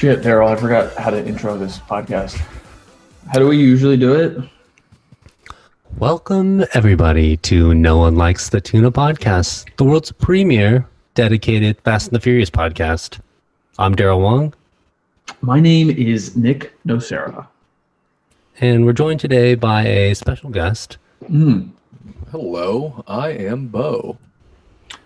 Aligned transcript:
Shit, 0.00 0.22
Daryl, 0.22 0.48
I 0.48 0.56
forgot 0.56 0.94
how 0.94 1.10
to 1.10 1.26
intro 1.26 1.58
this 1.58 1.76
podcast. 1.76 2.38
How 3.30 3.38
do 3.38 3.46
we 3.46 3.58
usually 3.58 3.98
do 3.98 4.14
it? 4.14 4.34
Welcome, 5.98 6.64
everybody, 6.72 7.36
to 7.36 7.74
No 7.74 7.98
One 7.98 8.16
Likes 8.16 8.48
the 8.48 8.62
Tuna 8.62 8.90
podcast, 8.90 9.66
the 9.76 9.84
world's 9.84 10.10
premier 10.10 10.86
dedicated 11.12 11.78
Fast 11.82 12.06
and 12.06 12.16
the 12.16 12.20
Furious 12.20 12.48
podcast. 12.48 13.20
I'm 13.78 13.94
Daryl 13.94 14.22
Wong, 14.22 14.54
My 15.42 15.60
name 15.60 15.90
is 15.90 16.34
Nick 16.34 16.72
Nocera. 16.86 17.46
and 18.58 18.86
we're 18.86 18.94
joined 18.94 19.20
today 19.20 19.54
by 19.54 19.82
a 19.86 20.14
special 20.14 20.48
guest. 20.48 20.96
Hmm. 21.26 21.64
Hello, 22.30 23.04
I 23.06 23.32
am 23.32 23.66
Bo. 23.66 24.16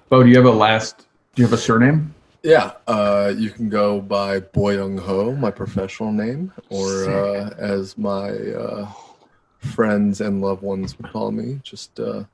Bo, 0.08 0.22
do 0.22 0.28
you 0.28 0.36
have 0.36 0.46
a 0.46 0.52
last? 0.52 0.98
Do 1.34 1.42
you 1.42 1.46
have 1.46 1.52
a 1.52 1.60
surname? 1.60 2.13
Yeah, 2.44 2.72
uh, 2.86 3.32
you 3.34 3.48
can 3.48 3.70
go 3.70 4.02
by 4.02 4.40
Boyoung 4.40 5.00
Ho, 5.00 5.32
my 5.32 5.50
professional 5.50 6.12
name, 6.12 6.52
or 6.68 7.08
uh, 7.08 7.54
as 7.56 7.96
my 7.96 8.28
uh, 8.28 8.86
friends 9.60 10.20
and 10.20 10.42
loved 10.42 10.60
ones 10.60 10.98
would 10.98 11.10
call 11.10 11.32
me, 11.32 11.58
just 11.62 11.98
uh, 11.98 12.24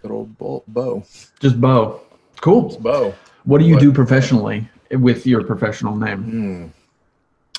good 0.00 0.10
old 0.10 0.38
Bo. 0.38 0.64
Bo. 0.68 1.04
Just 1.38 1.60
Bo. 1.60 2.00
Cool. 2.40 2.78
Bo. 2.80 3.14
What 3.44 3.58
do 3.58 3.66
you 3.66 3.74
What? 3.74 3.82
do 3.82 3.92
professionally 3.92 4.70
with 4.90 5.26
your 5.26 5.44
professional 5.44 5.96
name? 5.96 6.22
Hmm. 6.22 6.66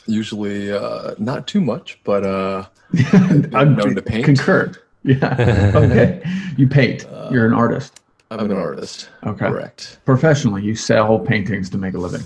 Usually 0.07 0.71
uh, 0.71 1.13
not 1.19 1.45
too 1.45 1.61
much, 1.61 1.99
but 2.03 2.25
uh, 2.25 2.65
I'm 3.53 3.75
known 3.75 3.93
to 3.93 4.01
paint. 4.01 4.25
Concur. 4.25 4.71
Yeah. 5.03 5.71
okay. 5.75 6.23
You 6.57 6.67
paint. 6.67 7.05
You're 7.31 7.45
an 7.45 7.53
artist. 7.53 8.01
I'm 8.29 8.51
an 8.51 8.57
artist. 8.57 9.09
Okay. 9.25 9.47
Correct. 9.47 9.99
Professionally, 10.05 10.63
you 10.63 10.75
sell 10.75 11.17
paintings 11.19 11.69
to 11.71 11.77
make 11.77 11.93
a 11.93 11.97
living. 11.97 12.21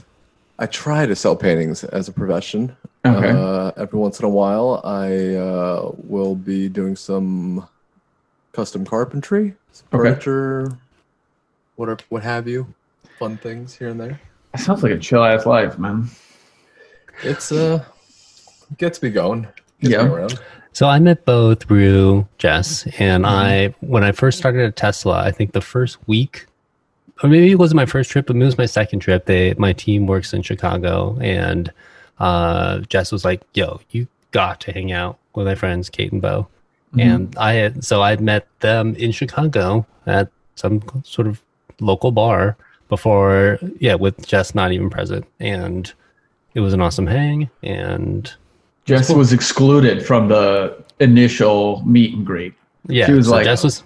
I 0.58 0.66
try 0.66 1.06
to 1.06 1.16
sell 1.16 1.36
paintings 1.36 1.84
as 1.84 2.08
a 2.08 2.12
profession. 2.14 2.76
Okay. 3.06 3.30
Uh, 3.32 3.72
every 3.78 4.00
once 4.00 4.20
in 4.20 4.26
a 4.26 4.30
while, 4.30 4.82
I 4.84 5.36
uh, 5.36 5.92
will 5.98 6.36
be 6.36 6.70
doing 6.70 6.96
some 6.96 7.68
custom 8.54 8.86
carpentry, 8.86 9.56
some 9.72 9.88
Okay. 9.94 10.10
furniture, 10.10 10.78
what 11.76 12.04
what 12.10 12.22
have 12.24 12.48
you, 12.48 12.68
fun 13.18 13.38
things 13.38 13.76
here 13.76 13.90
and 13.90 14.00
there. 14.00 14.20
That 14.54 14.62
sounds 14.62 14.84
like 14.84 14.92
a 14.92 14.98
chill 15.00 15.24
ass 15.24 15.46
life, 15.46 15.80
man. 15.80 16.10
It's 17.24 17.52
uh 17.52 17.84
gets 18.78 19.02
me 19.02 19.10
going. 19.10 19.44
Gets 19.80 19.94
Yeah. 19.94 20.04
me 20.04 20.10
around. 20.14 20.40
So 20.74 20.88
I 20.88 21.00
met 21.00 21.26
Bo 21.26 21.54
through 21.54 22.28
Jess, 22.38 22.88
and 22.98 23.26
I, 23.26 23.76
when 23.82 24.04
I 24.04 24.14
first 24.14 24.38
started 24.38 24.66
at 24.66 24.76
Tesla, 24.78 25.22
I 25.22 25.32
think 25.32 25.52
the 25.52 25.62
first 25.62 25.98
week, 26.08 26.46
or 27.22 27.30
maybe 27.30 27.52
it 27.52 27.60
wasn't 27.60 27.76
my 27.76 27.86
first 27.86 28.10
trip, 28.10 28.28
but 28.28 28.36
it 28.36 28.40
was 28.40 28.58
my 28.58 28.66
second 28.66 29.00
trip. 29.00 29.26
They, 29.26 29.54
my 29.56 29.74
team 29.74 30.08
works 30.08 30.34
in 30.34 30.42
Chicago, 30.42 31.18
and 31.20 31.72
uh, 32.20 32.80
Jess 32.80 33.12
was 33.12 33.26
like, 33.26 33.42
"Yo, 33.54 33.82
you 33.92 34.08
got 34.32 34.62
to 34.62 34.72
hang 34.72 34.92
out 34.92 35.20
with 35.36 35.46
my 35.46 35.56
friends 35.56 35.90
Kate 35.90 36.12
and 36.12 36.22
Bo." 36.22 36.48
And 36.98 37.36
I 37.38 37.54
had, 37.54 37.86
so 37.86 38.02
I'd 38.02 38.20
met 38.20 38.48
them 38.60 38.96
in 38.96 39.12
Chicago 39.14 39.86
at 40.08 40.30
some 40.56 40.82
sort 41.04 41.28
of 41.28 41.42
local 41.80 42.12
bar 42.12 42.58
before, 42.90 43.60
yeah, 43.80 43.96
with 43.96 44.26
Jess 44.28 44.54
not 44.54 44.72
even 44.74 44.90
present, 44.90 45.26
and 45.40 45.92
it 46.54 46.60
was 46.60 46.74
an 46.74 46.82
awesome 46.82 47.08
hang, 47.08 47.50
and 47.64 48.34
Jess 48.86 49.12
was 49.12 49.32
excluded 49.34 50.06
from 50.06 50.28
the 50.28 50.84
initial 51.00 51.84
meet 51.86 52.14
and 52.16 52.26
greet. 52.26 52.54
yeah, 52.88 53.06
She 53.06 53.14
was 53.14 53.26
so 53.28 53.32
like- 53.34 53.46
Jess 53.46 53.64
was. 53.64 53.84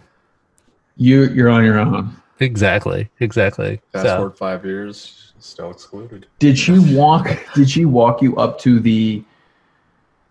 You 0.97 1.25
you're 1.25 1.50
on 1.50 1.66
your 1.66 1.78
own. 1.78 2.16
Exactly. 2.39 3.09
Exactly. 3.19 3.81
Fast 3.91 4.05
So, 4.05 4.16
forward 4.17 4.38
five 4.38 4.66
years, 4.66 5.34
still 5.39 5.72
excluded. 5.72 6.28
Did 6.39 6.57
she 6.57 6.79
walk 6.95 7.28
did 7.53 7.69
she 7.69 7.84
walk 7.85 8.22
you 8.22 8.38
up 8.38 8.57
to 8.59 8.79
the 8.79 9.22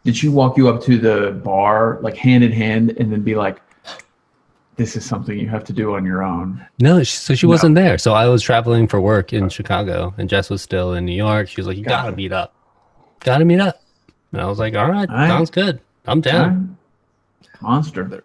did 0.04 0.16
she 0.16 0.28
walk 0.28 0.56
you 0.56 0.68
up 0.68 0.82
to 0.84 0.96
the 0.98 1.32
bar 1.44 1.98
like 2.00 2.16
hand 2.16 2.42
in 2.44 2.52
hand 2.52 2.94
and 2.98 3.12
then 3.12 3.20
be 3.22 3.34
like 3.34 3.60
this 4.76 4.96
is 4.96 5.04
something 5.04 5.38
you 5.38 5.48
have 5.48 5.64
to 5.64 5.72
do 5.74 5.94
on 5.94 6.04
your 6.06 6.22
own? 6.22 6.64
no, 6.80 7.02
she, 7.02 7.14
so 7.16 7.34
she 7.34 7.46
wasn't 7.46 7.74
there. 7.74 7.96
So 7.98 8.12
I 8.14 8.26
was 8.28 8.42
traveling 8.42 8.88
for 8.88 9.00
work 9.00 9.32
in 9.34 9.48
Chicago, 9.50 10.12
and 10.18 10.28
Jess 10.30 10.48
was 10.50 10.62
still 10.62 10.94
in 10.94 11.04
New 11.04 11.14
York. 11.14 11.48
She 11.48 11.60
was 11.60 11.66
like, 11.68 11.76
"You 11.76 11.84
Got 11.84 11.90
gotta 12.04 12.08
it. 12.12 12.16
meet 12.16 12.32
up. 12.32 12.54
Gotta 13.20 13.44
meet 13.44 13.60
up." 13.60 13.80
And 14.34 14.42
I 14.42 14.46
was 14.46 14.58
like, 14.58 14.74
"All 14.74 14.90
right, 14.90 15.08
All 15.08 15.14
right. 15.14 15.28
sounds 15.28 15.50
good. 15.50 15.80
I'm 16.06 16.20
down." 16.20 16.76
Monster. 17.60 18.24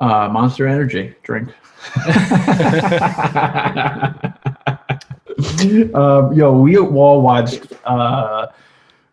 Uh, 0.00 0.28
monster 0.30 0.66
energy 0.66 1.14
drink. 1.22 1.50
um, 5.94 6.32
yo, 6.32 6.58
we 6.58 6.78
all 6.78 7.20
watched 7.20 7.72
uh, 7.84 8.46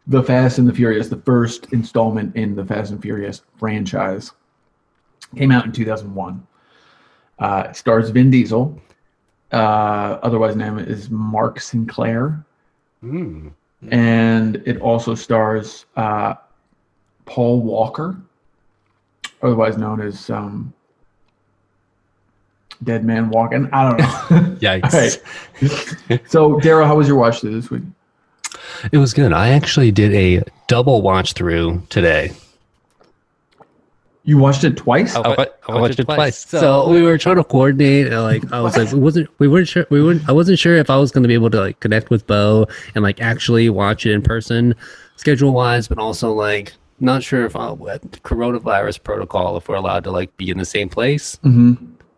the 0.08 0.24
Fast 0.24 0.58
and 0.58 0.68
the 0.68 0.74
Furious, 0.74 1.10
the 1.10 1.18
first 1.18 1.72
installment 1.74 2.36
in 2.36 2.56
the 2.56 2.66
Fast 2.66 2.92
and 2.92 3.02
Furious 3.02 3.42
franchise. 3.58 4.32
Came 5.36 5.52
out 5.52 5.66
in 5.66 5.74
2001. 5.74 6.48
Uh, 7.40 7.72
stars 7.74 8.10
Vin 8.10 8.32
Diesel. 8.32 8.80
Uh, 9.52 10.18
otherwise 10.24 10.56
known 10.56 10.80
as 10.80 11.10
Mark 11.10 11.60
Sinclair 11.60 12.46
Mm. 13.04 13.52
And 13.92 14.56
it 14.66 14.80
also 14.80 15.16
stars 15.16 15.86
uh, 15.96 16.36
Paul 17.26 17.62
Walker, 17.62 18.18
otherwise 19.42 19.78
known 19.78 20.02
as 20.02 20.30
um, 20.30 20.74
Dead 22.84 23.06
Man 23.06 23.30
Walking. 23.30 23.70
I 23.72 23.90
don't 23.90 24.00
know. 24.00 24.56
Yikes! 24.60 25.20
Right. 25.62 26.22
So, 26.30 26.60
Daryl, 26.60 26.86
how 26.86 26.98
was 26.98 27.08
your 27.08 27.18
watch 27.18 27.42
through 27.42 27.60
this 27.60 27.70
week? 27.70 27.84
It 28.92 28.98
was 28.98 29.14
good. 29.14 29.32
I 29.32 29.50
actually 29.50 29.92
did 29.92 30.14
a 30.14 30.44
double 30.68 31.02
watch 31.02 31.34
through 31.34 31.84
today. 31.90 32.32
You 34.26 34.38
watched 34.38 34.64
it 34.64 34.78
twice. 34.78 35.16
I, 35.16 35.20
wa- 35.20 35.46
I 35.68 35.80
watched 35.82 36.00
it 36.00 36.06
twice. 36.06 36.46
So 36.48 36.88
we 36.90 37.02
were 37.02 37.18
trying 37.18 37.36
to 37.36 37.44
coordinate, 37.44 38.08
and 38.08 38.22
like 38.24 38.54
I 38.54 38.62
was 38.62 38.78
like, 38.78 38.92
we 38.94 39.00
wasn't, 39.00 39.30
we 39.40 39.50
weren't 39.50 39.68
sure, 39.68 39.86
we 39.90 40.02
weren't, 40.02 40.28
I 40.30 40.32
wasn't 40.32 40.60
sure 40.60 40.76
if 40.76 40.90
I 40.90 40.96
was 40.98 41.12
going 41.12 41.24
to 41.24 41.28
be 41.28 41.34
able 41.34 41.50
to 41.50 41.60
like 41.60 41.80
connect 41.82 42.10
with 42.10 42.26
Bo 42.26 42.66
and 42.96 43.04
like 43.04 43.20
actually 43.22 43.70
watch 43.70 44.06
it 44.06 44.14
in 44.14 44.22
person, 44.22 44.76
schedule 45.18 45.52
wise, 45.52 45.90
but 45.90 45.98
also 45.98 46.32
like 46.32 46.72
not 47.02 47.22
sure 47.22 47.46
if 47.46 47.58
I, 47.58 47.72
with 47.72 48.24
coronavirus 48.24 49.04
protocol 49.04 49.58
if 49.58 49.68
we're 49.68 49.76
allowed 49.76 50.06
to 50.06 50.12
like 50.12 50.36
be 50.38 50.50
in 50.50 50.58
the 50.58 50.66
same 50.66 50.88
place. 50.90 51.38
hmm 51.44 51.74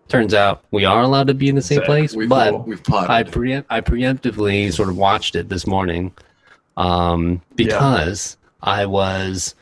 Turns 0.07 0.35
out 0.35 0.63
we 0.69 0.85
are 0.85 1.01
allowed 1.01 1.25
to 1.29 1.33
be 1.33 1.49
in 1.49 1.55
the 1.55 1.61
same 1.63 1.77
Sick. 1.79 1.85
place, 1.87 2.15
We've 2.15 2.29
but 2.29 2.67
we've 2.67 2.83
plotted. 2.83 3.09
I 3.09 3.23
preempt, 3.23 3.67
I 3.71 3.81
preemptively 3.81 4.71
sort 4.71 4.89
of 4.89 4.97
watched 4.97 5.35
it 5.35 5.49
this 5.49 5.65
morning, 5.65 6.13
um, 6.77 7.41
because 7.55 8.37
I 8.61 8.85
was, 8.85 9.55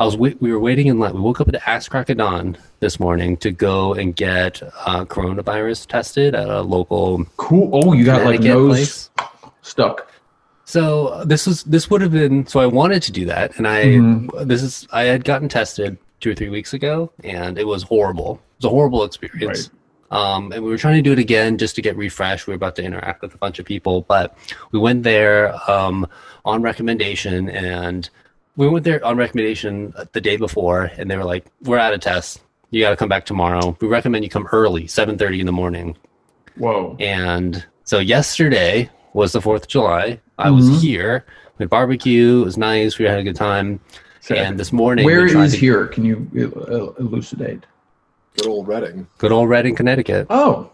I 0.00 0.04
was, 0.06 0.16
wait, 0.16 0.40
we 0.40 0.50
were 0.50 0.58
waiting 0.58 0.86
in 0.86 0.98
line. 0.98 1.12
We 1.12 1.20
woke 1.20 1.42
up 1.42 1.48
at 1.48 1.52
the 1.52 1.68
ass 1.68 1.86
crack 1.86 2.08
of 2.08 2.16
dawn 2.16 2.56
this 2.80 2.98
morning 2.98 3.36
to 3.36 3.50
go 3.50 3.92
and 3.92 4.16
get 4.16 4.62
uh, 4.86 5.04
coronavirus 5.04 5.86
tested 5.88 6.34
at 6.34 6.48
a 6.48 6.62
local 6.62 7.26
Cool. 7.36 7.68
Oh, 7.70 7.92
you 7.92 8.06
got 8.06 8.24
like 8.24 8.40
nose 8.40 8.68
place. 8.68 9.10
stuck. 9.60 10.10
So 10.64 11.22
this 11.26 11.46
was 11.46 11.64
this 11.64 11.90
would 11.90 12.00
have 12.00 12.12
been 12.12 12.46
so 12.46 12.60
I 12.60 12.66
wanted 12.66 13.02
to 13.02 13.12
do 13.12 13.26
that, 13.26 13.58
and 13.58 13.68
I 13.68 13.84
Mhm. 13.84 14.46
this 14.48 14.62
is 14.62 14.88
I 14.90 15.02
had 15.02 15.22
gotten 15.24 15.50
tested 15.50 15.98
two 16.20 16.30
or 16.30 16.34
three 16.34 16.48
weeks 16.48 16.72
ago, 16.72 17.12
and 17.22 17.58
it 17.58 17.66
was 17.66 17.82
horrible. 17.82 18.40
It 18.58 18.64
was 18.64 18.72
a 18.72 18.74
horrible 18.74 19.04
experience. 19.04 19.68
Right. 19.68 19.70
Um, 20.12 20.50
and 20.50 20.64
we 20.64 20.70
were 20.70 20.78
trying 20.78 20.96
to 20.96 21.02
do 21.02 21.12
it 21.12 21.18
again 21.18 21.58
just 21.58 21.74
to 21.76 21.82
get 21.82 21.94
refreshed. 21.96 22.46
We 22.46 22.52
were 22.52 22.56
about 22.56 22.74
to 22.76 22.82
interact 22.82 23.20
with 23.20 23.34
a 23.34 23.38
bunch 23.38 23.58
of 23.58 23.66
people, 23.66 24.02
but 24.08 24.34
we 24.72 24.78
went 24.78 25.02
there 25.02 25.54
um, 25.70 26.06
on 26.46 26.62
recommendation, 26.62 27.50
and 27.50 28.08
we 28.60 28.68
went 28.68 28.84
there 28.84 29.02
on 29.04 29.16
recommendation 29.16 29.94
the 30.12 30.20
day 30.20 30.36
before, 30.36 30.90
and 30.98 31.10
they 31.10 31.16
were 31.16 31.24
like, 31.24 31.46
"We're 31.62 31.78
out 31.78 31.94
of 31.94 32.00
tests. 32.00 32.38
You 32.70 32.82
got 32.82 32.90
to 32.90 32.96
come 32.96 33.08
back 33.08 33.24
tomorrow. 33.24 33.76
We 33.80 33.88
recommend 33.88 34.22
you 34.22 34.30
come 34.30 34.46
early, 34.52 34.86
seven 34.86 35.16
thirty 35.16 35.40
in 35.40 35.46
the 35.46 35.52
morning." 35.52 35.96
Whoa. 36.56 36.94
And 37.00 37.64
so 37.84 37.98
yesterday 37.98 38.90
was 39.14 39.32
the 39.32 39.40
Fourth 39.40 39.62
of 39.62 39.68
July. 39.68 40.20
I 40.38 40.50
was 40.50 40.68
Mhm. 40.68 40.80
here. 40.80 41.24
We 41.58 41.64
had 41.64 41.70
barbecue. 41.70 42.42
It 42.42 42.44
was 42.44 42.58
nice. 42.58 42.98
We 42.98 43.06
had 43.06 43.18
a 43.18 43.22
good 43.22 43.36
time. 43.36 43.80
Sick. 44.20 44.36
And 44.36 44.58
this 44.58 44.72
morning, 44.72 45.06
Where 45.06 45.22
we 45.24 45.30
tried 45.30 45.44
is 45.44 45.52
to- 45.52 45.58
here? 45.58 45.86
Can 45.86 46.04
you 46.04 46.28
uh, 46.36 47.02
elucidate? 47.02 47.64
Good 48.36 48.46
old 48.46 48.68
Redding. 48.68 49.06
Good 49.16 49.32
old 49.32 49.48
Redding, 49.48 49.74
Connecticut. 49.74 50.26
Oh, 50.28 50.68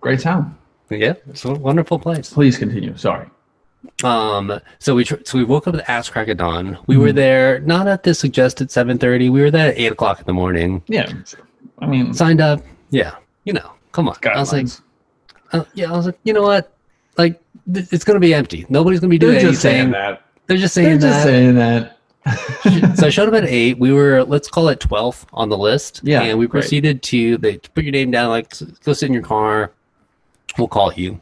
great 0.00 0.18
town. 0.20 0.56
Yeah, 0.90 1.14
it's 1.30 1.44
a 1.44 1.54
wonderful 1.54 1.98
place. 2.00 2.30
Please 2.32 2.58
continue. 2.58 2.96
Sorry. 2.96 3.26
Um, 4.02 4.60
so 4.78 4.94
we 4.94 5.04
tr- 5.04 5.22
so 5.24 5.38
we 5.38 5.44
woke 5.44 5.66
up 5.68 5.74
at 5.74 5.88
ass 5.88 6.08
crack 6.08 6.28
of 6.28 6.36
dawn. 6.38 6.78
We 6.86 6.94
Mm-hmm. 6.94 7.02
were 7.04 7.12
there 7.12 7.60
not 7.60 7.86
at 7.88 8.02
the 8.02 8.14
suggested 8.14 8.70
seven 8.70 8.98
thirty. 8.98 9.28
We 9.30 9.40
were 9.40 9.50
there 9.50 9.68
at 9.72 9.78
eight 9.78 9.92
o'clock 9.92 10.18
in 10.20 10.26
the 10.26 10.32
morning. 10.32 10.82
Yeah. 10.88 11.10
I 11.78 11.86
mean, 11.86 12.12
Signed 12.14 12.40
up. 12.40 12.62
Yeah, 12.90 13.16
you 13.44 13.52
know, 13.52 13.72
come 13.92 14.08
on. 14.08 14.16
I 14.24 14.38
was 14.38 14.52
like, 14.52 14.66
guidelines. 14.66 14.80
uh, 15.52 15.64
yeah, 15.74 15.92
I 15.92 15.96
was 15.96 16.06
like, 16.06 16.18
you 16.24 16.32
know 16.32 16.42
what? 16.42 16.72
Like, 17.18 17.40
th- 17.72 17.86
it's 17.92 18.04
gonna 18.04 18.20
be 18.20 18.32
empty. 18.34 18.66
Nobody's 18.68 19.00
gonna 19.00 19.10
be 19.10 19.18
doing 19.18 19.36
anything. 19.36 19.46
They're 19.46 19.52
just 19.52 19.66
anything. 19.66 19.92
saying 19.92 19.92
that. 19.92 20.22
They're 20.46 20.56
just 20.56 20.74
They're 20.74 20.84
saying 20.84 21.00
just 21.00 21.24
that. 21.24 21.24
saying 21.24 21.54
that. 21.56 22.96
so 22.98 23.06
I 23.06 23.10
showed 23.10 23.28
up 23.28 23.34
at 23.34 23.44
eight. 23.44 23.78
We 23.78 23.92
were 23.92 24.24
let's 24.24 24.48
call 24.48 24.68
it 24.68 24.80
twelfth 24.80 25.26
on 25.32 25.48
the 25.48 25.58
list. 25.58 26.00
Yeah, 26.04 26.22
and 26.22 26.38
we 26.38 26.46
proceeded 26.46 27.02
to 27.04 27.36
they 27.38 27.58
put 27.58 27.84
your 27.84 27.92
name 27.92 28.10
down. 28.10 28.28
Like 28.30 28.54
go 28.84 28.92
sit 28.92 29.06
in 29.06 29.12
your 29.12 29.22
car. 29.22 29.72
We'll 30.56 30.68
call 30.68 30.92
you. 30.92 31.20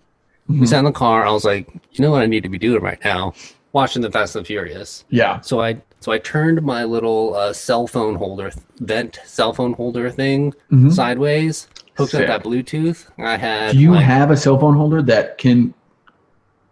We 0.53 0.59
Mhm. 0.67 0.69
sat 0.69 0.79
in 0.81 0.85
the 0.85 0.93
car. 0.93 1.27
I 1.27 1.31
was 1.33 1.45
like, 1.45 1.69
you 1.93 2.05
know 2.05 2.11
what 2.11 2.23
I 2.23 2.27
need 2.27 2.43
to 2.43 2.49
be 2.49 2.59
doing 2.59 2.83
right 2.83 2.99
now? 3.05 3.33
watching 3.75 4.03
the 4.03 4.11
Fast 4.11 4.37
and 4.37 4.47
Furious. 4.47 5.03
Yeah. 5.09 5.41
So 5.41 5.63
I 5.63 5.79
so 6.01 6.13
I 6.13 6.19
turned 6.19 6.61
my 6.63 6.85
little 6.85 7.35
uh, 7.35 7.55
cell 7.55 7.87
phone 7.87 8.17
holder 8.17 8.51
vent 8.81 9.19
cell 9.25 9.55
phone 9.55 9.73
holder 9.73 10.11
thing 10.11 10.53
Mhm. 10.71 10.93
sideways, 10.93 11.69
hooked 11.95 12.11
Sick. 12.11 12.29
up 12.29 12.43
that 12.43 12.47
Bluetooth. 12.47 13.07
I 13.19 13.39
had. 13.39 13.73
Do 13.73 13.79
you 13.79 13.93
like- 13.93 14.05
have 14.05 14.31
a 14.31 14.37
cell 14.37 14.59
phone 14.59 14.75
holder 14.77 15.01
that 15.03 15.39
can 15.39 15.73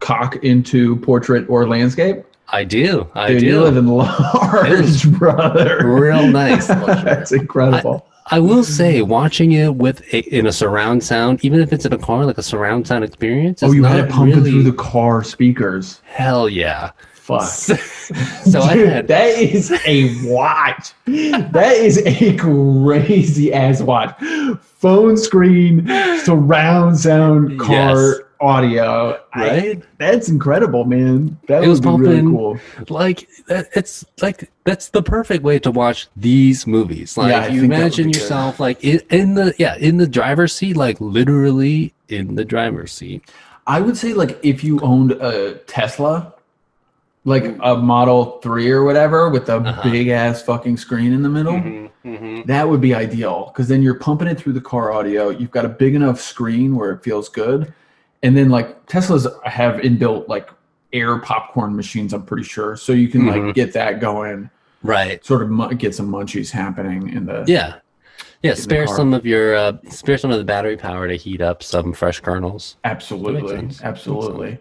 cock 0.00 0.37
into 0.44 0.97
portrait 0.97 1.47
or 1.49 1.67
landscape? 1.67 2.23
I 2.53 2.65
do. 2.65 3.06
I 3.15 3.29
Dude, 3.29 3.41
do. 3.41 3.47
you 3.47 3.61
live 3.62 3.76
in 3.79 3.87
large, 3.87 5.11
brother. 5.19 5.81
real 5.85 6.26
nice. 6.26 6.67
That's 6.67 7.33
incredible. 7.33 8.05
I 8.31 8.38
will 8.38 8.62
say, 8.62 9.03
watching 9.03 9.53
it 9.53 9.75
with 9.75 10.00
a, 10.15 10.21
in 10.35 10.47
a 10.47 10.53
surround 10.53 11.03
sound, 11.03 11.44
even 11.44 11.61
if 11.61 11.73
it's 11.73 11.85
in 11.85 11.93
a 11.93 11.99
car, 11.99 12.25
like 12.25 12.38
a 12.38 12.43
surround 12.43 12.87
sound 12.87 13.03
experience, 13.05 13.62
oh, 13.62 13.73
you 13.73 13.82
had 13.85 13.99
it 14.05 14.11
pumping 14.11 14.37
really, 14.37 14.50
through 14.53 14.62
the 14.62 14.73
car 14.73 15.25
speakers. 15.25 16.00
hell 16.05 16.49
yeah. 16.49 16.93
Fuck. 17.12 17.43
so 17.49 18.61
I 18.61 18.75
Dude, 18.75 18.88
had 18.88 19.09
that 19.09 19.38
is 19.38 19.71
a 19.87 20.15
watch. 20.29 20.93
that 21.06 21.75
is 21.77 21.99
a 22.05 22.37
crazy 22.37 23.53
ass 23.53 23.81
watch. 23.82 24.19
Phone 24.61 25.17
screen, 25.17 25.87
surround 26.25 26.99
sound, 26.99 27.59
car 27.61 27.94
Yes. 27.97 28.21
Audio. 28.41 29.19
I- 29.35 29.41
right. 29.49 29.83
that's 29.99 30.29
incredible, 30.29 30.85
man. 30.85 31.39
That 31.49 31.63
It 31.65 31.69
was 31.69 31.81
would 31.83 31.99
be 31.99 32.07
really 32.09 32.23
cool. 32.23 32.59
like 32.89 33.29
that- 33.49 33.69
it's 33.75 34.05
like 34.23 34.51
that's 34.65 34.89
the 34.89 35.03
perfect 35.03 35.43
way 35.45 35.59
to 35.61 35.71
watch 35.71 36.09
these 36.17 36.67
movies 36.67 37.17
like 37.17 37.31
Yeah, 37.31 37.41
I 37.41 37.47
you 37.49 37.61
think 37.63 37.73
that 37.73 37.77
would 37.77 37.83
imagine 37.85 38.07
be 38.07 38.13
good. 38.13 38.21
yourself 38.21 38.61
like 38.61 38.83
in, 38.85 39.01
in 39.11 39.35
the 39.35 39.55
yeah 39.59 39.77
in 39.77 39.99
the 39.99 40.07
driver's 40.07 40.55
seat 40.55 40.77
like 40.77 41.01
literally 41.01 41.93
in 42.09 42.35
the 42.37 42.45
driver's 42.45 42.93
seat 42.93 43.23
I 43.67 43.81
would 43.81 43.97
say 43.97 44.15
like 44.15 44.39
if 44.43 44.65
you 44.65 44.81
owned 44.81 45.13
a 45.13 45.55
Tesla, 45.67 46.35
like 47.25 47.57
a 47.63 47.77
Model 47.77 48.41
3 48.41 48.71
or 48.71 48.83
whatever 48.85 49.29
with 49.29 49.49
a 49.51 49.57
Uh-huh. 49.57 49.83
big 49.91 50.09
ass 50.09 50.43
fucking 50.43 50.77
screen 50.79 51.13
in 51.13 51.23
the 51.23 51.29
middle, 51.29 51.53
mm-hmm. 51.55 52.43
that 52.47 52.67
would 52.69 52.81
be 52.81 52.95
ideal 52.95 53.51
because 53.53 53.69
then 53.69 53.83
you're 53.83 53.95
pumping 53.99 54.27
it 54.27 54.39
through 54.39 54.55
the 54.55 54.61
car 54.61 54.91
audio. 54.93 55.29
You've 55.29 55.51
got 55.51 55.65
a 55.67 55.69
big 55.69 55.95
enough 55.95 56.19
screen 56.21 56.75
where 56.75 56.91
it 56.93 57.05
feels 57.05 57.29
good. 57.29 57.73
And 58.23 58.37
then 58.37 58.51
like 58.51 58.87
Teslas 58.87 59.27
have 59.45 59.77
inbuilt 59.77 60.29
like 60.29 60.51
air 60.93 61.19
popcorn 61.19 61.75
machines, 61.77 62.13
I'm 62.13 62.23
pretty 62.25 62.43
sure. 62.45 62.77
So 62.77 62.93
you 62.93 63.09
can 63.09 63.27
like 63.27 63.41
Mhm. 63.43 63.55
get 63.55 63.73
that 63.75 64.01
going, 64.01 64.51
right 64.83 65.25
sort 65.25 65.43
of 65.43 65.51
mu- 65.51 65.73
get 65.75 65.95
some 65.95 66.11
munchies 66.11 66.51
happening 66.51 67.09
in 67.11 67.27
the 67.27 67.45
yeah 67.47 67.75
yeah 68.43 68.55
spare 68.55 68.87
some 68.87 69.13
of 69.13 69.27
your 69.27 69.55
uh 69.55 69.73
spare 69.91 70.17
some 70.17 70.31
of 70.31 70.39
the 70.39 70.45
battery 70.45 70.75
power 70.75 71.07
to 71.07 71.15
heat 71.17 71.43
up 71.43 71.63
some 71.63 71.93
fresh 71.93 72.19
kernels 72.21 72.77
Absolutely, 72.85 73.69
absolutely. 73.83 74.57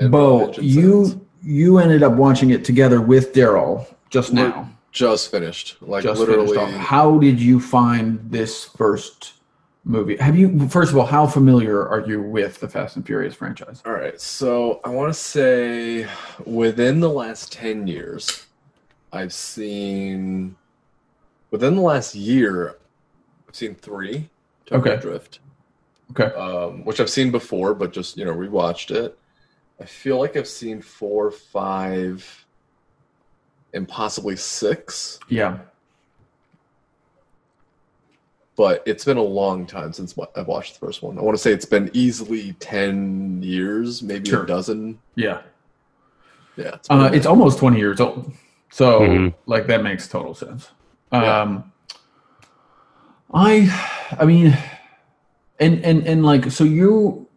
And 0.00 0.10
Bo, 0.10 0.52
you 0.54 1.04
sounds. 1.04 1.16
you 1.42 1.76
ended 1.78 2.02
up 2.02 2.14
watching 2.14 2.48
it 2.50 2.64
together 2.64 3.00
with 3.02 3.34
Daryl 3.34 3.86
just 4.08 4.32
We're 4.32 4.48
now. 4.48 4.70
just 4.90 5.30
finished. 5.30 5.76
Like 5.82 6.02
Just 6.02 6.18
literally. 6.18 6.46
finished 6.56 6.74
off. 6.74 6.80
How 6.80 7.18
did 7.18 7.38
you 7.40 7.60
find 7.60 8.18
this 8.30 8.64
first 8.64 9.34
movie? 9.84 10.16
Have 10.16 10.36
you 10.36 10.68
first 10.68 10.90
of 10.92 10.98
all, 10.98 11.06
how 11.06 11.26
familiar 11.26 11.86
are 11.88 12.00
you 12.06 12.20
with 12.22 12.60
the 12.60 12.68
Fast 12.68 12.96
and 12.96 13.06
Furious 13.06 13.34
franchise? 13.34 13.82
All 13.86 13.92
right, 13.92 14.20
so 14.20 14.80
I 14.84 14.90
want 14.90 15.12
to 15.12 15.18
say 15.18 16.06
within 16.44 17.00
the 17.00 17.08
last 17.08 17.52
10 17.52 17.86
years, 17.86 18.46
I've 19.12 19.32
seen, 19.32 20.56
within 21.50 21.76
the 21.76 21.82
last 21.82 22.14
year, 22.14 22.76
I've 23.48 23.56
seen 23.56 23.74
three 23.74 24.28
Tokyo 24.66 24.92
Okay. 24.92 25.00
Drift, 25.02 25.40
Okay. 26.10 26.34
um, 26.36 26.84
which 26.84 27.00
I've 27.00 27.08
seen 27.10 27.30
before, 27.30 27.74
but 27.74 27.92
just, 27.92 28.16
you 28.18 28.24
know, 28.26 28.34
rewatched 28.34 28.94
it. 28.94 29.18
I 29.80 29.84
feel 29.84 30.18
like 30.18 30.36
I've 30.36 30.48
seen 30.48 30.82
four, 30.82 31.30
five, 31.30 32.44
and 33.72 33.86
possibly 33.88 34.36
six, 34.36 35.18
Yeah. 35.28 35.58
But 38.58 38.82
it's 38.86 39.04
been 39.04 39.16
a 39.18 39.22
long 39.22 39.64
time 39.66 39.92
since 39.92 40.16
I've 40.34 40.48
watched 40.48 40.74
the 40.80 40.84
first 40.84 41.00
one. 41.00 41.16
I 41.16 41.22
want 41.22 41.36
to 41.36 41.40
say 41.40 41.52
it's 41.52 41.64
been 41.64 41.88
easily 41.94 42.54
10 42.54 43.40
years, 43.40 44.02
maybe 44.02 44.28
Sure. 44.28 44.42
a 44.42 44.46
dozen. 44.48 44.98
Yeah. 45.14 45.42
Yeah. 46.56 46.74
It's 46.74 46.90
Uh, 46.90 47.08
it's 47.14 47.24
almost 47.24 47.60
20 47.60 47.78
years 47.78 48.00
old. 48.00 48.32
So 48.70 49.00
Mhm. 49.02 49.34
like 49.46 49.68
that 49.68 49.84
makes 49.84 50.08
total 50.08 50.34
sense. 50.34 50.72
Yeah. 51.12 51.40
Um 51.42 51.72
I 53.32 53.70
I 54.18 54.24
mean 54.24 54.58
and 55.60 55.84
and 55.84 56.04
and 56.04 56.26
like 56.26 56.50
so 56.50 56.64
you 56.64 57.27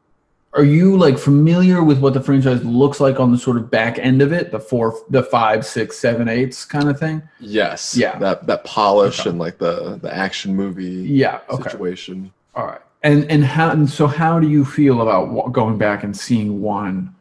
are 0.54 0.64
you 0.66 0.98
like 0.98 1.18
familiar 1.18 1.82
with 1.84 2.00
what 2.00 2.14
the 2.14 2.22
franchise 2.22 2.64
looks 2.66 3.00
like 3.00 3.20
on 3.20 3.32
the 3.32 3.38
sort 3.38 3.56
of 3.58 3.72
back 3.72 3.98
end 4.00 4.22
of 4.22 4.32
it 4.34 4.52
the 4.52 4.60
four 4.60 4.98
the 5.10 5.24
five 5.24 5.66
six 5.66 5.98
seven 5.98 6.28
eights 6.28 6.66
kind 6.66 6.90
of 6.90 7.00
thing 7.00 7.22
Yes. 7.40 7.96
Yeah. 7.96 8.18
That 8.20 8.48
that 8.48 8.64
polish 8.66 9.22
Okay. 9.22 9.30
and 9.30 9.40
like 9.40 9.58
the 9.58 9.98
the 10.02 10.14
action 10.14 10.56
movie 10.56 10.84
yeah 11.10 11.40
okay 11.50 11.70
situation. 11.72 12.34
all 12.56 12.66
right 12.66 12.82
and 13.04 13.30
and 13.32 13.44
how 13.46 13.72
and 13.72 13.90
so 13.90 14.08
how 14.08 14.40
do 14.40 14.48
you 14.50 14.64
feel 14.66 15.02
about 15.02 15.52
going 15.54 15.78
back 15.78 16.04
and 16.04 16.16
seeing 16.16 16.62
one 16.62 17.16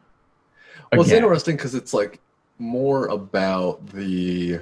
Well, 0.91 1.01
it's 1.01 1.11
interesting 1.11 1.55
because 1.55 1.73
it's 1.73 1.93
like 1.93 2.19
more 2.59 3.07
about 3.07 3.87
the. 3.87 4.59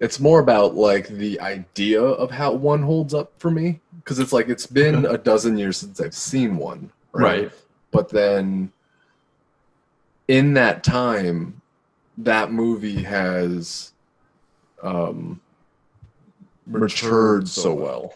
It's 0.00 0.20
more 0.20 0.38
about 0.38 0.76
like 0.76 1.08
the 1.08 1.40
idea 1.40 2.00
of 2.00 2.30
how 2.30 2.52
one 2.52 2.82
holds 2.82 3.12
up 3.12 3.32
for 3.38 3.50
me 3.50 3.80
because 3.96 4.20
it's 4.20 4.32
like 4.32 4.48
it's 4.48 4.64
been 4.66 5.04
a 5.04 5.18
dozen 5.18 5.58
years 5.58 5.76
since 5.78 6.00
I've 6.00 6.14
seen 6.14 6.56
one, 6.56 6.90
right. 7.24 7.52
But 7.90 8.10
then, 8.10 8.72
in 10.26 10.54
that 10.54 10.84
time, 10.84 11.62
that 12.18 12.52
movie 12.52 13.02
has 13.02 13.92
um, 14.82 15.40
matured 16.66 17.48
so 17.48 17.72
well, 17.72 18.14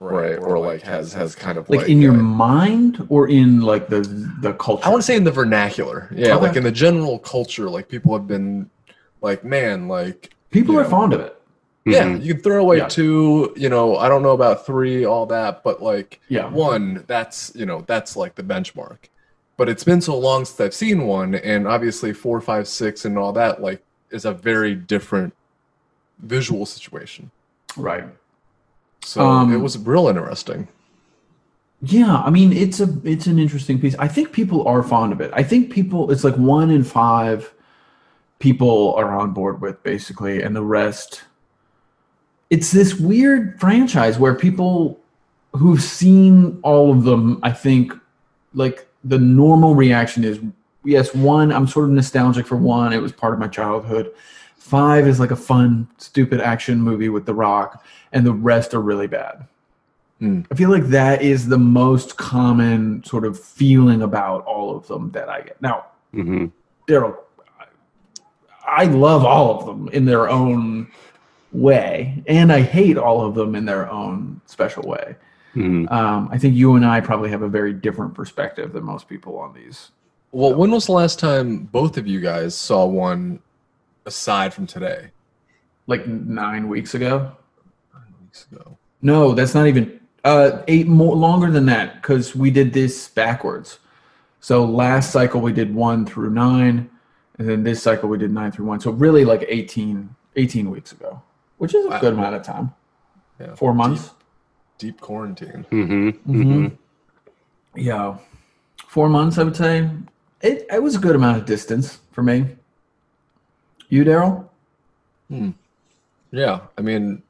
right? 0.00 0.36
Or 0.36 0.58
like 0.58 0.82
has 0.82 1.12
has 1.14 1.34
kind 1.34 1.58
of 1.58 1.68
like, 1.70 1.80
like, 1.80 1.88
in 1.88 2.00
your 2.00 2.12
uh, 2.12 2.22
mind 2.22 3.06
or 3.08 3.28
in 3.28 3.62
like 3.62 3.88
the 3.88 4.00
the 4.40 4.52
culture? 4.54 4.86
I 4.86 4.90
want 4.90 5.02
to 5.02 5.06
say 5.06 5.16
in 5.16 5.24
the 5.24 5.30
vernacular. 5.30 6.10
Yeah, 6.14 6.34
Okay. 6.34 6.46
like 6.48 6.56
in 6.56 6.62
the 6.62 6.72
general 6.72 7.18
culture, 7.18 7.70
like 7.70 7.88
people 7.88 8.12
have 8.12 8.26
been 8.26 8.70
like, 9.22 9.44
man, 9.44 9.88
like 9.88 10.34
people 10.50 10.78
are 10.78 10.82
know, 10.82 10.90
fond 10.90 11.12
of 11.14 11.20
it 11.20 11.35
yeah, 11.86 12.04
Mhm. 12.04 12.22
you 12.24 12.34
can 12.34 12.42
throw 12.42 12.60
away 12.60 12.78
Yeah. 12.78 12.88
two, 12.88 13.52
you 13.56 13.68
know, 13.68 13.96
I 13.96 14.08
don't 14.08 14.22
know 14.22 14.32
about 14.32 14.66
three, 14.66 15.04
all 15.04 15.24
that, 15.26 15.62
but 15.62 15.82
like 15.82 16.20
yeah 16.28 16.48
one, 16.50 17.04
that's 17.06 17.52
you 17.54 17.64
know, 17.66 17.84
that's 17.86 18.16
like 18.16 18.34
the 18.34 18.42
benchmark. 18.42 18.98
But 19.56 19.68
it's 19.70 19.84
been 19.84 20.00
so 20.02 20.18
long 20.18 20.44
since 20.44 20.60
I've 20.60 20.74
seen 20.74 21.06
one, 21.06 21.34
and 21.36 21.66
obviously 21.66 22.12
four, 22.12 22.40
five, 22.42 22.68
six, 22.68 23.04
and 23.06 23.16
all 23.16 23.32
that, 23.32 23.62
like, 23.62 23.82
is 24.10 24.24
a 24.26 24.32
very 24.32 24.74
different 24.74 25.32
visual 26.18 26.66
situation. 26.66 27.30
right 27.76 28.04
So 29.02 29.20
Um, 29.26 29.52
it 29.52 29.58
was 29.58 29.78
real 29.78 30.08
interesting. 30.08 30.68
Yeah, 31.82 32.16
I 32.24 32.30
mean 32.30 32.52
it's 32.52 32.80
a 32.80 32.88
it's 33.04 33.26
an 33.26 33.38
interesting 33.38 33.78
piece. 33.80 33.94
I 33.98 34.08
think 34.08 34.32
people 34.32 34.66
are 34.66 34.82
fond 34.82 35.12
of 35.12 35.20
it. 35.20 35.30
I 35.34 35.42
think 35.42 35.70
people 35.70 36.10
it's 36.10 36.24
like 36.24 36.34
one 36.36 36.70
in 36.70 36.82
five 36.84 37.52
people 38.38 38.94
are 38.96 39.16
on 39.16 39.30
board 39.32 39.60
with 39.60 39.82
basically, 39.82 40.42
and 40.42 40.56
the 40.56 40.62
rest. 40.62 41.22
It's 42.50 42.70
this 42.70 42.94
weird 42.94 43.58
franchise 43.58 44.18
where 44.18 44.34
people 44.34 45.00
who've 45.52 45.82
seen 45.82 46.58
all 46.62 46.92
of 46.92 47.04
them, 47.04 47.40
I 47.42 47.50
think, 47.52 47.92
like 48.54 48.86
the 49.04 49.18
normal 49.18 49.74
reaction 49.74 50.22
is 50.24 50.38
yes, 50.84 51.14
one, 51.14 51.52
I'm 51.52 51.66
sort 51.66 51.86
of 51.86 51.90
nostalgic 51.92 52.46
for 52.46 52.56
one. 52.56 52.92
It 52.92 53.02
was 53.02 53.12
part 53.12 53.34
of 53.34 53.40
my 53.40 53.48
childhood. 53.48 54.12
Five 54.56 55.06
is 55.08 55.18
like 55.18 55.30
a 55.32 55.36
fun, 55.36 55.88
stupid 55.98 56.40
action 56.40 56.80
movie 56.80 57.08
with 57.08 57.26
The 57.26 57.34
Rock, 57.34 57.84
and 58.12 58.24
the 58.26 58.32
rest 58.32 58.74
are 58.74 58.80
really 58.80 59.06
bad. 59.06 59.46
I 60.22 60.54
feel 60.54 60.70
like 60.70 60.86
that 60.86 61.20
is 61.20 61.46
the 61.48 61.58
most 61.58 62.16
common 62.16 63.04
sort 63.04 63.26
of 63.26 63.38
feeling 63.38 64.00
about 64.00 64.44
all 64.46 64.74
of 64.74 64.86
them 64.86 65.10
that 65.10 65.28
I 65.28 65.42
get. 65.42 65.60
Now, 65.60 65.84
Mhm. 66.14 66.52
Daryl, 66.88 67.16
I 68.66 68.84
love 68.84 69.24
all 69.26 69.58
of 69.60 69.66
them 69.66 69.88
in 69.92 70.06
their 70.06 70.28
own 70.28 70.88
way, 71.56 72.22
and 72.26 72.52
I 72.52 72.60
hate 72.60 72.98
all 72.98 73.24
of 73.24 73.34
them 73.34 73.54
in 73.54 73.64
their 73.64 73.90
own 73.90 74.40
special 74.46 74.82
way. 74.84 75.16
Mhm. 75.54 75.90
Um, 75.90 76.28
I 76.30 76.38
think 76.38 76.54
you 76.54 76.74
and 76.74 76.84
I 76.84 77.00
probably 77.00 77.30
have 77.30 77.42
a 77.42 77.48
very 77.48 77.72
different 77.72 78.14
perspective 78.14 78.72
than 78.72 78.84
most 78.84 79.08
people 79.08 79.38
on 79.38 79.54
these. 79.54 79.90
Well, 80.32 80.54
when 80.54 80.70
was 80.70 80.86
the 80.86 80.92
last 80.92 81.18
time 81.18 81.68
both 81.72 81.96
of 81.96 82.06
you 82.06 82.20
guys 82.20 82.54
saw 82.54 82.84
one 82.84 83.40
aside 84.04 84.52
from 84.52 84.66
today? 84.66 85.10
Like 85.86 86.06
nine 86.06 86.68
weeks 86.68 86.94
ago. 86.94 87.32
Nine 87.94 88.14
weeks 88.22 88.46
ago. 88.52 88.76
No, 89.00 89.32
that's 89.32 89.54
not 89.54 89.66
even 89.66 89.98
uh, 90.24 90.62
eight 90.68 90.88
more 90.88 91.16
longer 91.16 91.50
than 91.50 91.66
that 91.66 92.02
because 92.02 92.34
we 92.34 92.50
did 92.50 92.72
this 92.72 93.08
backwards. 93.08 93.78
So 94.40 94.64
last 94.64 95.10
cycle 95.10 95.40
we 95.40 95.52
did 95.52 95.74
one 95.74 96.04
through 96.04 96.30
nine, 96.30 96.90
and 97.38 97.48
then 97.48 97.62
this 97.62 97.82
cycle 97.82 98.08
we 98.08 98.18
did 98.18 98.32
nine 98.32 98.52
through 98.52 98.66
one. 98.66 98.80
So 98.80 98.90
really 98.90 99.24
like 99.24 99.44
18, 99.48 100.14
18 100.34 100.70
weeks 100.70 100.92
ago, 100.92 101.22
which 101.58 101.74
is 101.74 101.84
a 101.86 101.88
Wow. 101.88 102.00
good 102.00 102.12
amount 102.14 102.34
of 102.36 102.42
time. 102.42 102.74
Yeah. 103.40 103.54
Four 103.54 103.74
months. 103.74 104.10
Deep 104.78 105.00
quarantine. 105.00 105.64
Mhm. 105.70 106.18
Mhm. 106.26 106.44
Mhm. 106.44 106.78
Yeah, 107.74 108.18
four 108.88 109.08
months 109.08 109.38
I 109.38 109.44
would 109.44 109.56
say. 109.56 109.90
it, 110.42 110.66
it 110.70 110.82
was 110.82 110.94
a 110.94 110.98
good 110.98 111.16
amount 111.16 111.38
of 111.38 111.44
distance 111.46 111.98
for 112.12 112.22
me. 112.22 112.56
You, 113.88 114.04
Daryl? 114.04 114.48
Hmm. 115.28 115.50
Yeah, 116.30 116.60
I 116.76 116.82
mean, 116.82 117.22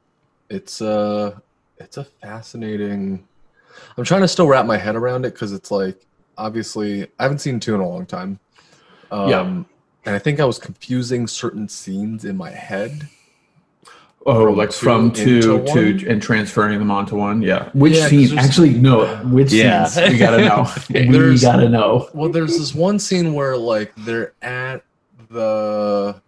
it's 0.49 0.81
uh 0.81 1.39
it's 1.77 1.97
a 1.97 2.03
fascinating. 2.03 3.27
I'm 3.97 4.03
trying 4.03 4.21
to 4.21 4.27
still 4.27 4.47
wrap 4.47 4.65
my 4.65 4.77
head 4.77 4.95
around 4.95 5.25
it 5.25 5.33
because 5.33 5.51
it's 5.53 5.71
like 5.71 6.05
obviously 6.37 7.03
I 7.19 7.23
haven't 7.23 7.39
seen 7.39 7.59
two 7.59 7.75
in 7.75 7.81
a 7.81 7.87
long 7.87 8.05
time. 8.05 8.39
Um, 9.11 9.29
Yeah. 9.29 9.41
and 10.05 10.15
I 10.15 10.19
think 10.19 10.39
I 10.39 10.45
was 10.45 10.59
confusing 10.59 11.27
certain 11.27 11.69
scenes 11.69 12.25
in 12.25 12.35
my 12.37 12.49
head. 12.51 13.07
Oh, 14.29 14.43
From 14.45 14.57
like 14.57 14.71
two 14.71 14.77
from 14.83 15.11
two 15.11 15.41
to 15.41 15.55
one? 15.57 16.05
and 16.09 16.21
transferring 16.21 16.77
them 16.79 16.91
onto 16.91 17.15
one. 17.15 17.41
Yeah. 17.41 17.69
Which 17.73 17.93
Yeah, 17.93 18.01
'cause 18.01 18.09
scene? 18.09 18.37
Actually, 18.37 18.69
no. 18.73 19.05
Which 19.23 19.53
Yeah. 19.53 19.85
scenes? 19.85 20.09
We 20.11 20.17
gotta 20.17 20.43
know. 20.43 20.67
we 20.89 21.39
gotta 21.39 21.69
know. 21.69 22.09
Well, 22.13 22.29
there's 22.29 22.57
this 22.57 22.75
one 22.75 22.99
scene 22.99 23.33
where 23.33 23.55
like 23.57 23.93
they're 23.95 24.33
at 24.41 24.83
the 25.29 26.21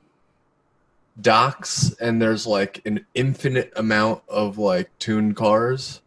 docks 1.20 1.94
and 2.00 2.22
there's 2.22 2.48
like 2.48 2.82
an 2.86 3.06
infinite 3.14 3.74
amount 3.76 4.22
of 4.30 4.58
like 4.58 4.90
tuned 5.00 5.36
cars. 5.36 6.00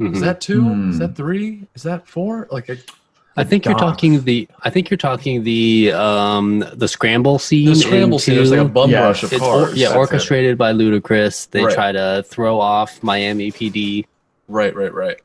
Mhm. 0.00 0.14
Is 0.14 0.20
that 0.20 0.40
2 0.40 0.62
Hmm. 0.62 0.90
Is 0.90 0.98
that 1.00 1.16
three? 1.16 1.66
Is 1.74 1.82
that 1.82 2.06
four? 2.06 2.46
Like 2.52 2.70
I, 2.70 2.76
I 3.36 3.44
think 3.44 3.64
you're 3.64 3.78
talking 3.78 4.22
the. 4.24 4.46
I 4.62 4.70
think 4.70 4.90
you're 4.90 4.98
talking 4.98 5.42
the 5.44 5.92
um 5.92 6.64
the 6.74 6.86
scramble 6.88 7.38
scene. 7.38 7.66
the 7.70 7.74
scramble 7.76 8.18
scene. 8.18 8.36
There's 8.36 8.50
like 8.50 8.60
a 8.60 8.64
bum 8.66 8.90
Yes. 8.90 9.02
rush 9.02 9.22
of 9.24 9.32
It's 9.32 9.42
or- 9.42 9.66
cars. 9.66 9.74
yeah, 9.74 9.86
That's 9.88 9.96
it. 9.96 9.98
orchestrated 9.98 10.58
by 10.58 10.72
Ludacris. 10.72 11.48
They 11.50 11.64
Right. 11.64 11.74
try 11.74 11.92
to 11.92 12.24
throw 12.26 12.60
off 12.60 13.02
Miami 13.02 13.50
PD. 13.50 14.06
Right, 14.48 14.74
right, 14.74 14.92
right. 14.92 15.16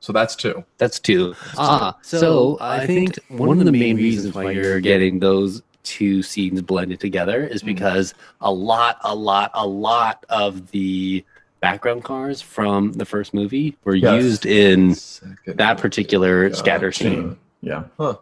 So 0.00 0.12
that's 0.12 0.34
two. 0.36 0.64
That's 0.78 0.98
two. 0.98 1.34
Ah, 1.56 1.96
so 2.02 2.58
I 2.60 2.86
think 2.86 3.18
one 3.28 3.58
of 3.60 3.64
the 3.64 3.72
main 3.72 3.96
reasons 3.96 4.34
why 4.34 4.50
you're 4.50 4.80
getting 4.80 5.18
those 5.20 5.62
two 5.82 6.22
scenes 6.22 6.60
blended 6.60 6.98
together 7.00 7.46
is 7.46 7.62
because 7.62 8.14
a 8.40 8.50
lot, 8.52 8.98
a 9.04 9.14
lot, 9.14 9.50
a 9.54 9.66
lot 9.66 10.24
of 10.28 10.70
the 10.72 11.24
background 11.60 12.04
cars 12.04 12.42
from 12.42 12.92
the 12.94 13.04
first 13.06 13.32
movie 13.32 13.76
were 13.84 13.94
Yes. 13.94 14.22
used 14.22 14.46
in 14.46 14.94
Second. 14.94 15.56
that 15.56 15.78
particular 15.78 16.48
Gotcha. 16.48 16.58
scatter 16.58 16.92
scene. 16.92 17.36
Yeah. 17.64 17.84
Huh. 17.98 18.16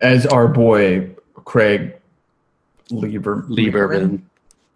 As 0.00 0.26
our 0.26 0.48
boy 0.48 1.10
Craig 1.44 1.94
Lieber 2.90 3.42
Lieberman. 3.48 4.22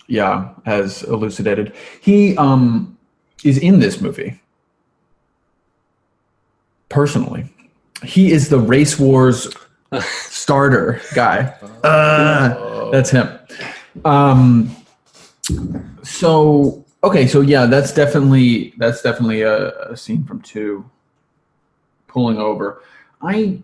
yeah, 0.07 0.51
has 0.67 1.03
elucidated. 1.05 1.73
He 2.01 2.37
um 2.37 2.99
is 3.45 3.59
in 3.59 3.79
this 3.81 4.01
movie. 4.01 4.41
Personally. 6.89 7.49
He 8.05 8.33
is 8.33 8.49
the 8.49 8.59
race 8.59 8.99
wars 8.99 9.49
starter 10.01 11.01
guy. 11.15 11.55
Uh, 11.83 12.55
Oh. 12.59 12.91
that's 12.93 13.11
him. 13.11 13.29
Um 14.05 14.75
so 16.03 16.85
okay, 17.05 17.27
so 17.27 17.41
yeah, 17.41 17.67
that's 17.67 17.93
definitely 17.95 18.75
that's 18.77 19.03
definitely 19.03 19.43
a, 19.43 19.71
a 19.93 19.97
scene 19.97 20.25
from 20.25 20.41
two 20.43 20.85
pulling 22.09 22.39
over. 22.39 22.83
I 23.23 23.63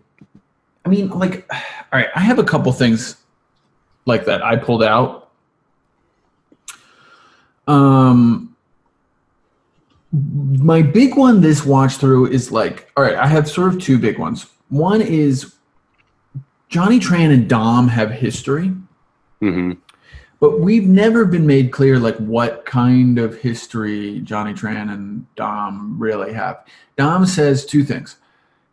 I 0.85 0.89
mean 0.89 1.09
like 1.09 1.47
all 1.51 1.99
right, 1.99 2.09
I 2.15 2.19
have 2.21 2.39
a 2.39 2.43
couple 2.43 2.71
things 2.71 3.17
like 4.05 4.25
that 4.25 4.43
I 4.43 4.55
pulled 4.55 4.83
out. 4.83 5.31
Um 7.67 8.55
my 10.11 10.81
big 10.81 11.15
one 11.15 11.41
this 11.41 11.65
watch 11.65 11.97
through 11.97 12.27
is 12.27 12.51
like 12.51 12.91
all 12.97 13.03
right, 13.03 13.15
I 13.15 13.27
have 13.27 13.49
sort 13.49 13.73
of 13.73 13.81
two 13.81 13.97
big 13.97 14.17
ones. 14.17 14.47
One 14.69 15.01
is 15.01 15.55
Johnny 16.69 16.99
Tran 16.99 17.33
and 17.33 17.49
Dom 17.49 17.87
have 17.87 18.11
history 18.11 18.73
hmm 19.39 19.73
but 20.39 20.61
we've 20.61 20.87
never 20.87 21.25
been 21.25 21.45
made 21.45 21.71
clear 21.71 21.99
like 21.99 22.15
what 22.17 22.65
kind 22.65 23.19
of 23.19 23.35
history 23.35 24.21
Johnny 24.21 24.53
Tran 24.53 24.91
and 24.93 25.25
Dom 25.35 25.99
really 25.99 26.33
have. 26.33 26.65
Dom 26.97 27.25
says 27.25 27.65
two 27.65 27.83
things. 27.83 28.15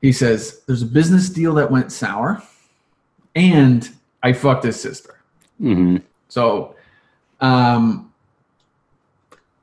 He 0.07 0.13
says 0.13 0.61
there's 0.69 0.83
a 0.83 0.87
business 0.87 1.29
deal 1.29 1.55
that 1.55 1.69
went 1.69 1.91
sour, 1.91 2.41
and 3.35 3.91
I 4.23 4.33
fucked 4.35 4.63
his 4.63 4.81
sister. 4.81 5.19
hmm 5.59 5.97
So, 6.29 6.77
um, 7.41 8.13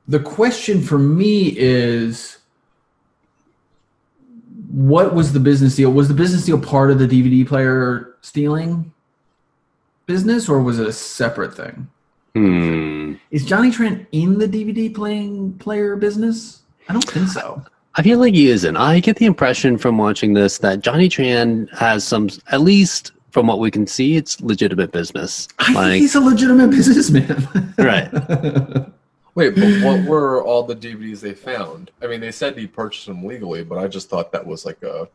the 0.05 0.19
question 0.19 0.81
for 0.81 0.99
me 0.99 1.57
is, 1.57 2.39
what 4.69 5.13
was 5.13 5.31
the 5.31 5.39
business 5.39 5.77
deal? 5.77 5.93
Was 5.93 6.09
the 6.09 6.13
business 6.13 6.43
deal 6.43 6.59
part 6.59 6.91
of 6.91 6.99
the 6.99 7.07
DVD 7.07 7.47
player 7.47 8.17
stealing 8.19 8.91
business, 10.07 10.49
or 10.49 10.61
was 10.61 10.77
it 10.77 10.87
a 10.87 10.91
separate 10.91 11.55
thing? 11.55 11.87
Hmm. 12.35 13.13
Is 13.31 13.45
Johnny 13.45 13.71
Tran 13.71 14.07
in 14.11 14.39
the 14.39 14.47
DVD 14.49 14.93
playing 14.93 15.53
player 15.59 15.95
business? 15.95 16.63
I 16.89 16.91
don't 16.91 17.09
think 17.09 17.29
so. 17.29 17.63
I 17.95 18.01
feel 18.03 18.19
like 18.19 18.33
he 18.33 18.47
isn't. 18.49 18.75
I 18.75 18.99
get 18.99 19.17
the 19.17 19.25
impression 19.25 19.77
from 19.77 19.97
watching 19.97 20.33
this 20.33 20.57
that 20.59 20.81
Johnny 20.81 21.07
Tran 21.09 21.71
has 21.77 22.03
some, 22.03 22.29
at 22.51 22.61
least 22.61 23.11
from 23.31 23.47
what 23.47 23.59
we 23.59 23.69
can 23.71 23.85
see, 23.87 24.15
it's 24.15 24.41
legitimate 24.41 24.91
business. 24.91 25.47
I 25.59 25.73
Like, 25.73 25.85
think 25.91 26.01
he's 26.01 26.15
a 26.15 26.19
legitimate 26.21 26.69
businessman. 26.71 27.47
Right. 27.77 28.09
Wait, 29.35 29.55
but 29.55 29.83
what 29.83 30.03
were 30.07 30.43
all 30.43 30.61
the 30.63 30.75
DVDs 30.75 31.19
they 31.21 31.33
found? 31.33 31.89
I 32.03 32.07
mean, 32.07 32.19
they 32.21 32.31
said 32.31 32.55
he 32.55 32.67
purchased 32.67 33.07
them 33.07 33.23
legally, 33.25 33.63
but 33.63 33.79
I 33.79 33.87
just 33.87 34.07
thought 34.09 34.31
that 34.31 34.45
was 34.45 34.63
like 34.65 34.81
a, 34.83 35.07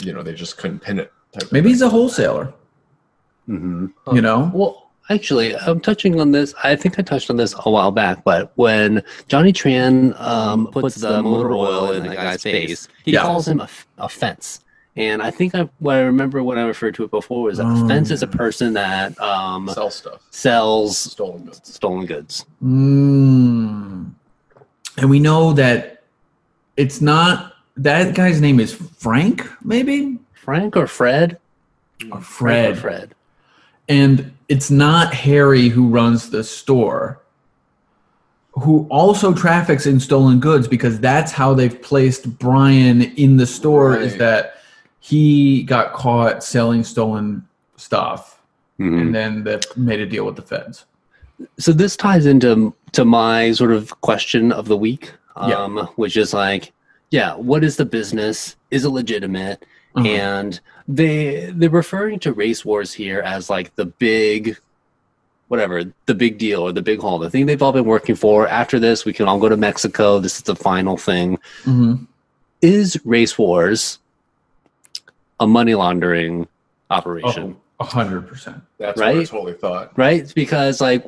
you 0.00 0.12
know, 0.12 0.22
they 0.22 0.32
just 0.34 0.56
couldn't 0.58 0.78
pin 0.80 1.00
it. 1.00 1.12
Type 1.32 1.50
Maybe 1.50 1.64
thing. 1.64 1.70
he's 1.70 1.82
a 1.82 1.88
wholesaler. 1.88 2.52
mhm. 3.48 3.92
You 4.12 4.22
know? 4.22 4.50
Well, 4.54 4.87
actually, 5.10 5.56
I'm 5.56 5.80
touching 5.80 6.20
on 6.20 6.30
this. 6.32 6.54
I 6.62 6.76
think 6.76 6.98
I 6.98 7.02
touched 7.02 7.30
on 7.30 7.36
this 7.36 7.54
a 7.64 7.70
while 7.70 7.90
back, 7.90 8.24
but 8.24 8.52
when 8.56 9.02
Johnny 9.28 9.52
Tran 9.52 10.18
um, 10.20 10.66
puts 10.68 10.96
the 10.96 11.22
motor 11.22 11.52
oil 11.52 11.92
in 11.92 12.06
the 12.06 12.14
guy's 12.14 12.42
face, 12.42 12.88
he 13.04 13.12
Yeah. 13.12 13.22
calls 13.22 13.46
him 13.48 13.62
a 13.98 14.08
fence. 14.08 14.60
And 14.96 15.22
I 15.22 15.30
think 15.30 15.54
I, 15.54 15.68
what 15.78 15.94
I 15.96 16.00
remember 16.00 16.42
when 16.42 16.58
I 16.58 16.62
referred 16.62 16.94
to 16.96 17.04
it 17.04 17.10
before 17.12 17.42
was 17.44 17.58
that 17.58 17.66
Oh. 17.66 17.84
a 17.84 17.88
fence 17.88 18.10
is 18.10 18.22
a 18.24 18.26
person 18.26 18.72
that 18.74 19.18
um, 19.20 19.68
sell 19.72 19.90
stuff, 19.90 20.22
sells 20.30 20.98
stolen 20.98 21.44
goods. 21.44 21.60
stolen 21.62 22.06
goods. 22.06 22.44
Mm. 22.64 24.10
And 24.96 25.10
we 25.10 25.20
know 25.20 25.52
that 25.52 26.02
it's 26.76 27.00
not 27.00 27.52
that 27.76 28.14
guy's 28.16 28.40
name 28.40 28.58
is 28.58 28.74
Frank, 28.74 29.48
maybe? 29.64 30.18
Frank 30.32 30.76
or 30.76 30.88
Fred? 30.88 31.38
Or 32.10 32.20
Frank 32.20 32.24
Fred. 32.24 32.70
or 32.72 32.74
Fred. 32.76 33.14
And 33.88 34.32
it's 34.48 34.70
not 34.70 35.12
Harry 35.14 35.68
who 35.68 35.88
runs 35.88 36.30
the 36.30 36.42
store, 36.42 37.20
who 38.52 38.86
also 38.90 39.32
traffics 39.32 39.86
in 39.86 40.00
stolen 40.00 40.40
goods 40.40 40.66
because 40.66 40.98
that's 41.00 41.30
how 41.32 41.54
they've 41.54 41.80
placed 41.82 42.38
Brian 42.38 43.02
in 43.02 43.36
the 43.36 43.46
store 43.46 43.96
is 43.96 44.16
that 44.16 44.54
he 45.00 45.62
got 45.62 45.92
caught 45.92 46.42
selling 46.42 46.82
stolen 46.82 47.46
stuff 47.76 48.40
Mhm. 48.80 49.00
and 49.00 49.14
then 49.14 49.44
they 49.44 49.60
made 49.76 50.00
a 50.00 50.06
deal 50.06 50.24
with 50.26 50.36
the 50.36 50.42
feds. 50.42 50.84
so 51.58 51.72
this 51.72 51.96
ties 51.96 52.26
into 52.26 52.74
to 52.92 53.04
my 53.04 53.52
sort 53.52 53.70
of 53.70 54.00
question 54.00 54.50
of 54.50 54.66
the 54.66 54.76
week 54.76 55.12
Yeah. 55.46 55.54
um 55.62 55.88
which 55.94 56.16
is 56.16 56.34
like 56.34 56.72
yeah 57.10 57.34
what 57.36 57.62
is 57.62 57.76
the 57.76 57.84
business 57.84 58.56
is 58.72 58.84
it 58.84 58.88
legitimate 58.88 59.64
Uh-huh. 59.98 60.08
and 60.08 60.60
they 60.86 61.50
they're 61.54 61.70
referring 61.70 62.18
to 62.20 62.32
race 62.32 62.64
wars 62.64 62.92
here 62.92 63.20
as 63.20 63.50
like 63.50 63.74
the 63.76 63.84
big 63.86 64.56
whatever 65.48 65.82
the 66.06 66.14
big 66.14 66.38
deal 66.38 66.60
or 66.62 66.72
the 66.72 66.82
big 66.82 67.00
haul 67.00 67.18
the 67.18 67.30
thing 67.30 67.46
they've 67.46 67.62
all 67.62 67.72
been 67.72 67.84
working 67.84 68.14
for 68.14 68.46
after 68.48 68.78
this 68.78 69.04
we 69.04 69.12
can 69.12 69.26
all 69.28 69.38
go 69.38 69.48
to 69.48 69.56
mexico 69.56 70.18
this 70.18 70.36
is 70.36 70.42
the 70.42 70.56
final 70.56 70.96
thing 70.96 71.38
Mhm. 71.64 72.06
is 72.62 72.98
race 73.04 73.36
wars 73.38 73.98
a 75.40 75.46
money 75.46 75.74
laundering 75.74 76.48
operation 76.90 77.56
Oh, 77.80 77.84
a 77.84 77.84
hundred 77.84 78.26
percent. 78.26 78.60
That's 78.78 78.98
what 78.98 79.08
I 79.08 79.14
Right? 79.18 79.26
totally 79.28 79.52
thought. 79.52 79.96
right 79.96 80.30
because 80.34 80.80
like 80.80 81.04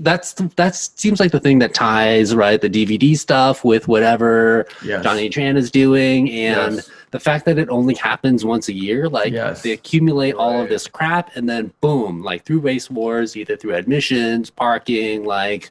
that's 0.00 0.32
that 0.56 0.74
seems 0.74 1.20
like 1.20 1.32
the 1.32 1.40
thing 1.40 1.58
that 1.58 1.74
ties 1.74 2.34
right 2.34 2.58
the 2.60 2.70
dvd 2.70 3.18
stuff 3.18 3.62
with 3.62 3.88
whatever 3.88 4.66
Yes. 4.82 5.04
johnny 5.04 5.28
tran 5.28 5.56
is 5.58 5.70
doing 5.70 6.30
and 6.30 6.76
Yes. 6.76 6.90
The 7.14 7.20
fact 7.20 7.44
that 7.44 7.58
it 7.58 7.68
only 7.68 7.94
happens 7.94 8.44
once 8.44 8.66
a 8.68 8.72
year 8.72 9.08
like 9.08 9.32
Yes. 9.32 9.62
they 9.62 9.70
accumulate 9.70 10.34
all 10.34 10.60
of 10.60 10.68
this 10.68 10.88
crap 10.88 11.30
and 11.36 11.48
then 11.48 11.72
boom 11.80 12.24
like 12.24 12.44
through 12.44 12.58
race 12.58 12.90
wars 12.90 13.36
either 13.36 13.56
through 13.56 13.74
admissions 13.76 14.50
parking 14.50 15.24
like 15.24 15.70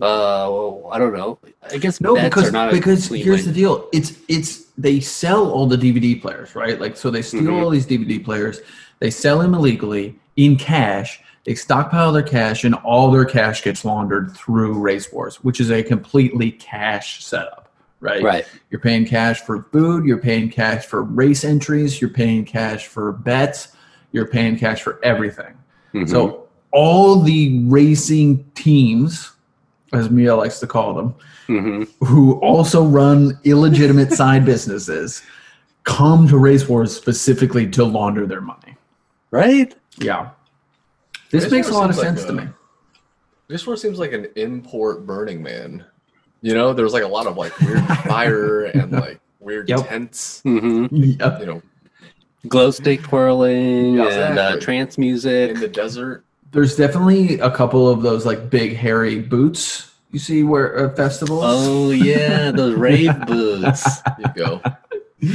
uh 0.00 0.86
i 0.94 0.98
don't 1.00 1.12
know 1.12 1.38
i 1.72 1.78
guess 1.78 2.00
No, 2.00 2.14
bets 2.14 2.28
because 2.28 2.48
are 2.48 2.52
not 2.52 2.70
because 2.70 3.08
clean 3.08 3.24
here's 3.24 3.40
way- 3.40 3.46
the 3.46 3.52
deal. 3.52 3.88
It's 3.92 4.10
it's 4.28 4.50
they 4.78 4.98
sell 5.00 5.50
all 5.52 5.66
the 5.68 5.76
DVD 5.76 6.20
players, 6.20 6.56
right? 6.56 6.80
Like 6.80 6.96
so 6.96 7.08
they 7.10 7.22
steal 7.22 7.42
Mhm. 7.42 7.62
all 7.62 7.70
these 7.70 7.86
DVD 7.86 8.18
players, 8.24 8.60
they 8.98 9.10
sell 9.10 9.38
them 9.38 9.54
illegally 9.54 10.18
in 10.36 10.56
cash. 10.56 11.20
They 11.44 11.54
stockpile 11.54 12.10
their 12.12 12.24
cash, 12.24 12.64
and 12.64 12.74
all 12.76 13.10
their 13.12 13.24
cash 13.24 13.62
gets 13.62 13.84
laundered 13.84 14.32
through 14.36 14.72
Race 14.80 15.12
Wars, 15.12 15.36
which 15.44 15.60
is 15.60 15.70
a 15.70 15.80
completely 15.84 16.50
cash 16.50 17.24
setup, 17.24 17.63
right? 18.04 18.22
right 18.22 18.46
You're 18.70 18.80
paying 18.80 19.04
cash 19.06 19.40
for 19.40 19.62
food. 19.72 20.04
You're 20.04 20.18
paying 20.18 20.50
cash 20.50 20.84
for 20.86 21.02
race 21.02 21.42
entries. 21.44 22.00
You're 22.00 22.10
paying 22.10 22.44
cash 22.44 22.86
for 22.86 23.10
bets. 23.12 23.68
you're 24.12 24.28
paying 24.28 24.56
cash 24.56 24.80
for 24.80 25.00
everything. 25.02 25.52
Mhm. 25.92 26.08
So 26.08 26.46
all 26.70 27.18
the 27.20 27.64
racing 27.66 28.44
teams, 28.54 29.32
as 29.92 30.08
Mia 30.08 30.36
likes 30.36 30.60
to 30.60 30.68
call 30.68 30.94
them, 30.94 31.14
Mhm. 31.48 31.88
who 32.06 32.34
also 32.34 32.84
run 32.84 33.36
illegitimate 33.42 34.12
side 34.20 34.44
businesses, 34.44 35.20
come 35.82 36.28
to 36.28 36.38
Race 36.38 36.68
Wars 36.68 36.94
specifically 36.94 37.66
to 37.70 37.82
launder 37.84 38.24
their 38.26 38.40
money. 38.40 38.76
right? 39.32 39.74
Yeah. 39.98 40.28
This 41.32 41.42
Race 41.44 41.52
makes 41.52 41.68
a 41.70 41.72
lot 41.74 41.90
of 41.90 41.96
seems 41.96 42.06
like 42.06 42.16
sense 42.18 42.24
to 42.26 42.32
me. 42.34 42.48
This 43.48 43.66
one 43.66 43.76
seems 43.76 43.98
like 43.98 44.12
an 44.12 44.28
import 44.36 45.04
Burning 45.06 45.42
Man. 45.42 45.84
You 46.44 46.52
know, 46.52 46.74
there's 46.74 46.92
like 46.92 47.04
a 47.04 47.08
lot 47.08 47.26
of 47.26 47.38
like 47.38 47.58
weird 47.62 47.80
fire 48.06 48.64
and 48.66 48.92
like 48.92 49.18
weird 49.40 49.66
Yep. 49.66 49.88
tents. 49.88 50.42
hmm 50.42 50.86
Yep. 50.90 51.40
You 51.40 51.46
know, 51.46 51.62
Glow 52.48 52.70
stick 52.70 53.02
twirling 53.02 53.94
Yeah, 53.94 54.28
and 54.30 54.38
uh, 54.38 54.60
trance 54.60 54.98
music. 54.98 55.52
in 55.52 55.58
the 55.60 55.68
desert. 55.68 56.22
There's 56.52 56.76
definitely 56.76 57.38
a 57.40 57.50
couple 57.50 57.88
of 57.88 58.02
those 58.02 58.26
like 58.26 58.50
big 58.50 58.76
hairy 58.76 59.20
boots 59.20 59.90
you 60.10 60.18
see 60.18 60.42
where 60.42 60.76
at 60.76 60.96
festivals. 60.96 61.44
Oh 61.46 61.90
yeah, 61.92 62.50
those 62.54 62.74
rave 62.74 63.24
boots, 63.26 64.00
You 64.18 64.26
go. 64.36 64.60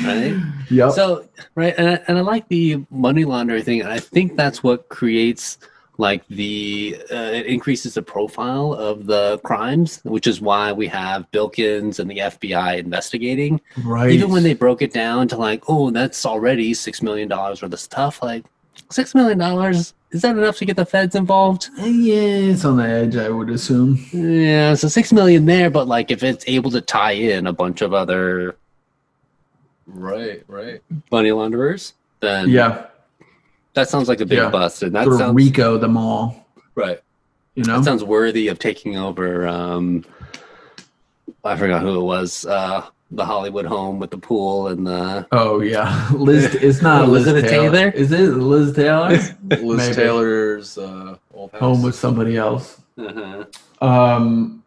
right? 0.06 0.38
Yep. 0.70 0.92
So 0.92 1.28
right, 1.56 1.74
and 1.76 1.90
I, 1.90 1.94
and 2.08 2.18
I 2.20 2.22
like 2.22 2.48
the 2.50 2.86
money 2.92 3.26
laundering 3.26 3.64
thing, 3.64 3.82
and 3.82 3.90
I 3.92 4.00
think 4.00 4.38
that's 4.38 4.62
what 4.62 4.88
creates 4.90 5.58
like 6.00 6.26
the 6.30 6.98
uh, 7.12 7.16
it 7.40 7.46
increases 7.46 7.94
the 7.96 8.02
profile 8.02 8.74
of 8.74 9.06
the 9.06 9.40
crimes, 9.44 10.00
which 10.04 10.26
is 10.28 10.40
why 10.42 10.72
we 10.72 10.88
have 10.88 11.30
Bilkins 11.32 12.00
and 12.00 12.10
the 12.10 12.18
FBI 12.18 12.78
investigating. 12.80 13.60
right. 13.84 14.10
Even 14.10 14.32
when 14.32 14.44
they 14.44 14.54
broke 14.54 14.82
it 14.82 14.94
down 14.94 15.28
to 15.28 15.38
like, 15.38 15.64
oh, 15.68 15.92
that's 15.92 16.26
already 16.26 16.74
six 16.74 17.02
million 17.02 17.28
dollars 17.28 17.62
worth 17.62 17.74
of 17.74 17.80
stuff. 17.80 18.24
Like, 18.24 18.46
six 18.90 19.14
million 19.14 19.38
dollars 19.38 19.94
is 20.12 20.24
that 20.24 20.36
enough 20.36 20.58
to 20.58 20.66
get 20.66 20.76
the 20.76 20.86
feds 20.86 21.14
involved? 21.14 21.70
Yeah, 21.78 22.16
it's 22.52 22.66
on 22.66 22.78
the 22.78 22.84
edge, 22.88 23.16
I 23.16 23.30
would 23.30 23.50
assume. 23.52 24.04
Yeah, 24.12 24.74
so 24.74 24.88
six 24.88 25.14
million 25.14 25.46
there, 25.46 25.70
but 25.70 25.88
like 25.88 26.10
if 26.10 26.24
it's 26.24 26.44
able 26.48 26.72
to 26.72 26.82
tie 26.82 27.12
in 27.12 27.46
a 27.46 27.54
bunch 27.54 27.82
of 27.82 27.94
other 27.94 28.56
Right, 29.86 30.44
right. 30.48 30.82
money 31.12 31.32
launderers, 31.32 31.94
then 32.22 32.50
Yeah. 32.50 32.86
That 33.80 33.90
sounds 33.90 34.08
like 34.10 34.20
a 34.22 34.26
big 34.26 34.38
Yeah. 34.40 34.50
bust, 34.50 34.84
and 34.84 34.94
that 34.96 35.04
Sort 35.06 35.14
of 35.16 35.20
sounds 35.20 35.36
Rico 35.36 35.78
them 35.78 35.98
all. 35.98 36.46
right. 36.76 37.00
You 37.56 37.64
know? 37.64 37.78
That 37.78 37.86
sounds 37.86 38.04
worthy 38.04 38.48
of 38.48 38.60
taking 38.60 38.98
over. 38.98 39.48
Um, 39.48 40.06
I 41.44 41.58
forgot 41.58 41.82
who 41.82 42.00
it 42.00 42.04
was. 42.04 42.46
Uh, 42.46 42.86
the 43.12 43.26
Hollywood 43.26 43.66
home 43.66 43.98
with 44.00 44.12
the 44.12 44.18
pool 44.18 44.68
and 44.68 44.86
the. 44.86 45.26
oh 45.32 45.62
yeah. 45.62 46.08
Liz 46.14 46.54
it's 46.56 46.82
not 46.82 47.10
Liz 47.10 47.26
Elizabeth 47.28 47.50
Taylor. 47.50 47.72
Taylor? 47.72 47.90
Is 47.92 48.12
it 48.12 48.20
Liz 48.36 48.76
Taylor? 48.76 49.10
Liz 49.10 49.34
Maybe. 49.78 49.94
Taylor's 49.96 50.78
uh, 50.78 51.18
old 51.34 51.52
house. 51.52 51.60
Home 51.60 51.82
with 51.82 51.96
somebody 51.96 52.38
else. 52.38 52.80
Uh-huh. 52.98 53.46
Um, 53.86 54.64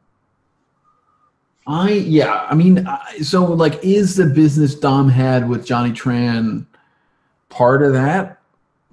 I 1.67 1.91
yeah, 1.93 2.47
I 2.51 2.55
mean, 2.57 2.87
I, 2.87 3.19
so 3.23 3.45
like, 3.45 3.83
is 3.85 4.17
the 4.17 4.27
business 4.27 4.75
Dom 4.75 5.09
had 5.09 5.49
with 5.49 5.65
Johnny 5.65 5.93
Tran 5.93 6.67
part 7.49 7.83
of 7.85 7.93
that, 7.93 8.41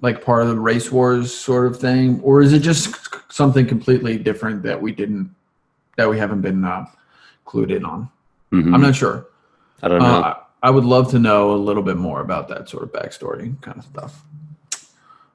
like 0.02 0.24
part 0.24 0.42
of 0.42 0.48
the 0.48 0.58
race 0.58 0.90
wars 0.90 1.34
sort 1.34 1.66
of 1.66 1.78
thing, 1.78 2.20
or 2.22 2.40
is 2.40 2.52
it 2.52 2.60
just 2.60 2.94
something 3.32 3.66
completely 3.66 4.16
different 4.18 4.62
that 4.62 4.80
we 4.80 4.92
didn't, 4.92 5.34
that 5.96 6.08
we 6.08 6.18
haven't 6.18 6.40
been 6.40 6.64
uh, 6.64 6.86
clued 7.46 7.70
in 7.74 7.84
on? 7.84 8.08
Mhm. 8.52 8.74
I'm 8.74 8.80
not 8.80 8.94
sure. 8.96 9.26
I 9.82 9.88
don't 9.88 9.98
know. 10.00 10.04
Uh, 10.06 10.34
I 10.62 10.68
I 10.68 10.70
would 10.70 10.84
love 10.84 11.10
to 11.12 11.18
know 11.18 11.52
a 11.52 11.56
little 11.56 11.82
bit 11.82 11.96
more 11.96 12.20
about 12.20 12.48
that 12.48 12.68
sort 12.68 12.82
of 12.82 12.92
backstory 12.92 13.58
kind 13.62 13.78
of 13.78 13.84
stuff. 13.84 14.22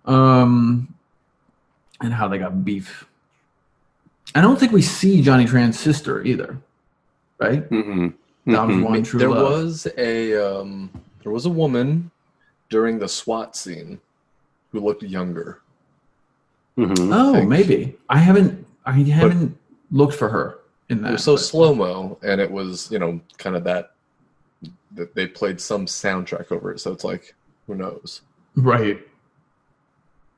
Um, 0.05 0.93
and 2.01 2.13
how 2.13 2.27
they 2.27 2.37
got 2.37 2.63
beef. 2.63 3.05
I 4.35 4.41
don't 4.41 4.59
think 4.59 4.71
we 4.71 4.83
see 4.83 5.21
Johnny 5.23 5.45
Tran's 5.45 5.79
sister 5.79 6.23
either, 6.23 6.57
right? 7.39 7.67
Dom's 7.71 8.83
one 8.83 9.01
true 9.03 9.17
there 9.19 9.29
love. 9.29 9.51
was 9.63 9.87
a 9.97 10.35
um, 10.35 10.91
there 11.23 11.31
was 11.31 11.45
a 11.47 11.49
woman 11.49 12.11
during 12.69 12.99
the 12.99 13.07
SWAT 13.07 13.55
scene 13.55 13.99
who 14.75 14.85
looked 14.85 15.03
younger. 15.03 15.61
Mhm. 16.77 17.09
oh, 17.13 17.33
think. 17.33 17.49
maybe 17.49 17.95
I 18.09 18.17
haven't. 18.19 18.65
I 18.85 18.91
haven't 18.91 19.57
looked 19.91 20.13
for 20.15 20.27
her 20.29 20.59
in 20.89 21.01
that. 21.01 21.09
It 21.09 21.11
was 21.13 21.23
so 21.23 21.37
slow 21.37 21.73
mo, 21.73 22.17
and 22.21 22.41
it 22.41 22.51
was 22.51 22.91
you 22.91 22.99
know 22.99 23.19
kind 23.37 23.55
of 23.55 23.63
that 23.63 23.93
that 24.93 25.15
they 25.15 25.27
played 25.27 25.59
some 25.61 25.85
soundtrack 25.85 26.51
over 26.51 26.71
it. 26.71 26.79
So 26.81 26.91
it's 26.91 27.03
like 27.03 27.33
who 27.67 27.75
knows? 27.75 28.21
right? 28.57 28.99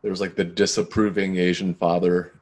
There 0.04 0.12
was 0.12 0.22
like 0.22 0.36
the 0.36 0.44
disapproving 0.44 1.38
Asian 1.38 1.74
father. 1.74 2.34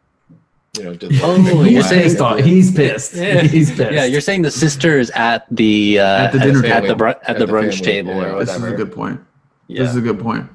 You 0.78 0.84
know, 0.84 0.94
did 0.94 1.12
Oh, 1.24 1.36
you're 1.64 1.64
he's 1.82 1.88
saying- 1.90 2.04
pissed. 2.18 2.46
He's 2.46 2.72
pissed. 2.72 3.14
Yeah. 3.16 3.42
He's 3.56 3.72
pissed. 3.72 3.94
Yeah, 3.94 4.04
you're 4.06 4.20
saying 4.22 4.42
the 4.42 4.52
sisters 4.52 5.10
at 5.12 5.46
the 5.50 6.00
uh, 6.00 6.04
At 6.26 6.32
the 6.34 6.40
dinner 6.40 6.66
at, 6.66 6.82
table. 6.82 6.88
the 6.90 6.96
br- 6.96 7.08
at, 7.08 7.30
At 7.30 7.40
the 7.40 7.46
the 7.46 7.52
brunch 7.54 7.80
family, 7.80 7.86
table 7.86 8.14
yeah, 8.16 8.34
or 8.34 8.44
this 8.46 8.56
is 8.56 8.64
a 8.64 8.74
good 8.74 8.92
point. 8.92 9.22
Yeah. 9.68 9.82
This 9.84 9.92
is 9.92 9.96
a 9.98 10.02
good 10.02 10.20
point. 10.20 10.50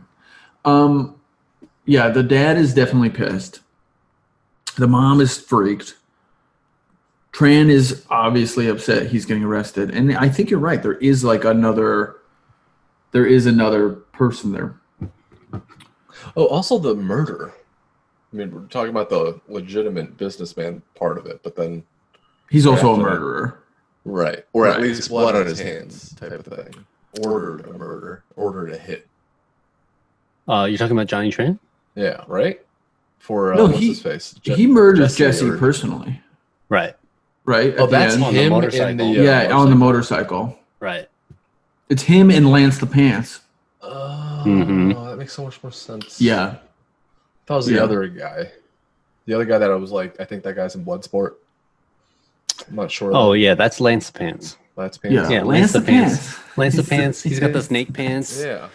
Um, 0.66 1.19
yeah, 1.90 2.08
the 2.08 2.22
dad 2.22 2.56
is 2.56 2.72
definitely 2.72 3.10
pissed. 3.10 3.58
The 4.76 4.86
mom 4.86 5.20
is 5.20 5.36
freaked. 5.36 5.96
Tran 7.32 7.68
is 7.68 8.04
obviously 8.08 8.68
upset 8.68 9.08
he's 9.08 9.24
getting 9.24 9.42
arrested, 9.42 9.90
and 9.90 10.16
I 10.16 10.28
think 10.28 10.50
you're 10.50 10.60
right. 10.60 10.80
There 10.80 10.94
is 10.98 11.24
like 11.24 11.44
another, 11.44 12.14
there 13.10 13.26
is 13.26 13.46
another 13.46 13.90
person 13.90 14.52
there. 14.52 14.76
Oh, 16.36 16.46
also 16.46 16.78
the 16.78 16.94
murder. 16.94 17.52
I 18.32 18.36
mean, 18.36 18.52
we're 18.54 18.66
talking 18.66 18.90
about 18.90 19.10
the 19.10 19.40
legitimate 19.48 20.16
businessman 20.16 20.82
part 20.94 21.18
of 21.18 21.26
it, 21.26 21.42
but 21.42 21.56
then 21.56 21.82
He's 22.50 22.66
also 22.66 22.88
a 22.88 22.92
After 22.92 23.02
that. 23.04 23.10
murderer. 23.10 23.60
right, 24.04 24.44
or 24.52 24.64
Right. 24.66 24.76
at 24.76 24.82
least 24.82 25.08
blood 25.08 25.34
on 25.34 25.46
his 25.46 25.58
hands, 25.58 26.14
type 26.14 26.30
of 26.32 26.44
thing. 26.46 26.86
Ordered 27.24 27.66
a 27.66 27.72
murder, 27.76 28.22
ordered 28.36 28.70
a 28.70 28.76
hit. 28.78 29.08
Uh, 30.46 30.66
you're 30.70 30.78
talking 30.78 30.96
about 30.96 31.08
Johnny 31.08 31.32
Tran? 31.32 31.58
Yeah, 31.94 32.22
right. 32.26 32.60
For 33.18 33.52
uh, 33.52 33.56
No, 33.56 33.66
what's 33.66 33.78
he- 33.78 33.88
his 33.88 34.02
face? 34.02 34.34
Je- 34.42 34.54
he 34.54 34.66
murdered 34.66 35.02
Jesse, 35.02 35.18
Jesse 35.18 35.48
or- 35.48 35.58
personally, 35.58 36.20
Right. 36.68 36.94
right? 37.44 37.74
Oh, 37.78 37.84
at 37.84 37.90
the 37.90 37.96
that's? 37.96 38.14
On 38.14 38.20
the 38.20 38.26
him 38.30 38.36
in 38.46 38.50
motorcycle. 38.50 38.96
the 38.96 39.20
uh, 39.20 39.22
yeah, 39.22 39.52
on 39.54 39.70
the 39.70 39.76
motorcycle. 39.76 40.58
Right. 40.80 41.08
It's 41.88 42.02
him 42.02 42.30
and 42.30 42.50
Lance 42.50 42.78
the 42.78 42.86
Pants. 42.86 43.40
Oh, 43.82 44.42
Mhm. 44.46 45.10
that 45.10 45.16
makes 45.16 45.32
so 45.32 45.44
much 45.44 45.62
more 45.62 45.72
sense. 45.72 46.20
Yeah, 46.20 46.56
that 47.46 47.54
was 47.54 47.66
the 47.66 47.74
Yeah. 47.74 47.82
other 47.82 48.06
guy. 48.06 48.50
The 49.26 49.34
other 49.34 49.44
guy 49.44 49.58
that 49.58 49.70
I 49.70 49.74
was 49.74 49.90
like, 49.92 50.18
I 50.20 50.24
think 50.24 50.42
that 50.44 50.54
guy's 50.56 50.74
in 50.74 50.84
Bloodsport. 50.84 51.34
I'm 52.68 52.76
not 52.76 52.90
sure. 52.90 53.10
Oh 53.14 53.32
yeah, 53.32 53.54
that's 53.54 53.80
Lance 53.80 54.10
Pants. 54.10 54.56
that's 54.76 54.98
Pants. 54.98 55.14
yeah, 55.14 55.22
Yeah, 55.28 55.42
Lance, 55.42 55.46
Lance 55.48 55.72
the 55.72 55.80
the 55.80 55.86
Pants. 55.86 56.16
Pants. 56.16 56.56
Lance 56.58 56.76
the 56.76 56.82
Pants. 56.84 57.22
He's 57.22 57.40
got 57.40 57.52
the 57.52 57.62
snake 57.62 57.92
pants. 57.92 58.40
yeah, 58.42 58.68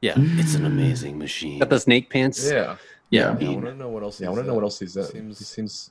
Yeah, 0.00 0.14
it's 0.16 0.54
an 0.54 0.66
amazing 0.66 1.18
machine. 1.18 1.58
Got 1.58 1.70
the 1.70 1.80
snake 1.80 2.10
pants. 2.10 2.48
yeah. 2.50 2.76
Yeah. 3.10 3.36
Yeah, 3.38 3.48
I 3.50 3.52
want 3.52 3.64
to 3.66 3.74
know 3.76 3.88
what 3.88 4.02
else. 4.02 4.20
Yeah, 4.20 4.26
I 4.26 4.30
want 4.30 4.42
to 4.42 4.48
know 4.48 4.54
what 4.54 4.64
else 4.64 4.78
he's 4.80 4.96
in. 4.96 5.04
Seems, 5.04 5.38
he 5.38 5.44
seems. 5.44 5.90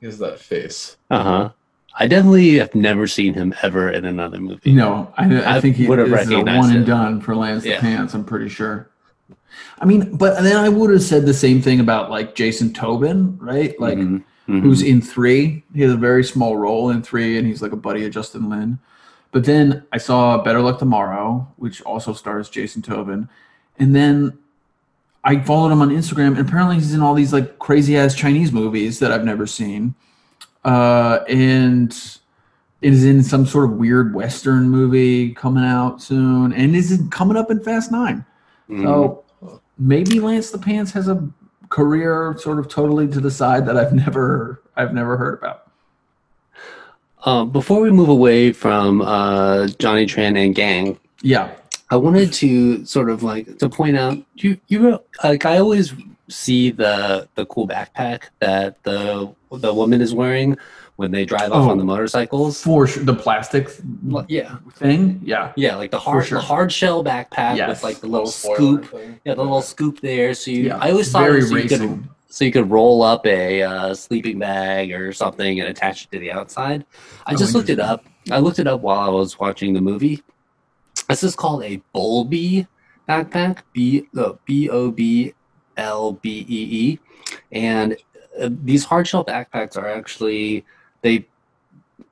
He 0.00 0.06
has 0.06 0.18
that 0.18 0.40
face. 0.40 0.96
Uh 1.10 1.22
huh. 1.22 1.50
I 1.98 2.06
definitely 2.06 2.58
have 2.58 2.74
never 2.74 3.06
seen 3.06 3.34
him 3.34 3.54
ever 3.62 3.90
in 3.90 4.04
another 4.04 4.38
movie. 4.40 4.72
No, 4.72 5.12
I, 5.16 5.24
I 5.42 5.56
I 5.56 5.60
think 5.60 5.76
he 5.76 5.86
would've 5.86 6.08
this 6.10 6.22
is 6.22 6.30
a 6.30 6.36
recognized 6.36 6.58
one 6.68 6.76
and 6.76 6.86
done 6.86 7.20
for 7.20 7.34
Lance 7.36 7.64
Yeah. 7.64 7.76
the 7.76 7.80
Pants. 7.82 8.14
I'm 8.14 8.24
pretty 8.24 8.48
sure. 8.48 8.88
I 9.80 9.84
mean, 9.84 10.16
but 10.16 10.42
then 10.42 10.56
I 10.56 10.68
would 10.68 10.90
have 10.90 11.02
said 11.02 11.24
the 11.26 11.34
same 11.34 11.60
thing 11.62 11.80
about 11.80 12.10
like 12.10 12.34
Jason 12.34 12.72
Tobin, 12.72 13.38
right? 13.40 13.78
Like 13.80 13.98
Mhm. 13.98 14.22
Mhm. 14.48 14.62
who's 14.62 14.82
in 14.82 15.00
three. 15.00 15.64
He 15.74 15.82
has 15.82 15.92
a 15.92 15.96
very 15.96 16.24
small 16.24 16.56
role 16.56 16.90
in 16.90 17.02
three, 17.02 17.38
and 17.38 17.46
he's 17.46 17.62
like 17.62 17.72
a 17.72 17.76
buddy 17.76 18.04
of 18.06 18.12
Justin 18.12 18.48
Lin. 18.50 18.78
But 19.32 19.44
then 19.44 19.84
I 19.92 19.98
saw 19.98 20.42
Better 20.42 20.60
Luck 20.60 20.78
Tomorrow, 20.78 21.46
which 21.56 21.80
also 21.82 22.12
stars 22.12 22.48
Jason 22.48 22.82
Tobin, 22.82 23.28
and 23.78 23.94
then 23.94 24.36
I 25.22 25.40
followed 25.40 25.70
him 25.70 25.82
on 25.82 25.90
Instagram, 25.90 26.36
and 26.36 26.40
apparently 26.40 26.76
he's 26.76 26.94
in 26.94 27.00
all 27.02 27.14
these 27.14 27.32
like 27.32 27.58
crazy 27.58 27.96
ass 27.96 28.14
Chinese 28.14 28.52
movies 28.52 28.98
that 28.98 29.12
I've 29.12 29.24
never 29.24 29.46
seen, 29.46 29.94
uh, 30.64 31.20
and 31.28 31.92
is 32.82 33.04
in 33.04 33.22
some 33.22 33.44
sort 33.46 33.66
of 33.66 33.72
weird 33.76 34.14
Western 34.14 34.68
movie 34.70 35.32
coming 35.34 35.64
out 35.64 36.00
soon, 36.02 36.52
and 36.54 36.74
is 36.74 36.90
in- 36.92 37.10
coming 37.10 37.36
up 37.36 37.50
in 37.50 37.60
Fast 37.60 37.92
9 37.92 38.24
Mhm. 38.70 38.82
So 38.82 39.22
maybe 39.78 40.18
Lance 40.20 40.50
the 40.50 40.58
Pants 40.58 40.90
has 40.92 41.06
a 41.08 41.22
career 41.68 42.34
sort 42.38 42.58
of 42.58 42.68
totally 42.68 43.06
to 43.08 43.20
the 43.20 43.30
side 43.30 43.66
that 43.66 43.76
I've 43.76 43.92
never 43.92 44.60
I've 44.76 44.94
never 44.94 45.16
heard 45.18 45.34
about. 45.34 45.69
Um, 47.24 47.50
before 47.50 47.80
we 47.80 47.90
move 47.90 48.08
away 48.08 48.52
from 48.52 49.02
uh, 49.02 49.68
Johnny 49.78 50.06
Tran 50.06 50.42
and 50.42 50.54
gang, 50.54 50.98
Yeah. 51.22 51.50
I 51.92 51.96
wanted 51.96 52.32
to 52.34 52.84
sort 52.86 53.10
of 53.10 53.22
like 53.24 53.58
to 53.58 53.68
point 53.68 53.96
out 53.96 54.16
you 54.36 54.56
you 54.68 55.00
like 55.24 55.44
I 55.44 55.58
always 55.58 55.92
see 56.28 56.70
the 56.70 57.26
the 57.34 57.44
cool 57.46 57.66
backpack 57.66 58.22
that 58.38 58.80
the 58.84 59.28
the 59.50 59.74
woman 59.74 60.00
is 60.00 60.14
wearing 60.14 60.56
when 60.96 61.10
they 61.10 61.24
drive 61.24 61.50
off 61.50 61.66
Oh. 61.66 61.70
on 61.70 61.78
the 61.78 61.84
motorcycles. 61.84 62.62
For 62.62 62.86
sure, 62.86 63.02
the 63.02 63.14
plastic 63.14 63.68
Yeah, 64.28 64.58
thing. 64.74 65.20
Yeah. 65.24 65.50
yeah, 65.56 65.74
like 65.74 65.90
the 65.90 65.98
hard 65.98 66.26
sure. 66.26 66.38
the 66.38 66.44
hard 66.44 66.70
shell 66.72 67.02
backpack 67.02 67.56
Yes. 67.56 67.68
with 67.68 67.82
like 67.82 67.98
the 68.00 68.06
little 68.06 68.28
spoiler 68.28 68.54
scoop. 68.56 68.84
thing. 68.92 69.20
Yeah, 69.24 69.34
the 69.34 69.42
little 69.42 69.60
scoop 69.62 70.00
there. 70.00 70.32
So 70.34 70.52
you, 70.52 70.66
Yeah. 70.66 70.78
I 70.78 70.90
always 70.92 71.10
thought 71.10 71.24
very 71.24 71.42
so 71.42 71.56
you 71.56 71.62
could 71.68 71.70
racing. 71.80 72.08
So 72.32 72.44
you 72.44 72.52
could 72.52 72.70
roll 72.70 73.02
up 73.02 73.26
a 73.26 73.62
uh, 73.62 73.94
sleeping 73.94 74.38
bag 74.38 74.92
or 74.92 75.12
something 75.12 75.58
and 75.58 75.68
attach 75.68 76.04
it 76.04 76.12
to 76.12 76.20
the 76.20 76.30
outside. 76.30 76.86
I 77.26 77.34
Oh, 77.34 77.36
just 77.36 77.54
looked 77.54 77.68
it 77.70 77.80
up. 77.80 78.04
I 78.30 78.38
looked 78.38 78.60
it 78.60 78.68
up 78.68 78.80
while 78.82 79.00
I 79.00 79.08
was 79.08 79.38
watching 79.38 79.74
the 79.74 79.80
movie. 79.80 80.22
This 81.08 81.24
is 81.24 81.34
called 81.34 81.64
a 81.64 81.82
Boblbee 81.92 82.68
backpack. 83.08 83.58
B 83.72 84.06
B 84.44 84.70
O 84.70 84.90
B 84.92 85.34
L 85.76 86.12
B 86.12 86.46
E 86.48 86.68
E, 86.70 86.98
and 87.50 87.96
uh, 88.40 88.48
these 88.62 88.84
hard 88.84 89.08
shell 89.08 89.24
backpacks 89.24 89.76
are 89.76 89.88
actually 89.88 90.64
they. 91.02 91.26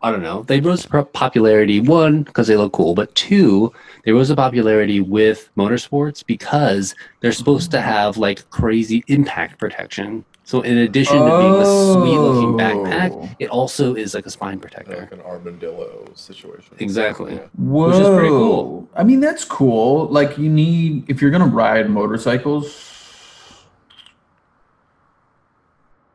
I 0.02 0.11
don't 0.11 0.22
know. 0.22 0.42
They 0.42 0.61
rose 0.61 0.85
to 0.85 1.04
popularity 1.04 1.81
one 1.81 2.22
because 2.22 2.46
they 2.46 2.57
look 2.57 2.72
cool, 2.72 2.94
but 2.94 3.12
two, 3.14 3.72
they 4.09 4.12
rose 4.12 4.29
to 4.29 4.37
popularity 4.37 5.03
with 5.03 5.51
motorsports 5.55 6.25
because 6.25 6.94
they're 7.21 7.31
supposed 7.31 7.71
to 7.73 7.83
have 7.83 8.16
like 8.16 8.49
crazy 8.49 9.05
impact 9.09 9.59
protection. 9.59 10.25
So 10.44 10.62
in 10.62 10.79
addition 10.79 11.18
to 11.18 11.25
being 11.38 11.55
a 11.57 11.66
sweet 11.66 12.16
looking 12.16 12.57
backpack, 12.57 13.11
Oh. 13.12 13.29
it 13.38 13.51
also 13.51 13.94
is 13.94 14.14
like 14.14 14.25
a 14.25 14.31
spine 14.31 14.61
protector. 14.61 14.97
Like 14.97 15.12
an 15.12 15.21
armadillo 15.21 16.07
situation. 16.14 16.75
Exactly. 16.79 17.35
Yeah. 17.35 17.49
Whoa. 17.59 17.90
is 17.90 18.09
pretty 18.09 18.29
cool. 18.31 18.88
I 18.97 19.05
mean, 19.05 19.21
that's 19.21 19.44
cool. 19.44 20.07
Like, 20.07 20.38
you 20.38 20.49
need, 20.49 21.05
if 21.11 21.21
you're 21.21 21.31
going 21.31 21.42
to 21.47 21.55
ride 21.55 21.90
motorcycles, 21.90 23.66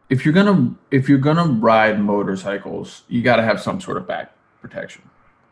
if 0.09 0.25
you're 0.25 0.33
going 0.33 0.47
to, 0.47 0.75
if 0.89 1.07
you're 1.07 1.19
going 1.19 1.37
to 1.37 1.43
ride 1.43 1.99
motorcycles, 1.99 3.03
you 3.07 3.21
got 3.21 3.35
to 3.35 3.43
have 3.43 3.61
some 3.61 3.79
sort 3.79 3.97
of 3.97 4.07
back 4.07 4.33
protection. 4.61 5.03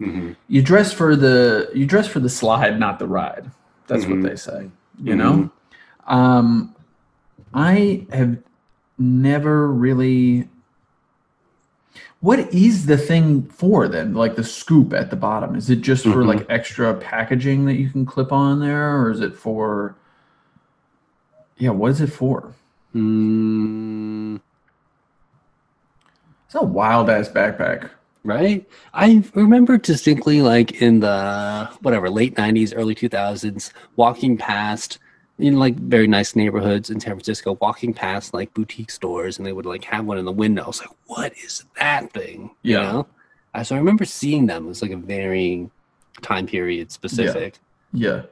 Mm-hmm. 0.02 0.32
You 0.48 0.62
dress 0.64 0.92
for 0.92 1.16
the, 1.16 1.70
you 1.76 1.86
dress 1.86 2.08
for 2.08 2.20
the 2.20 2.30
slide, 2.30 2.80
not 2.80 2.98
the 3.00 3.08
ride. 3.08 3.52
That's 3.88 4.06
Mhm. 4.06 4.22
what 4.22 4.30
they 4.30 4.36
say, 4.36 4.70
you 5.02 5.16
know? 5.16 5.50
Um, 6.08 6.76
I 7.54 8.08
have 8.12 8.38
never 8.98 9.68
really. 9.72 10.50
What 12.20 12.40
is 12.54 12.86
the 12.86 12.98
thing 12.98 13.44
for 13.44 13.88
then? 13.88 14.14
Like 14.14 14.36
the 14.36 14.44
scoop 14.44 14.94
at 14.94 15.10
the 15.10 15.16
bottom? 15.16 15.56
Is 15.56 15.70
it 15.70 15.82
just 15.82 16.04
for 16.04 16.24
like 16.24 16.46
extra 16.50 16.94
packaging 16.94 17.66
that 17.66 17.76
you 17.76 17.90
can 17.90 18.06
clip 18.06 18.32
on 18.32 18.60
there, 18.60 18.98
or 19.00 19.12
is 19.12 19.20
it 19.22 19.36
for? 19.36 19.96
Yeah, 21.58 21.72
what 21.72 21.92
is 21.92 22.02
it 22.02 22.08
for? 22.12 22.54
Mm, 22.96 24.40
It's 26.46 26.56
a 26.56 26.64
wild 26.64 27.10
ass 27.10 27.30
backpack. 27.30 27.90
Right? 28.24 28.68
I 28.94 29.24
remember 29.34 29.78
distinctly, 29.78 30.42
like 30.42 30.82
in 30.82 31.00
the 31.00 31.70
whatever 31.82 32.10
late 32.10 32.36
'90s, 32.36 32.74
early 32.76 32.96
2000s, 32.96 33.72
walking 33.96 34.38
past 34.38 35.00
in 35.40 35.58
like 35.58 35.76
very 35.76 36.08
nice 36.08 36.36
neighborhoods 36.36 36.90
in 36.90 37.00
San 37.00 37.14
Francisco, 37.14 37.58
walking 37.62 37.94
past 37.94 38.34
like 38.34 38.54
boutique 38.54 38.92
stores, 38.92 39.38
and 39.38 39.46
they 39.46 39.54
would 39.54 39.66
like 39.66 39.84
have 39.86 40.06
one 40.06 40.18
in 40.18 40.26
the 40.26 40.32
window. 40.32 40.64
I 40.64 40.68
was 40.68 40.80
like, 40.80 40.96
"What 41.08 41.34
is 41.44 41.64
that 41.80 42.12
thing?" 42.14 42.52
You 42.62 42.76
Yeah. 42.78 42.92
know? 42.92 43.08
Uh, 43.54 43.64
So 43.64 43.76
I 43.76 43.80
remember 43.80 44.06
seeing 44.06 44.46
them. 44.46 44.66
It 44.66 44.70
was 44.70 44.82
like 44.82 44.92
a 44.92 44.98
varying 44.98 45.72
time 46.22 46.46
period 46.46 46.92
specific. 46.92 47.60
Yeah, 47.94 48.24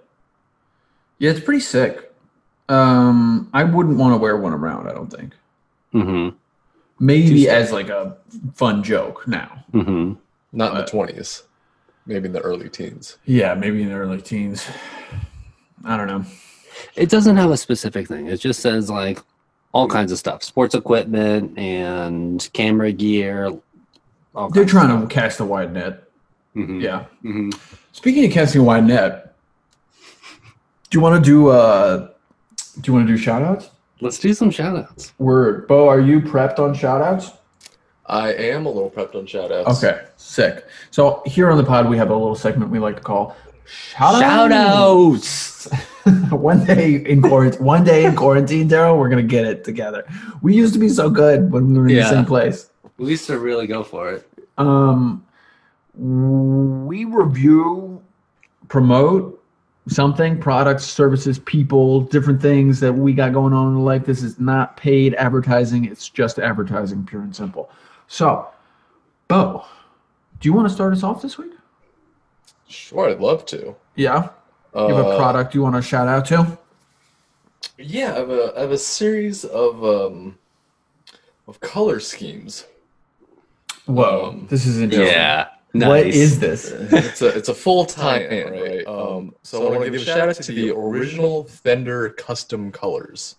yeah, 1.18 1.32
it's 1.32 1.40
pretty 1.40 1.60
sick. 1.62 2.06
Um, 2.70 3.50
I 3.52 3.64
wouldn't 3.64 3.98
want 3.98 4.14
to 4.14 4.18
wear 4.18 4.38
one 4.38 4.54
around. 4.54 4.88
I 4.88 4.94
don't 4.94 5.12
think. 5.12 5.34
Mm-hmm. 5.94 6.38
Maybe 7.00 7.44
Too 7.44 7.50
as 7.50 7.72
like 7.72 7.90
a 7.90 8.18
fun 8.54 8.84
joke 8.84 9.28
now. 9.28 9.64
Mm-hmm. 9.74 10.14
Not 10.52 10.72
in 10.74 10.78
the 10.80 10.86
twenties. 10.86 11.44
Maybe 12.06 12.26
in 12.26 12.34
the 12.34 12.42
early 12.42 12.70
teens. 12.70 13.18
Yeah, 13.26 13.54
maybe 13.54 13.82
in 13.84 13.90
the 13.90 13.96
early 13.96 14.22
teens. 14.22 14.68
I 15.86 15.96
don't 15.96 16.08
know. 16.08 16.26
It 16.96 17.10
doesn't 17.10 17.38
have 17.38 17.52
a 17.52 17.58
specific 17.58 18.08
thing. 18.08 18.28
It 18.28 18.38
just 18.40 18.62
says 18.62 18.90
like 18.90 19.20
all 19.72 19.88
kinds 19.88 20.12
of 20.12 20.18
stuff, 20.18 20.44
sports 20.44 20.74
equipment 20.76 21.58
and 21.58 22.50
camera 22.54 22.92
gear. 22.92 23.52
all 24.36 24.50
They're 24.50 24.66
trying 24.66 25.00
to 25.00 25.08
cast 25.14 25.40
a 25.40 25.46
wide 25.46 25.72
net. 25.74 26.04
Mhm. 26.56 26.82
Yeah. 26.82 27.06
Mhm. 27.24 27.54
Speaking 27.92 28.26
of 28.26 28.32
casting 28.32 28.62
a 28.62 28.64
wide 28.64 28.86
net, 28.88 29.36
do 30.90 30.98
you 30.98 31.00
want 31.02 31.24
to 31.24 31.30
do 31.30 31.50
uh 31.50 32.10
do 32.82 32.92
you 32.92 32.94
want 32.94 33.08
to 33.08 33.14
do 33.14 33.18
shout 33.18 33.42
outs? 33.44 33.70
Let's 34.02 34.18
do 34.20 34.34
some 34.34 34.50
shout 34.50 34.76
outs. 34.78 35.14
Word. 35.18 35.68
Bo, 35.68 35.88
are 35.90 36.00
you 36.00 36.22
prepped 36.22 36.60
on 36.60 36.74
shout 36.74 37.02
outs? 37.02 37.32
I 38.06 38.34
am 38.34 38.66
a 38.66 38.70
little 38.70 38.90
prepped 38.90 39.16
on 39.16 39.26
shout 39.28 39.52
outs. 39.52 39.84
Okay, 39.84 40.06
sick. 40.16 40.66
So 40.90 41.22
here 41.26 41.50
on 41.52 41.58
the 41.58 41.64
pod 41.64 41.90
we 41.90 41.98
have 41.98 42.10
a 42.10 42.14
little 42.16 42.36
segment 42.36 42.72
we 42.72 42.80
like 42.80 42.96
to 42.96 43.02
call 43.02 43.36
shout, 43.66 44.20
Shout 44.22 44.52
outs. 44.52 45.70
one 46.32 46.64
day 46.66 46.96
in 46.96 47.22
quarantine 47.22 47.64
one 47.64 47.84
day 47.84 48.06
in 48.06 48.16
quarantine, 48.16 48.68
Daryl, 48.70 48.98
we're 48.98 49.10
gonna 49.10 49.22
get 49.22 49.46
it 49.46 49.64
together. 49.64 50.06
We 50.42 50.56
used 50.56 50.74
to 50.74 50.80
be 50.80 50.90
so 50.90 51.10
good 51.10 51.52
when 51.52 51.72
we 51.74 51.78
were 51.80 51.88
in 51.90 51.96
Yeah. 51.98 52.04
the 52.04 52.10
same 52.10 52.26
place. 52.26 52.70
We 52.98 53.12
used 53.12 53.28
to 53.28 53.38
really 53.38 53.68
go 53.68 53.84
for 53.84 54.12
it. 54.14 54.28
um, 54.58 55.24
we 55.96 57.04
review, 57.06 58.02
promote 58.70 59.39
something, 59.90 60.40
products, 60.40 60.84
services, 60.86 61.40
people, 61.40 62.02
different 62.02 62.42
things 62.42 62.80
that 62.80 62.94
we 62.94 63.14
got 63.14 63.34
going 63.34 63.54
on 63.54 63.68
in 63.76 63.84
life. 63.84 64.06
This 64.06 64.24
is 64.24 64.40
not 64.40 64.78
paid 64.78 65.16
advertising. 65.16 65.86
It's 65.86 66.08
just 66.10 66.40
advertising, 66.40 67.06
pure 67.06 67.22
and 67.22 67.36
simple. 67.36 67.70
So, 68.08 68.48
Bo, 69.28 69.66
do 70.40 70.48
you 70.48 70.54
want 70.54 70.68
to 70.68 70.74
start 70.74 70.94
us 70.94 71.04
off 71.04 71.22
this 71.22 71.38
week? 71.38 71.52
Sure, 72.68 73.10
I'd 73.10 73.20
love 73.20 73.46
to. 73.48 73.76
Yeah. 73.96 74.30
You 74.76 74.82
have 74.96 75.06
a 75.06 75.10
Uh, 75.10 75.18
product 75.18 75.56
you 75.56 75.62
want 75.64 75.76
to 75.76 75.82
shout 75.82 76.08
out 76.08 76.26
to? 76.28 76.58
Yeah, 77.78 78.14
I 78.14 78.20
have 78.20 78.30
a 78.30 78.54
I 78.56 78.62
have 78.62 78.72
a 78.72 78.78
series 78.78 79.44
of 79.44 79.84
um 79.84 80.38
of 81.48 81.60
color 81.60 82.00
schemes. 82.00 82.66
Whoa, 83.86 84.28
um, 84.30 84.48
this 84.50 84.66
is 84.68 84.80
interesting. 84.80 85.16
Yeah. 85.16 85.48
What 85.72 86.06
Nice. 86.06 86.16
is 86.16 86.40
this? 86.40 86.72
It's 86.92 87.22
a 87.22 87.28
it's 87.28 87.50
a 87.50 87.54
full 87.54 87.86
tie-in, 87.86 88.52
right? 88.52 88.88
Um, 88.88 89.36
so 89.44 89.68
I 89.68 89.70
want 89.72 89.84
to 89.86 89.92
give 89.92 90.02
a 90.02 90.06
shout 90.06 90.30
out 90.30 90.36
to 90.36 90.52
the 90.52 90.72
original 90.72 91.44
Fender 91.44 92.10
custom 92.12 92.72
colors. 92.72 93.36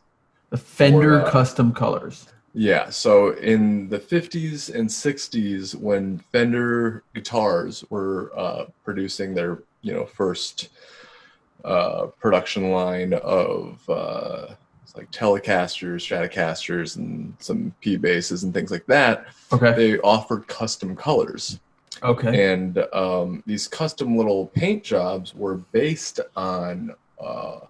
The 0.51 0.57
Fender 0.57 1.19
Or, 1.19 1.27
uh, 1.27 1.31
custom 1.31 1.73
colors. 1.73 2.27
Yeah, 2.53 2.91
so 2.91 3.31
in 3.35 3.89
the 3.89 3.99
50s 4.01 4.75
and 4.75 4.89
60s, 4.89 5.75
when 5.77 6.19
Fender 6.33 7.03
guitars 7.15 7.85
were 7.91 8.33
uh, 8.37 8.65
producing 8.85 9.35
their, 9.35 9.61
you 9.83 9.93
know, 9.93 10.05
first 10.05 10.69
uh, 11.65 12.07
production 12.21 12.71
line 12.73 13.13
of 13.15 13.89
uh, 13.89 14.47
it's 14.83 14.97
like 14.97 15.11
Telecasters, 15.13 16.03
Stratocasters, 16.07 16.97
and 16.97 17.35
some 17.39 17.73
P 17.81 17.97
basses 17.97 18.43
and 18.45 18.53
things 18.55 18.71
like 18.73 18.87
that, 18.87 19.27
Okay. 19.53 19.73
they 19.75 19.99
offered 20.01 20.47
custom 20.49 20.95
colors. 20.97 21.59
Okay. 22.03 22.53
And 22.53 22.79
um, 22.93 23.43
these 23.47 23.69
custom 23.69 24.17
little 24.17 24.47
paint 24.47 24.83
jobs 24.83 25.35
were 25.35 25.57
based 25.57 26.21
on 26.37 26.95
uh, 27.23 27.61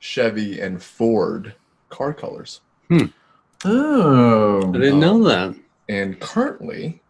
Chevy 0.00 0.60
and 0.60 0.82
Ford 0.82 1.54
car 1.88 2.12
colors. 2.12 2.60
Oh. 3.64 4.68
I 4.74 4.78
didn't 4.78 5.00
know 5.00 5.22
that. 5.24 5.54
And 5.88 6.18
currently, 6.20 7.00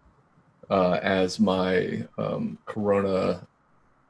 uh, 0.71 0.99
as 1.03 1.41
my 1.41 2.07
um, 2.19 2.59
Corona 2.67 3.47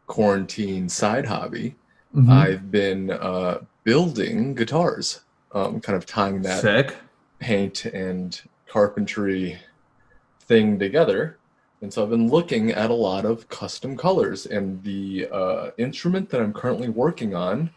quarantine 0.07 0.89
side 0.89 1.27
hobby, 1.27 1.75
Mhm. 2.15 2.31
I've 2.31 2.71
been 2.71 3.11
uh, 3.11 3.59
building 3.85 4.55
guitars, 4.55 5.21
um, 5.53 5.81
kind 5.81 5.97
of 5.97 6.07
tying 6.07 6.41
that 6.43 6.63
Sick. 6.63 6.97
paint 7.41 7.85
and 7.85 8.41
carpentry 8.67 9.59
thing 10.41 10.79
together. 10.79 11.37
And 11.83 11.93
so 11.93 12.03
I've 12.03 12.11
been 12.11 12.29
looking 12.29 12.71
at 12.71 12.91
a 12.91 12.95
lot 12.95 13.25
of 13.25 13.49
custom 13.49 13.97
colors, 13.97 14.47
and 14.47 14.83
the 14.83 15.29
uh, 15.31 15.71
instrument 15.79 16.31
that 16.31 16.41
I'm 16.41 16.53
currently 16.53 16.89
working 16.89 17.35
on 17.35 17.71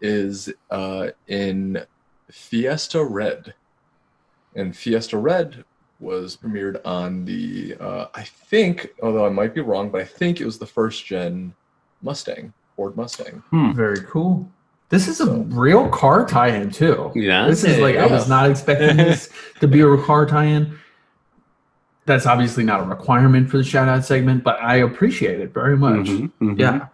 is 0.00 0.52
uh, 0.70 1.08
in 1.26 1.84
Fiesta 2.30 3.02
Red. 3.04 3.54
And 4.54 4.76
Fiesta 4.76 5.18
Red 5.18 5.64
was 5.98 6.36
premiered 6.36 6.80
on 6.84 7.24
the, 7.24 7.76
uh, 7.80 8.06
I 8.14 8.22
think, 8.22 8.88
although 9.02 9.26
I 9.26 9.30
might 9.30 9.54
be 9.54 9.60
wrong, 9.62 9.90
but 9.90 10.00
I 10.00 10.04
think 10.04 10.40
it 10.40 10.44
was 10.44 10.58
the 10.58 10.66
first 10.66 11.04
gen 11.04 11.54
Mustang, 12.02 12.52
Ford 12.76 12.96
Mustang. 12.96 13.42
Very 13.74 14.00
cool. 14.02 14.48
This 14.90 15.08
is 15.08 15.20
a 15.20 15.26
So- 15.26 15.46
real 15.48 15.88
car 15.88 16.24
tie-in 16.26 16.70
too. 16.70 17.10
Yeah. 17.16 17.48
This 17.48 17.64
is 17.64 17.78
like 17.78 17.96
I 17.96 18.06
was 18.06 18.28
not 18.28 18.48
expecting 18.48 18.96
this 18.96 19.28
to 19.60 19.66
be 19.66 19.80
a 19.80 19.96
car 19.96 20.24
tie-in. 20.26 20.78
That's 22.06 22.26
obviously 22.26 22.64
not 22.64 22.80
a 22.80 22.84
requirement 22.84 23.48
for 23.50 23.56
the 23.58 23.64
shout 23.64 23.88
out 23.88 24.04
segment, 24.04 24.44
but 24.44 24.60
I 24.60 24.76
appreciate 24.76 25.40
it 25.40 25.54
very 25.54 25.76
much. 25.76 26.06
Mhm, 26.06 26.30
mhm. 26.40 26.58
Yeah. 26.58 26.86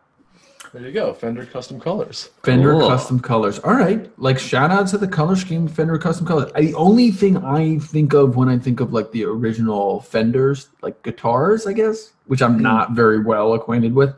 There 0.72 0.82
you 0.86 0.92
go. 0.92 1.12
Fender 1.12 1.44
Custom 1.46 1.80
Colors. 1.80 2.30
Fender 2.44 2.70
Cool. 2.74 2.88
Custom 2.88 3.18
Colors. 3.18 3.58
All 3.58 3.74
right. 3.74 4.08
Like 4.20 4.38
shout 4.38 4.70
out 4.70 4.86
to 4.88 4.98
the 4.98 5.08
color 5.08 5.34
scheme 5.34 5.66
Fender 5.66 5.98
Custom 5.98 6.26
Colors. 6.26 6.52
I, 6.54 6.60
the 6.60 6.74
only 6.74 7.10
thing 7.10 7.36
I 7.38 7.78
think 7.80 8.12
of 8.14 8.36
when 8.36 8.48
I 8.48 8.56
think 8.56 8.78
of 8.78 8.92
like 8.92 9.10
the 9.10 9.24
original 9.24 10.00
Fenders, 10.02 10.68
like 10.80 11.02
guitars, 11.02 11.66
I 11.66 11.72
guess, 11.72 12.12
which 12.28 12.40
I'm 12.40 12.60
not 12.60 12.92
very 12.92 13.18
well 13.20 13.54
acquainted 13.54 13.96
with, 13.96 14.14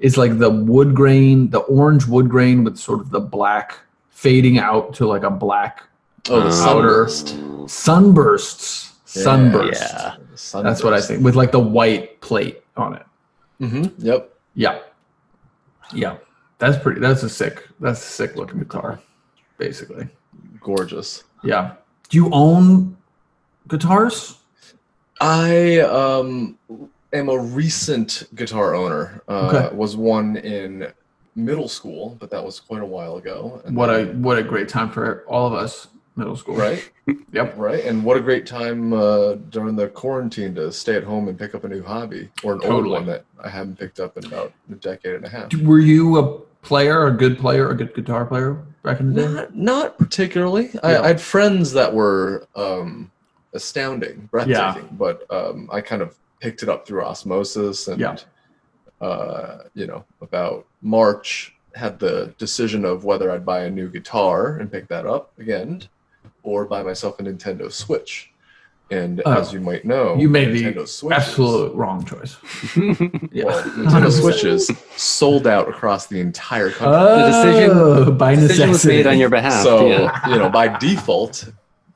is 0.00 0.18
like 0.18 0.36
the 0.40 0.50
wood 0.50 0.96
grain, 0.96 1.50
the 1.50 1.60
orange 1.60 2.06
wood 2.08 2.28
grain 2.28 2.64
with 2.64 2.76
sort 2.76 2.98
of 2.98 3.10
the 3.10 3.20
black 3.20 3.78
fading 4.10 4.58
out 4.58 4.94
to 4.94 5.06
like 5.06 5.22
a 5.22 5.30
black 5.30 5.84
Oh, 6.28 6.40
the 6.42 6.50
Sunburst. 6.50 7.36
sunbursts. 7.68 8.93
Sunburst. 9.22 9.80
Yeah. 9.80 10.16
That's 10.62 10.82
what 10.82 10.92
I 10.94 11.00
think. 11.00 11.22
With 11.24 11.34
like 11.36 11.52
the 11.52 11.60
white 11.60 12.20
plate 12.20 12.62
on 12.76 12.94
it. 12.94 13.06
Mm-hmm. 13.60 14.04
Yep. 14.04 14.36
Yeah. 14.54 14.78
Yeah. 15.92 16.16
That's 16.58 16.78
pretty 16.82 17.00
that's 17.00 17.22
a 17.22 17.28
sick 17.28 17.68
that's 17.80 18.00
a 18.00 18.10
sick 18.10 18.36
looking 18.36 18.58
guitar, 18.58 19.00
basically. 19.58 20.08
Gorgeous. 20.60 21.24
Yeah. 21.42 21.74
Do 22.08 22.16
you 22.16 22.30
own 22.32 22.96
guitars? 23.68 24.38
I 25.20 25.78
um 25.80 26.58
am 27.12 27.28
a 27.28 27.38
recent 27.38 28.24
guitar 28.34 28.74
owner. 28.74 29.22
Uh, 29.28 29.48
Okay. 29.52 29.74
Was 29.76 29.96
one 29.96 30.36
in 30.36 30.92
middle 31.36 31.68
school, 31.68 32.16
but 32.20 32.30
that 32.30 32.44
was 32.44 32.60
quite 32.60 32.82
a 32.82 32.86
while 32.86 33.16
ago. 33.16 33.60
And 33.64 33.76
What 33.76 33.90
a 33.90 34.06
what 34.14 34.38
a 34.38 34.42
great 34.42 34.68
time 34.68 34.90
for 34.90 35.24
all 35.28 35.46
of 35.46 35.52
us 35.52 35.88
middle 36.16 36.36
school. 36.36 36.56
right, 36.56 36.90
Yep. 37.32 37.54
right, 37.56 37.84
and 37.84 38.04
what 38.04 38.16
a 38.16 38.20
great 38.20 38.46
time 38.46 38.92
uh, 38.92 39.34
during 39.50 39.76
the 39.76 39.88
quarantine 39.88 40.54
to 40.54 40.70
stay 40.72 40.94
at 40.96 41.04
home 41.04 41.28
and 41.28 41.38
pick 41.38 41.54
up 41.54 41.64
a 41.64 41.68
new 41.68 41.82
hobby 41.82 42.30
or 42.42 42.54
an 42.54 42.60
old 42.64 42.86
one 42.86 43.06
that 43.06 43.24
I 43.42 43.48
haven't 43.48 43.78
picked 43.78 44.00
up 44.00 44.16
in 44.16 44.24
about 44.26 44.52
a 44.70 44.74
decade 44.76 45.14
and 45.16 45.24
a 45.24 45.28
half. 45.28 45.52
Were 45.54 45.80
you 45.80 46.18
a 46.18 46.38
player, 46.62 47.06
a 47.06 47.10
good 47.12 47.38
player, 47.38 47.70
a 47.70 47.74
good 47.76 47.94
guitar 47.94 48.24
player 48.24 48.54
back 48.82 49.00
in 49.00 49.12
the 49.12 49.22
day? 49.22 49.28
Not, 49.32 49.54
not 49.56 49.98
particularly. 49.98 50.70
I, 50.82 50.92
Yeah. 50.92 51.00
I 51.02 51.06
had 51.08 51.20
friends 51.20 51.72
that 51.72 51.92
were 51.92 52.46
um, 52.56 53.10
astounding, 53.52 54.28
breathtaking, 54.30 54.88
but 54.96 55.24
um, 55.30 55.68
I 55.72 55.80
kind 55.80 56.00
of 56.02 56.16
picked 56.40 56.62
it 56.62 56.68
up 56.68 56.86
through 56.86 57.02
osmosis. 57.04 57.88
And, 57.88 58.00
Yeah. 58.00 58.16
uh, 59.00 59.64
you 59.74 59.86
know, 59.86 60.04
about 60.22 60.66
March, 60.80 61.50
had 61.74 61.98
the 61.98 62.32
decision 62.38 62.84
of 62.84 63.04
whether 63.04 63.32
I'd 63.32 63.44
buy 63.44 63.64
a 63.64 63.70
new 63.70 63.88
guitar 63.88 64.58
and 64.58 64.70
pick 64.70 64.86
that 64.88 65.06
up 65.06 65.32
again 65.40 65.82
or 66.44 66.64
buy 66.66 66.82
myself 66.84 67.18
a 67.18 67.24
Nintendo 67.24 67.72
Switch. 67.72 68.30
And 68.90 69.22
Oh. 69.24 69.32
as 69.32 69.52
you 69.52 69.60
might 69.60 69.84
know, 69.86 70.14
You 70.16 70.28
made 70.28 70.52
the 70.52 70.86
Switches, 70.86 71.10
Absolute 71.10 71.74
wrong 71.74 72.04
choice. 72.04 72.36
Yeah. 73.32 73.46
Well, 73.46 73.62
Nintendo 73.62 74.10
Switches 74.12 74.70
sold 74.94 75.46
out 75.48 75.68
across 75.68 76.06
the 76.06 76.20
entire 76.20 76.70
country. 76.70 76.94
The 76.94 77.26
decision- 77.26 77.70
Oh, 77.72 78.12
by 78.12 78.34
Decision 78.36 78.70
was 78.70 78.84
made 78.86 79.06
on 79.06 79.18
your 79.18 79.30
behalf. 79.30 79.62
so 79.64 79.88
yeah. 79.88 80.28
you 80.28 80.36
know 80.38 80.50
by 80.50 80.68
default 80.78 81.48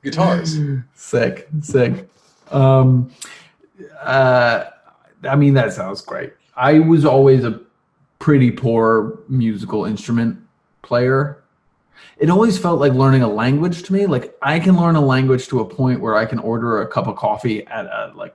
guitars 0.03 0.59
sick, 0.95 1.47
sick. 1.61 2.09
Um, 2.51 3.11
uh, 4.01 4.65
I 5.29 5.37
mean, 5.37 5.55
that 5.55 5.73
sounds 5.75 6.01
great. 6.01 6.33
I 6.57 6.79
was 6.79 7.05
always 7.05 7.45
a 7.45 7.61
pretty 8.19 8.51
poor 8.51 9.19
musical 9.29 9.85
instrument 9.85 10.39
player. 10.83 11.43
It 12.19 12.31
always 12.31 12.59
felt 12.59 12.81
like 12.81 12.93
learning 12.93 13.23
a 13.23 13.29
language 13.29 13.83
to 13.85 13.93
me. 13.93 14.07
Like 14.07 14.37
I 14.43 14.59
can 14.59 14.77
learn 14.77 14.97
a 14.97 15.01
language 15.01 15.47
to 15.49 15.61
a 15.61 15.65
point 15.65 16.01
where 16.01 16.17
I 16.17 16.27
can 16.27 16.39
order 16.39 16.83
a 16.83 16.87
cup 16.89 17.07
of 17.07 17.17
coffee 17.17 17.67
at 17.67 17.87
a 17.87 18.13
like 18.15 18.35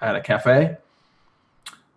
at 0.00 0.14
a 0.16 0.20
cafe. 0.20 0.76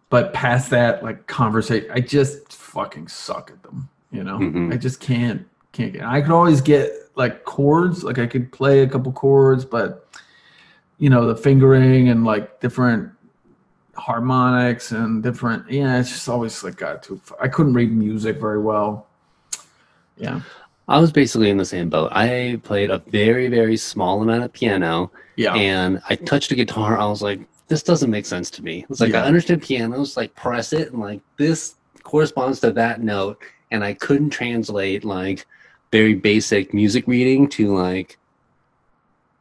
But 0.09 0.33
past 0.33 0.69
that, 0.69 1.03
like 1.03 1.27
conversation, 1.27 1.89
I 1.91 1.99
just 1.99 2.53
fucking 2.53 3.09
suck 3.09 3.51
at 3.51 3.61
them. 3.63 3.89
You 4.11 4.23
know, 4.23 4.39
Mhm. 4.39 4.73
I 4.73 4.77
just 4.77 4.99
can't 4.99 5.45
can't 5.73 5.93
get. 5.93 6.03
I 6.03 6.21
could 6.21 6.31
always 6.31 6.61
get 6.61 6.91
like 7.15 7.43
chords, 7.45 8.03
like 8.03 8.17
I 8.19 8.25
could 8.25 8.51
play 8.51 8.81
a 8.81 8.87
couple 8.87 9.11
chords, 9.11 9.65
but 9.65 10.07
you 10.97 11.09
know 11.09 11.27
the 11.27 11.35
fingering 11.35 12.09
and 12.09 12.23
like 12.25 12.59
different 12.61 13.11
harmonics 13.95 14.91
and 14.91 15.21
different. 15.21 15.69
Yeah, 15.69 15.99
it's 15.99 16.09
just 16.09 16.29
always 16.29 16.63
like 16.63 16.77
got 16.77 17.03
too. 17.03 17.19
I 17.41 17.47
couldn't 17.47 17.73
read 17.73 17.91
music 17.91 18.39
very 18.39 18.59
well. 18.59 19.07
Yeah, 20.17 20.41
I 20.87 20.99
was 20.99 21.11
basically 21.11 21.49
in 21.49 21.57
the 21.57 21.65
same 21.65 21.89
boat. 21.89 22.11
I 22.13 22.59
played 22.63 22.89
a 22.91 22.99
very, 22.99 23.47
very 23.49 23.75
small 23.77 24.21
amount 24.21 24.43
of 24.43 24.53
piano 24.53 25.11
yeah, 25.35 25.53
and 25.53 26.01
I 26.09 26.15
touched 26.15 26.51
a 26.51 26.55
guitar. 26.55 26.97
I 26.97 27.05
was 27.05 27.21
like, 27.21 27.39
this 27.67 27.83
doesn't 27.83 28.09
make 28.09 28.25
sense 28.25 28.49
to 28.51 28.63
me. 28.63 28.85
It's 28.89 29.01
like 29.01 29.11
Yeah. 29.11 29.23
I 29.23 29.27
understood 29.27 29.61
pianos, 29.61 30.15
like 30.17 30.33
press 30.35 30.71
it, 30.73 30.91
and 30.93 31.01
like 31.01 31.19
this 31.37 31.75
corresponds 32.03 32.59
to 32.61 32.71
that 32.71 33.01
note, 33.01 33.41
and 33.71 33.83
I 33.83 33.93
couldn't 33.93 34.29
translate 34.29 35.03
like 35.03 35.45
very 35.91 36.13
basic 36.13 36.73
music 36.73 37.05
reading 37.07 37.47
to 37.49 37.75
like 37.75 38.17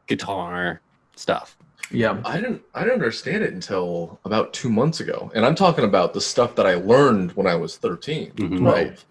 guitar 0.07 0.81
stuff. 1.15 1.57
yeah, 1.91 2.21
i 2.25 2.35
didn't 2.39 2.61
i 2.75 2.79
didn't 2.81 2.93
understand 2.95 3.43
it 3.43 3.53
until 3.53 4.19
about 4.25 4.53
two 4.53 4.69
months 4.69 4.99
ago 4.99 5.31
and 5.35 5.45
i'm 5.45 5.55
talking 5.55 5.83
about 5.85 6.13
the 6.13 6.19
stuff 6.21 6.53
that 6.55 6.65
i 6.67 6.75
learned 6.75 7.31
when 7.33 7.47
i 7.47 7.55
was 7.55 7.77
13 7.77 8.31
Mhm. 8.35 8.57
12 8.59 8.61
Right. 8.75 9.05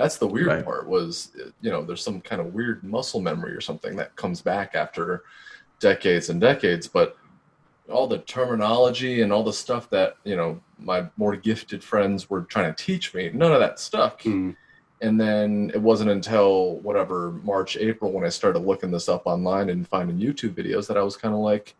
That's 0.00 0.16
the 0.18 0.26
weird 0.26 0.46
Right. 0.46 0.64
part 0.64 0.88
was 0.88 1.32
you 1.60 1.70
know 1.70 1.82
there's 1.84 2.02
some 2.02 2.20
kind 2.20 2.40
of 2.40 2.54
weird 2.54 2.82
muscle 2.82 3.20
memory 3.20 3.52
or 3.52 3.60
something 3.60 3.96
that 3.96 4.16
comes 4.16 4.40
back 4.40 4.74
after 4.74 5.22
decades 5.78 6.28
and 6.30 6.40
decades 6.40 6.86
but 6.88 7.16
all 7.90 8.06
the 8.06 8.18
terminology 8.18 9.22
and 9.22 9.32
all 9.32 9.42
the 9.42 9.52
stuff 9.52 9.90
that 9.90 10.16
you 10.24 10.36
know 10.36 10.60
my 10.78 11.06
more 11.16 11.36
gifted 11.36 11.82
friends 11.82 12.30
were 12.30 12.42
trying 12.42 12.72
to 12.74 12.84
teach 12.84 13.12
me 13.14 13.30
none 13.34 13.52
of 13.52 13.60
that 13.60 13.78
stuck 13.78 14.22
Mm. 14.22 14.56
And 15.02 15.18
then 15.18 15.70
it 15.72 15.80
wasn't 15.80 16.10
until 16.10 16.74
whatever 16.80 17.30
March, 17.42 17.78
April 17.78 18.12
when 18.12 18.22
I 18.22 18.28
started 18.28 18.58
looking 18.58 18.90
this 18.90 19.08
up 19.08 19.22
online 19.24 19.70
and 19.70 19.88
finding 19.88 20.18
YouTube 20.18 20.52
videos 20.54 20.86
that 20.88 20.98
I 20.98 21.02
was 21.02 21.16
kind 21.16 21.32
of 21.32 21.40
like, 21.40 21.74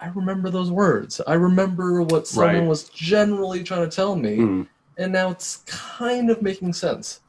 I 0.00 0.08
remember 0.08 0.50
those 0.50 0.68
words. 0.72 1.20
I 1.28 1.34
remember 1.34 2.02
what 2.02 2.26
someone 2.26 2.56
Right. 2.62 2.66
was 2.68 2.88
generally 2.88 3.62
trying 3.62 3.88
to 3.88 3.94
tell 3.94 4.16
me, 4.16 4.38
Mm. 4.38 4.66
and 4.98 5.12
now 5.12 5.30
it's 5.30 5.58
kind 5.68 6.28
of 6.28 6.42
making 6.42 6.72
sense. 6.72 7.20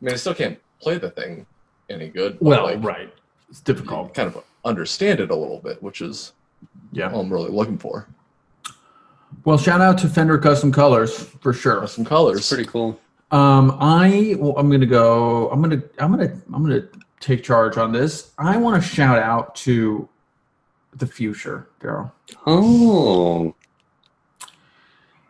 I 0.00 0.04
mean, 0.04 0.14
I 0.14 0.16
still 0.16 0.34
can't 0.34 0.58
play 0.80 0.98
the 0.98 1.10
thing 1.10 1.46
any 1.90 2.08
good. 2.08 2.36
Well, 2.40 2.64
like, 2.64 2.82
right. 2.84 3.12
It's 3.50 3.58
you 3.66 3.74
difficult. 3.74 4.14
kind 4.14 4.28
of 4.28 4.44
understand 4.64 5.20
it 5.20 5.30
a 5.30 5.34
little 5.34 5.58
bit, 5.60 5.82
which 5.82 6.00
is 6.00 6.32
Yeah. 6.92 7.10
all 7.10 7.20
I'm 7.20 7.32
really 7.32 7.50
looking 7.50 7.78
for. 7.78 8.06
Well, 9.44 9.58
shout 9.58 9.80
out 9.80 9.98
to 9.98 10.08
Fender 10.08 10.38
Custom 10.38 10.70
Colors 10.72 11.18
for 11.40 11.52
sure. 11.52 11.86
Some 11.86 12.04
colors. 12.04 12.38
It's 12.38 12.48
pretty 12.48 12.64
cool. 12.66 13.00
Um, 13.30 13.76
I 13.80 14.36
well, 14.38 14.54
I'm 14.56 14.70
gonna 14.70 14.86
go. 14.86 15.50
I'm 15.50 15.60
gonna 15.62 15.82
I'm 15.98 16.10
gonna 16.10 16.32
I'm 16.52 16.62
gonna 16.62 16.82
take 17.20 17.44
charge 17.44 17.76
on 17.76 17.92
this. 17.92 18.32
I 18.38 18.56
want 18.56 18.82
to 18.82 18.88
shout 18.88 19.18
out 19.18 19.54
to 19.56 20.08
the 20.96 21.06
future, 21.06 21.68
Daryl. 21.80 22.10
Oh, 22.46 23.54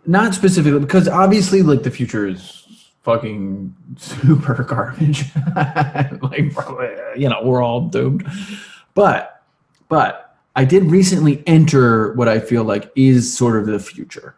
Not 0.07 0.33
specifically 0.35 0.79
because 0.81 1.09
obviously, 1.09 1.63
like 1.63 1.83
the 1.83 1.91
future 1.91 2.27
is 2.29 2.58
fucking 3.09 3.75
super 3.97 4.63
garbage. 4.69 5.25
like, 5.57 6.53
probably, 6.53 6.91
you 7.17 7.27
know, 7.27 7.41
we're 7.43 7.63
all 7.63 7.81
doomed. 7.89 8.27
But 8.95 9.43
but 9.89 10.37
I 10.55 10.67
did 10.67 10.85
recently 10.85 11.43
enter 11.47 12.13
what 12.15 12.29
I 12.29 12.39
feel 12.39 12.65
like 12.65 12.93
is 12.97 13.35
sort 13.35 13.57
of 13.57 13.65
the 13.67 13.79
future 13.79 14.35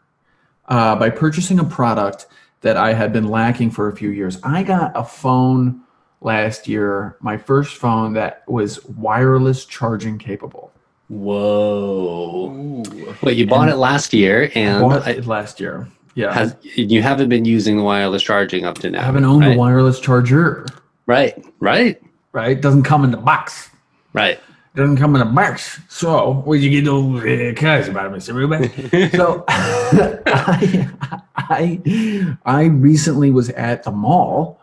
uh, 0.69 0.95
by 0.95 1.11
purchasing 1.11 1.59
a 1.59 1.65
product 1.65 2.27
that 2.61 2.77
I 2.77 2.93
had 2.93 3.13
been 3.13 3.27
lacking 3.29 3.73
for 3.73 3.89
a 3.89 3.97
few 3.97 4.11
years. 4.11 4.39
I 4.45 4.63
got 4.63 4.93
a 4.95 5.03
phone 5.03 5.81
last 6.21 6.69
year, 6.69 7.17
my 7.21 7.37
first 7.39 7.77
phone 7.77 8.13
that 8.13 8.45
was 8.47 8.85
wireless 8.87 9.65
charging 9.65 10.17
capable. 10.19 10.71
whoa! 11.09 12.51
Ooh. 12.53 13.15
Wait, 13.23 13.37
you 13.37 13.47
bought 13.49 13.69
it 13.69 13.77
last 13.77 14.13
year, 14.13 14.53
and 14.55 14.81
Bought 14.83 15.09
I- 15.09 15.13
it 15.13 15.27
last 15.27 15.59
year. 15.59 15.89
Yeah. 16.15 16.33
has, 16.33 16.57
you 16.63 17.03
haven't 17.03 17.29
been 17.29 17.45
using 17.45 17.77
the 17.77 17.83
wireless 17.83 18.23
charging 18.23 18.65
up 18.65 18.79
to 18.79 18.91
now. 18.91 19.01
I 19.01 19.05
haven't 19.05 19.25
owned 19.25 19.45
right? 19.45 19.55
a 19.57 19.59
wireless 19.59 20.01
charger, 20.01 20.67
Right, 21.07 21.43
right, 21.61 22.01
right? 22.33 22.61
Doesn't 22.61 22.83
come 22.85 23.05
in 23.05 23.11
the 23.11 23.17
box. 23.17 23.71
right. 24.13 24.39
Doesn't 24.77 24.99
come 24.99 25.17
in 25.17 25.23
a 25.23 25.25
box. 25.25 25.81
So, 25.89 26.43
where'd 26.45 26.63
you 26.63 26.71
get 26.71 26.85
those 26.85 27.25
uh, 27.25 27.53
cars 27.61 27.89
about, 27.89 28.13
Mr. 28.13 28.33
Ruben? 28.35 28.71
so, 29.11 29.45
I, 29.49 30.89
I, 31.37 32.37
I 32.47 32.65
recently 32.67 33.33
was 33.33 33.51
at 33.51 33.83
the 33.83 33.91
mall 33.91 34.61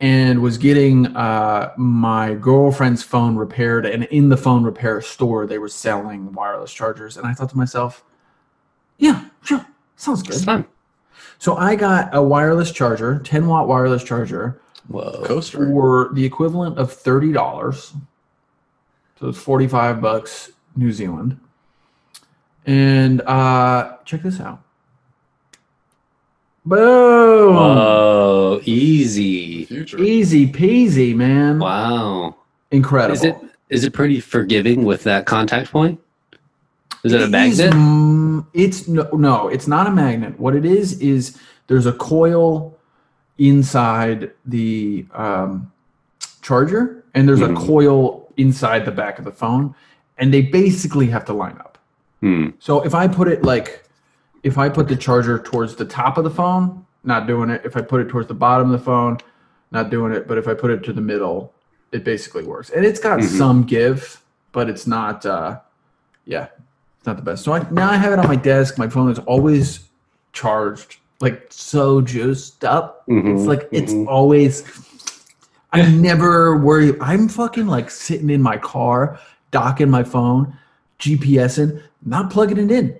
and 0.00 0.42
was 0.42 0.58
getting 0.58 1.06
uh, 1.16 1.72
my 1.78 2.34
girlfriend's 2.34 3.02
phone 3.02 3.36
repaired. 3.36 3.86
And 3.86 4.04
in 4.04 4.28
the 4.28 4.36
phone 4.36 4.64
repair 4.64 5.00
store, 5.00 5.46
they 5.46 5.56
were 5.58 5.68
selling 5.70 6.30
wireless 6.34 6.72
chargers. 6.72 7.16
And 7.16 7.26
I 7.26 7.32
thought 7.32 7.48
to 7.50 7.56
myself, 7.56 8.04
yeah, 8.98 9.24
sure, 9.42 9.64
sounds 9.96 10.20
It's 10.28 10.38
good. 10.40 10.44
fun. 10.44 10.66
So, 11.38 11.56
I 11.56 11.76
got 11.76 12.14
a 12.14 12.22
wireless 12.22 12.72
charger, 12.72 13.20
10 13.20 13.46
watt 13.46 13.68
wireless 13.68 14.02
charger 14.02 14.60
Whoa. 14.88 15.22
Coaster. 15.24 15.58
for 15.66 16.10
the 16.14 16.24
equivalent 16.24 16.78
of 16.78 16.92
thirty 16.92 17.32
dollars. 17.32 17.92
So 19.20 19.28
it's 19.28 19.38
forty-five 19.38 20.00
bucks 20.00 20.50
New 20.76 20.92
Zealand. 20.92 21.38
And 22.66 23.20
uh, 23.22 23.96
check 24.04 24.22
this 24.22 24.40
out. 24.40 24.62
Boom. 26.64 27.54
Whoa, 27.54 28.60
easy. 28.64 29.64
Future. 29.66 29.98
Easy 30.00 30.50
peasy, 30.50 31.14
man. 31.14 31.58
Wow. 31.58 32.36
Incredible. 32.70 33.14
Is 33.14 33.24
it 33.24 33.36
is 33.70 33.84
it 33.84 33.92
pretty 33.92 34.20
forgiving 34.20 34.84
with 34.84 35.02
that 35.04 35.26
contact 35.26 35.70
point? 35.70 36.00
Is 37.04 37.12
it 37.12 37.20
a 37.20 37.24
is, 37.24 37.30
magnet? 37.30 37.72
mm, 37.72 38.27
it's 38.54 38.88
no, 38.88 39.08
no, 39.12 39.48
it's 39.48 39.66
not 39.66 39.86
a 39.86 39.90
magnet. 39.90 40.38
What 40.38 40.54
it 40.54 40.64
is 40.64 40.98
is 41.00 41.38
there's 41.66 41.86
a 41.86 41.92
coil 41.92 42.76
inside 43.38 44.32
the 44.46 45.06
um, 45.14 45.70
charger, 46.42 47.04
and 47.14 47.28
there's 47.28 47.40
Mhm. 47.40 47.52
a 47.62 47.66
coil 47.66 48.28
inside 48.36 48.84
the 48.84 48.90
back 48.90 49.18
of 49.18 49.24
the 49.24 49.32
phone, 49.32 49.74
and 50.18 50.32
they 50.32 50.42
basically 50.42 51.06
have 51.06 51.24
to 51.26 51.32
line 51.32 51.56
up. 51.60 51.78
Hmm. 52.20 52.48
So 52.58 52.82
if 52.82 52.94
I 52.94 53.06
put 53.08 53.28
it 53.28 53.42
like, 53.44 53.84
if 54.42 54.58
I 54.58 54.68
put 54.68 54.88
the 54.88 54.96
charger 54.96 55.38
towards 55.38 55.76
the 55.76 55.84
top 55.84 56.18
of 56.18 56.24
the 56.24 56.30
phone, 56.30 56.84
not 57.04 57.26
doing 57.26 57.48
it. 57.50 57.62
If 57.64 57.76
I 57.76 57.80
put 57.80 58.00
it 58.00 58.08
towards 58.08 58.28
the 58.28 58.34
bottom 58.34 58.66
of 58.72 58.78
the 58.78 58.84
phone, 58.84 59.18
not 59.70 59.88
doing 59.90 60.12
it. 60.12 60.26
But 60.26 60.36
if 60.38 60.48
I 60.48 60.54
put 60.54 60.70
it 60.70 60.82
to 60.84 60.92
the 60.92 61.00
middle, 61.00 61.52
it 61.92 62.04
basically 62.04 62.42
works. 62.44 62.70
And 62.70 62.84
it's 62.84 63.00
got 63.00 63.20
Mhm. 63.20 63.38
some 63.38 63.62
give, 63.62 64.20
but 64.52 64.68
it's 64.68 64.86
not. 64.86 65.24
uh 65.24 65.60
Yeah, 66.24 66.48
not 67.08 67.16
the 67.16 67.22
best. 67.22 67.42
So 67.44 67.52
I, 67.52 67.68
now 67.70 67.90
I 67.90 67.96
have 67.96 68.12
it 68.12 68.18
on 68.18 68.28
my 68.28 68.36
desk. 68.36 68.78
My 68.78 68.88
phone 68.88 69.10
is 69.10 69.18
always 69.20 69.80
charged, 70.32 70.98
like 71.20 71.46
so 71.50 72.00
juiced 72.00 72.64
up. 72.64 73.04
Mhm, 73.08 73.34
It's 73.34 73.46
like 73.46 73.68
it's 73.72 73.92
mhm. 73.92 74.06
always. 74.06 74.62
I 75.72 75.82
never 75.90 76.56
worry. 76.56 76.98
I'm 77.00 77.28
fucking 77.28 77.66
like 77.66 77.90
sitting 77.90 78.30
in 78.30 78.40
my 78.42 78.56
car, 78.56 79.18
docking 79.50 79.90
my 79.90 80.02
phone, 80.02 80.56
GPSing, 80.98 81.82
not 82.04 82.30
plugging 82.30 82.58
it 82.58 82.70
in, 82.70 82.98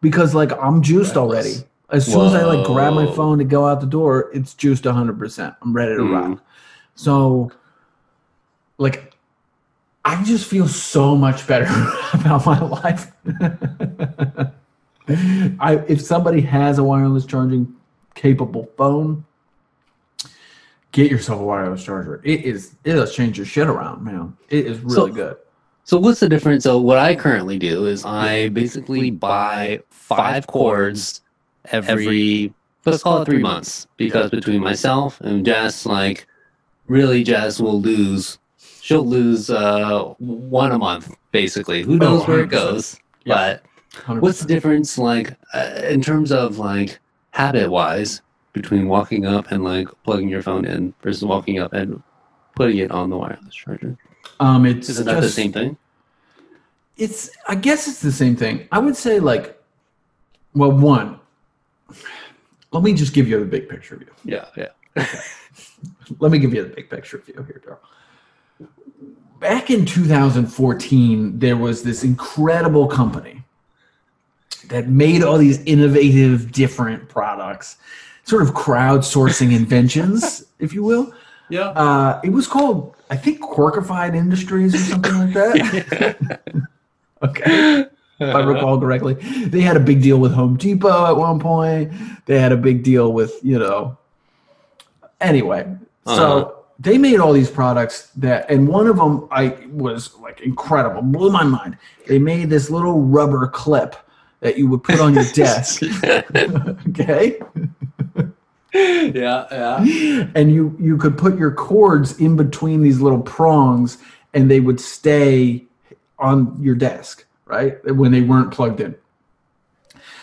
because 0.00 0.34
like 0.34 0.52
I'm 0.62 0.82
juiced 0.82 1.16
already. 1.16 1.54
As 1.90 2.06
soon 2.06 2.24
as 2.26 2.34
I 2.34 2.44
like 2.44 2.64
grab 2.64 2.94
my 2.94 3.06
phone 3.06 3.36
to 3.38 3.44
go 3.44 3.66
out 3.66 3.80
the 3.80 3.86
door, 3.86 4.30
it's 4.32 4.54
juiced 4.54 4.86
100. 4.86 5.18
percent 5.18 5.54
I'm 5.62 5.72
ready 5.74 5.94
to 5.96 6.02
Mm. 6.02 6.12
rock. 6.30 6.40
So, 6.94 7.50
like, 8.78 9.11
I 10.04 10.22
just 10.24 10.46
feel 10.48 10.66
so 10.68 11.14
much 11.16 11.46
better 11.46 11.66
about 12.14 12.44
my 12.44 12.60
life. 12.60 13.12
I 15.60 15.82
if 15.88 16.00
somebody 16.00 16.40
has 16.42 16.78
a 16.78 16.84
wireless 16.84 17.26
charging 17.26 17.74
capable 18.14 18.68
phone, 18.76 19.24
get 20.92 21.10
yourself 21.10 21.40
a 21.40 21.44
wireless 21.44 21.84
charger. 21.84 22.20
It 22.24 22.42
is 22.44 22.74
it'll 22.84 23.06
change 23.06 23.36
your 23.36 23.46
shit 23.46 23.68
around, 23.68 24.04
man. 24.04 24.36
It 24.48 24.66
is 24.66 24.78
really 24.80 24.94
So- 24.94 25.08
good. 25.08 25.36
So 25.84 25.98
what's 25.98 26.20
the 26.20 26.28
difference? 26.28 26.62
So 26.62 26.78
what 26.78 26.98
I 26.98 27.16
currently 27.16 27.58
do 27.58 27.86
is 27.86 28.04
I 28.04 28.50
basically 28.50 29.10
buy 29.10 29.80
five 29.90 30.46
cords 30.46 31.22
every 31.72 32.54
let's 32.86 33.02
call 33.02 33.22
it 33.22 33.24
three 33.24 33.42
months 33.42 33.88
because 33.96 34.30
between 34.30 34.60
myself 34.62 35.20
and 35.22 35.44
Jess, 35.44 35.84
like 35.84 36.28
really 36.86 37.24
Jess 37.24 37.58
will 37.58 37.80
lose 37.80 38.38
she'll 38.82 39.06
lose 39.06 39.48
uh 39.48 40.02
one 40.18 40.72
a 40.72 40.78
month 40.78 41.14
basically. 41.30 41.82
Who 41.82 41.98
knows 41.98 42.26
where 42.26 42.40
it 42.40 42.50
goes? 42.50 42.98
Yeah. 43.24 43.34
But 43.34 43.64
100%. 44.06 44.20
what's 44.20 44.40
the 44.40 44.46
difference 44.46 44.98
like 44.98 45.36
uh, 45.54 45.82
in 45.88 46.02
terms 46.02 46.32
of 46.32 46.58
like 46.58 46.98
habit 47.30 47.70
wise 47.70 48.22
between 48.52 48.88
walking 48.88 49.24
up 49.24 49.52
and 49.52 49.62
like 49.62 49.88
plugging 50.02 50.28
your 50.28 50.42
phone 50.42 50.64
in 50.64 50.92
versus 51.00 51.24
walking 51.24 51.60
up 51.60 51.72
and 51.72 52.02
putting 52.56 52.78
it 52.78 52.90
on 52.90 53.08
the 53.08 53.16
wireless 53.16 53.54
charger? 53.54 53.96
Um, 54.40 54.66
it's 54.66 54.88
Isn't 54.88 55.06
that 55.06 55.20
the 55.20 55.28
same 55.28 55.52
thing? 55.52 55.76
It's 56.96 57.30
I 57.48 57.54
guess 57.54 57.86
it's 57.86 58.02
the 58.02 58.12
same 58.12 58.34
thing. 58.34 58.66
I 58.72 58.78
would 58.78 58.96
say 58.96 59.20
like, 59.20 59.62
well, 60.54 60.72
one. 60.72 61.20
Let 62.72 62.82
me 62.82 62.94
just 62.94 63.12
give 63.12 63.28
you 63.28 63.38
the 63.38 63.44
big 63.44 63.68
picture 63.68 63.96
view. 63.96 64.08
Yeah, 64.24 64.46
yeah. 64.56 64.68
Let 66.18 66.32
me 66.32 66.38
give 66.38 66.54
you 66.54 66.62
the 66.62 66.74
big 66.74 66.88
picture 66.88 67.18
view 67.18 67.34
here, 67.46 67.60
Daryl. 67.64 67.78
Back 69.40 69.70
in 69.70 69.84
2014, 69.86 71.38
there 71.38 71.56
was 71.56 71.82
this 71.82 72.04
incredible 72.04 72.86
company 72.86 73.42
that 74.68 74.88
made 74.88 75.22
all 75.24 75.36
these 75.36 75.60
innovative, 75.64 76.52
different 76.52 77.08
products, 77.08 77.76
sort 78.24 78.42
of 78.42 78.50
crowdsourcing 78.50 79.52
inventions, 79.56 80.44
if 80.60 80.72
you 80.72 80.82
will. 80.84 81.12
Yeah. 81.48 81.68
Uh, 81.70 82.20
it 82.22 82.30
was 82.30 82.46
called, 82.46 82.94
I 83.10 83.16
think, 83.16 83.40
Quirkified 83.40 84.14
Industries 84.14 84.74
or 84.74 84.78
something 84.78 85.18
like 85.18 85.34
that. 85.34 86.38
okay, 87.22 87.86
if 88.20 88.34
I 88.34 88.40
recall 88.44 88.80
correctly. 88.80 89.14
They 89.14 89.60
had 89.60 89.76
a 89.76 89.80
big 89.80 90.00
deal 90.02 90.18
with 90.18 90.32
Home 90.32 90.56
Depot 90.56 91.06
at 91.06 91.16
one 91.16 91.40
point. 91.40 91.92
They 92.26 92.38
had 92.38 92.52
a 92.52 92.56
big 92.56 92.84
deal 92.84 93.12
with, 93.12 93.34
you 93.42 93.58
know. 93.58 93.98
Anyway, 95.20 95.62
Uh-huh. 96.06 96.16
so 96.16 96.61
they 96.82 96.98
made 96.98 97.20
all 97.20 97.32
these 97.32 97.50
products 97.50 98.08
that, 98.16 98.50
and 98.50 98.66
one 98.66 98.88
of 98.88 98.96
them 98.96 99.28
I 99.30 99.56
was 99.70 100.18
like 100.18 100.40
incredible, 100.40 101.00
blew 101.00 101.30
my 101.30 101.44
mind. 101.44 101.78
They 102.08 102.18
made 102.18 102.50
this 102.50 102.70
little 102.70 103.00
rubber 103.00 103.46
clip 103.46 103.94
that 104.40 104.58
you 104.58 104.68
would 104.68 104.82
put 104.82 105.00
on 105.00 105.14
your 105.14 105.24
desk. 105.32 105.82
okay. 106.88 107.40
yeah, 108.74 109.46
yeah. 109.50 110.26
and 110.34 110.52
you 110.52 110.76
you 110.80 110.96
could 110.96 111.16
put 111.16 111.38
your 111.38 111.52
cords 111.52 112.18
in 112.18 112.36
between 112.36 112.82
these 112.82 113.00
little 113.00 113.20
prongs 113.20 113.98
and 114.34 114.50
they 114.50 114.60
would 114.60 114.80
stay 114.80 115.64
on 116.18 116.56
your 116.60 116.74
desk 116.74 117.26
right 117.44 117.84
when 117.94 118.12
they 118.12 118.22
weren't 118.22 118.50
plugged 118.50 118.80
in 118.80 118.94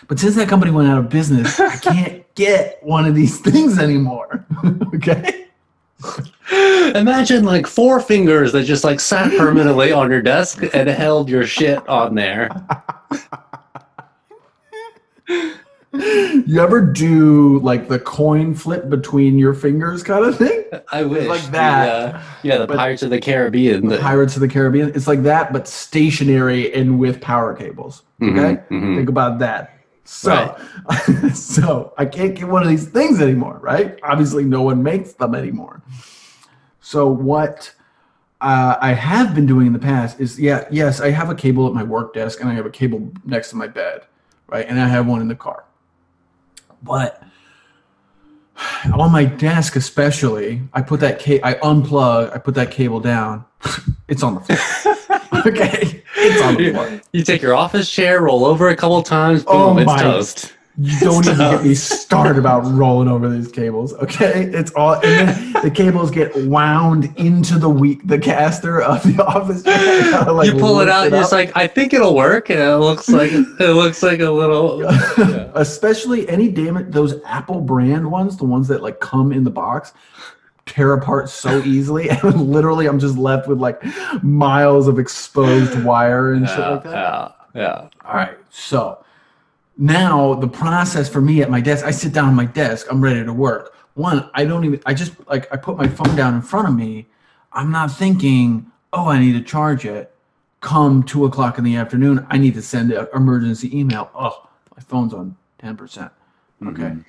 but 0.08 0.17
since 0.17 0.36
that 0.36 0.48
company 0.48 0.72
went 0.72 0.88
out 0.88 0.98
of 0.98 1.10
business 1.10 1.60
i 1.60 1.76
can't 1.78 2.26
get 2.36 2.82
one 2.82 3.06
of 3.06 3.13
these 3.13 3.39
things 3.39 3.78
anymore 3.78 4.45
okay 4.95 5.45
Imagine 6.52 7.44
like 7.46 7.68
four 7.68 8.00
fingers 8.00 8.52
that 8.54 8.64
just 8.64 8.84
like 8.84 9.00
sat 9.00 9.30
permanently 9.38 9.92
on 9.92 10.10
your 10.10 10.22
desk 10.22 10.64
and 10.74 10.90
held 10.90 11.30
your 11.30 11.46
shit 11.46 11.88
on 11.88 12.16
there. 12.16 12.50
you 15.94 16.60
ever 16.60 16.82
do 16.82 17.60
like 17.60 17.88
the 17.88 18.00
coin 18.00 18.54
flip 18.56 18.90
between 18.90 19.38
your 19.38 19.54
fingers 19.54 20.02
kind 20.04 20.26
of 20.26 20.38
thing 20.38 20.64
I 20.92 21.04
wish. 21.04 21.28
like 21.28 21.42
that. 21.52 21.86
The, 22.12 22.18
uh, 22.18 22.24
yeah, 22.44 22.58
the 22.60 22.68
But- 22.68 22.78
Pirates 22.78 23.04
of 23.04 23.10
the 23.10 23.20
Caribbean. 23.20 23.88
the 23.88 23.98
pirates 23.98 24.36
of 24.36 24.42
the 24.42 24.48
caribbean 24.48 24.92
it's 24.96 25.08
like 25.08 25.24
that 25.24 25.52
but 25.52 25.68
stationary 25.68 26.74
and 26.74 27.00
with 27.00 27.20
power 27.22 27.54
cables 27.56 28.04
Mhm, 28.22 28.38
okay 28.40 28.64
mhm. 28.72 28.98
think 28.98 29.10
about 29.10 29.40
that 29.40 29.78
so 30.04 30.56
so 31.34 31.94
i 31.98 32.06
can't 32.06 32.36
get 32.36 32.48
one 32.48 32.62
of 32.64 32.70
these 32.70 32.88
things 32.88 33.20
anymore 33.22 33.60
right 33.62 34.00
obviously 34.04 34.44
no 34.44 34.62
one 34.62 34.82
makes 34.84 35.14
them 35.14 35.34
anymore 35.36 35.82
so 36.89 37.08
what 37.08 37.71
uh, 38.41 38.75
i 38.82 38.93
have 38.93 39.36
been 39.36 39.45
doing 39.45 39.67
in 39.67 39.73
the 39.73 39.80
past 39.93 40.19
is 40.19 40.39
yeah 40.39 40.67
yes 40.71 40.99
i 41.02 41.10
have 41.12 41.30
a 41.30 41.36
cable 41.36 41.67
at 41.67 41.73
my 41.73 41.84
work 41.84 42.15
desk 42.15 42.39
and 42.41 42.49
i 42.49 42.54
have 42.54 42.65
a 42.65 42.69
cable 42.71 43.12
next 43.25 43.52
to 43.52 43.56
my 43.56 43.67
bed 43.67 44.02
right? 44.47 44.65
And 44.67 44.80
i 44.82 44.88
have 44.88 45.06
one 45.06 45.21
in 45.21 45.28
the 45.28 45.36
car. 45.36 45.65
But 46.82 47.21
on 48.93 49.12
my 49.12 49.23
desk 49.25 49.75
especially 49.75 50.62
i 50.73 50.82
put 50.82 50.99
that 51.02 51.19
ca- 51.21 51.41
i 51.43 51.54
unplug 51.56 52.34
i 52.36 52.38
put 52.39 52.56
that 52.56 52.71
cable 52.71 52.99
down. 52.99 53.45
It's 54.08 54.23
on 54.23 54.34
the 54.36 54.41
floor. 54.41 54.95
Okay? 55.45 56.02
It's 56.17 56.41
on 56.41 56.56
the 56.56 56.71
floor. 56.73 56.99
You 57.13 57.23
take 57.23 57.43
your 57.43 57.54
office 57.54 57.88
chair, 57.91 58.21
roll 58.23 58.43
over 58.43 58.69
a 58.69 58.75
couple 58.75 59.02
times, 59.04 59.43
boom, 59.43 59.56
Oh 59.56 59.78
it's 59.78 59.86
my- 59.86 60.02
toast. 60.02 60.54
You 60.82 60.98
don't 61.02 61.28
even 61.28 61.38
get 61.38 61.63
me 61.65 61.76
started 61.76 62.38
about 62.38 62.62
rolling 62.62 63.10
over 63.10 63.28
these 63.28 63.52
cables. 63.52 63.94
Okay, 63.96 64.46
it's 64.46 64.72
all, 64.72 64.94
and 64.94 65.28
then 65.28 65.62
the 65.62 65.70
cables 65.70 66.10
get 66.10 66.34
wound 66.46 67.13
into 67.18 67.60
the 67.60 67.70
weak 67.70 68.08
the 68.08 68.18
caster 68.18 68.82
of 68.82 69.04
the 69.04 69.22
office. 69.22 69.62
gotta, 69.63 70.32
like, 70.32 70.48
you 70.48 70.58
pull 70.58 70.80
it 70.80 70.88
out, 70.88 71.04
and 71.04 71.12
you're 71.12 71.20
just 71.20 71.34
like, 71.34 71.52
I 71.54 71.68
think 71.68 71.94
it'll 71.94 72.15
work, 72.15 72.50
and 72.50 72.62
it 72.62 72.78
looks 72.78 73.10
like 73.10 73.30
it 73.34 73.74
looks 73.74 74.02
like 74.02 74.22
a 74.22 74.32
little. 74.32 74.82
yeah. 75.18 75.52
especially 75.56 76.30
any 76.30 76.49
damage 76.49 76.93
those 76.93 77.22
Apple 77.26 77.60
brand 77.60 78.10
ones, 78.10 78.38
the 78.38 78.45
ones 78.45 78.70
that 78.70 78.82
like 78.82 79.01
come 79.01 79.34
in 79.34 79.43
the 79.43 79.51
box, 79.51 79.91
tear 80.66 80.93
apart 80.93 81.30
so 81.30 81.62
easily, 81.64 82.10
and 82.10 82.49
literally 82.49 82.86
I'm 82.86 83.01
just 83.01 83.18
left 83.18 83.49
with 83.49 83.60
like 83.60 83.84
miles 84.24 84.88
of 84.88 84.97
exposed 84.97 85.84
wire 85.84 86.32
and 86.32 86.47
shit 86.47 86.58
like 86.58 86.84
that. 86.84 87.36
yeah, 87.53 87.62
yeah. 87.62 87.89
All 88.06 88.14
right. 88.14 88.38
So 88.49 89.03
now 89.80 90.36
the 90.36 90.47
process 90.47 91.09
for 91.09 91.21
me 91.21 91.41
at 91.41 91.49
my 91.49 91.61
desk, 91.61 91.86
I 91.86 91.91
sit 91.91 92.13
down 92.13 92.30
at 92.30 92.36
my 92.36 92.45
desk, 92.45 92.88
I'm 92.91 93.01
ready 93.01 93.23
to 93.23 93.34
work. 93.34 93.73
One, 93.93 94.30
I 94.34 94.43
don't 94.45 94.65
even, 94.65 94.82
I 94.86 94.93
just 94.93 95.13
like, 95.27 95.51
I 95.53 95.57
put 95.57 95.77
my 95.77 95.88
phone 95.88 96.15
down 96.15 96.36
in 96.36 96.41
front 96.41 96.67
of 96.67 96.75
me. 96.75 97.07
I'm 97.53 97.71
not 97.71 97.91
thinking, 97.91 98.69
oh, 98.93 99.07
I 99.07 99.19
need 99.19 99.34
to 99.34 99.41
charge 99.41 99.86
it. 99.86 100.13
Come 100.59 101.03
two 101.03 101.25
o'clock 101.25 101.57
in 101.57 101.63
the 101.63 101.77
afternoon, 101.77 102.25
I 102.30 102.38
need 102.38 102.53
to 102.55 102.61
send 102.61 102.91
an 102.91 103.07
emergency 103.15 103.75
email. 103.77 104.11
Oh, 104.13 104.49
my 104.75 104.84
phone's 104.84 105.13
on 105.13 105.38
10%. 105.63 106.11
Okay. 106.67 106.82
Mm-hmm. 106.82 107.01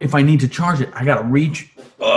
If 0.00 0.14
I 0.14 0.22
need 0.22 0.40
to 0.40 0.48
charge 0.48 0.80
it, 0.80 0.90
I 0.92 1.04
got 1.04 1.18
to 1.22 1.24
reach 1.24 1.70
all 2.00 2.08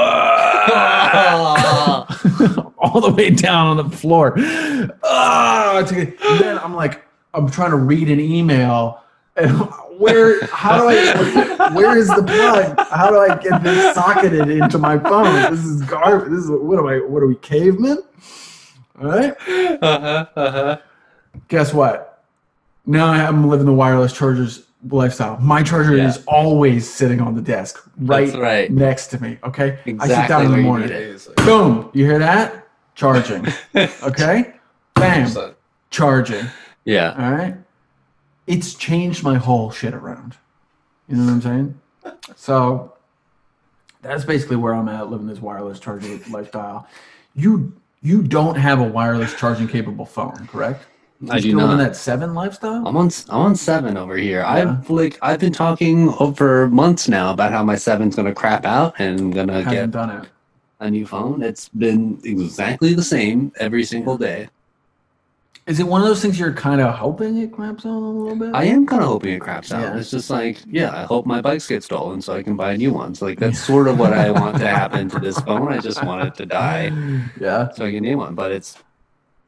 the 3.01 3.13
way 3.15 3.29
down 3.29 3.67
on 3.67 3.77
the 3.77 3.89
floor. 3.95 4.31
To 4.31 4.91
get- 5.03 6.21
and 6.21 6.39
then 6.39 6.57
I'm 6.57 6.73
like, 6.75 7.03
I'm 7.33 7.49
trying 7.49 7.71
to 7.71 7.77
read 7.77 8.09
an 8.09 8.19
email, 8.19 9.03
and 9.35 9.51
where? 9.97 10.43
How 10.47 10.77
do 10.81 10.89
I? 10.89 11.71
Where 11.73 11.97
is 11.97 12.07
the 12.07 12.23
plug? 12.23 12.79
How 12.89 13.09
do 13.09 13.19
I 13.19 13.37
get 13.37 13.63
this 13.63 13.95
socketed 13.95 14.49
into 14.49 14.77
my 14.77 14.97
phone? 14.97 15.51
This 15.51 15.65
is 15.65 15.81
garbage. 15.83 16.31
This 16.31 16.45
is 16.45 16.49
what 16.49 16.79
am 16.79 16.87
I? 16.87 16.97
What 16.99 17.21
are 17.21 17.27
we, 17.27 17.35
cavemen? 17.35 17.99
All 19.01 19.07
right. 19.07 19.31
Uh-huh, 19.81 20.25
uh-huh. 20.35 20.77
Guess 21.47 21.73
what? 21.73 22.23
Now 22.85 23.05
I'm 23.11 23.47
living 23.47 23.65
the 23.65 23.73
wireless 23.73 24.11
chargers 24.13 24.65
lifestyle. 24.89 25.37
My 25.39 25.61
charger 25.63 25.95
Yeah. 25.95 26.07
is 26.07 26.23
always 26.27 26.91
sitting 26.91 27.21
on 27.21 27.35
the 27.35 27.41
desk, 27.41 27.81
right, 27.99 28.33
right. 28.33 28.71
next 28.71 29.07
to 29.07 29.21
me. 29.21 29.37
Okay. 29.43 29.77
exactly 29.85 30.15
I 30.15 30.21
sit 30.21 30.27
down 30.27 30.45
in 30.45 30.51
the 30.51 30.57
you 30.57 30.63
morning. 30.63 30.89
Amazing. 30.89 31.33
Boom. 31.37 31.89
You 31.93 32.05
hear 32.05 32.19
that? 32.19 32.67
Charging. 32.95 33.47
Okay. 33.75 34.53
Bam. 34.95 35.27
100%. 35.27 35.55
Charging. 35.91 36.45
Yeah. 36.89 37.13
All 37.17 37.31
right. 37.31 37.55
It's 38.47 38.73
changed 38.73 39.23
my 39.23 39.35
whole 39.37 39.69
shit 39.69 39.93
around. 39.93 40.35
You 41.07 41.17
know 41.17 41.25
what 41.25 41.31
I'm 41.33 41.41
saying? 41.41 41.79
So 42.35 42.93
that's 44.01 44.25
basically 44.25 44.55
where 44.55 44.73
I'm 44.73 44.89
at 44.89 45.09
living 45.11 45.27
this 45.27 45.39
wireless 45.39 45.79
charging 45.79 46.21
lifestyle. 46.31 46.87
You 47.35 47.73
you 48.01 48.23
don't 48.23 48.55
have 48.55 48.79
a 48.79 48.83
wireless 48.83 49.35
charging 49.35 49.67
capable 49.67 50.05
phone, 50.05 50.47
correct? 50.47 50.85
I 51.29 51.35
You 51.37 51.51
do 51.51 51.57
not. 51.57 51.77
that 51.77 51.95
seven 51.97 52.33
lifestyle? 52.33 52.87
I'm 52.87 52.95
on 52.97 53.11
I'm 53.29 53.41
on 53.41 53.55
seven 53.55 53.97
over 53.97 54.15
here. 54.17 54.39
Yeah. 54.39 54.51
I've 54.51 54.89
like 54.89 55.19
I've 55.21 55.39
been 55.39 55.53
talking 55.53 56.09
over 56.19 56.69
months 56.69 57.07
now 57.07 57.31
about 57.33 57.51
how 57.51 57.63
my 57.63 57.75
seven's 57.75 58.15
gonna 58.15 58.33
crap 58.33 58.65
out 58.65 58.95
and 58.99 59.19
I'm 59.19 59.31
gonna 59.31 59.53
haven't 59.61 59.73
get 59.73 59.91
done 59.91 60.09
it. 60.23 60.29
a 60.79 60.89
new 60.89 61.05
phone. 61.05 61.43
It's 61.43 61.69
been 61.69 62.19
exactly 62.23 62.93
the 62.95 63.03
same 63.03 63.51
every 63.59 63.83
single 63.83 64.17
day. 64.17 64.47
Is 65.67 65.79
it 65.79 65.85
one 65.85 66.01
of 66.01 66.07
those 66.07 66.19
things 66.19 66.39
you're 66.39 66.51
kind 66.53 66.81
of 66.81 66.95
hoping 66.95 67.37
it 67.37 67.51
craps 67.51 67.85
out 67.85 67.91
a 67.91 67.93
little 67.99 68.35
bit? 68.35 68.55
I 68.55 68.63
am 68.63 68.87
kind 68.87 69.03
of 69.03 69.07
hoping 69.09 69.33
it 69.35 69.39
craps 69.39 69.71
out. 69.71 69.81
Yeah. 69.81 69.97
It's 69.97 70.09
just 70.09 70.31
like, 70.31 70.57
yeah, 70.65 70.89
I 70.99 71.03
hope 71.03 71.27
my 71.27 71.41
bikes 71.41 71.67
get 71.67 71.83
stolen 71.83 72.23
so 72.23 72.33
I 72.33 72.41
can 72.41 72.55
buy 72.55 72.75
new 72.75 72.91
ones. 72.91 73.21
Like 73.21 73.37
that's 73.37 73.59
sort 73.59 73.87
of 73.87 73.99
what 73.99 74.11
I 74.13 74.31
want 74.41 74.57
to 74.57 74.67
happen 74.67 75.09
to 75.09 75.19
this 75.19 75.39
phone. 75.41 75.71
I 75.71 75.77
just 75.77 76.03
want 76.03 76.27
it 76.27 76.33
to 76.35 76.45
die 76.47 76.85
Yeah. 77.39 77.69
so 77.71 77.85
I 77.85 77.91
can 77.91 78.01
new 78.01 78.17
one. 78.17 78.33
But 78.33 78.51
it's 78.51 78.77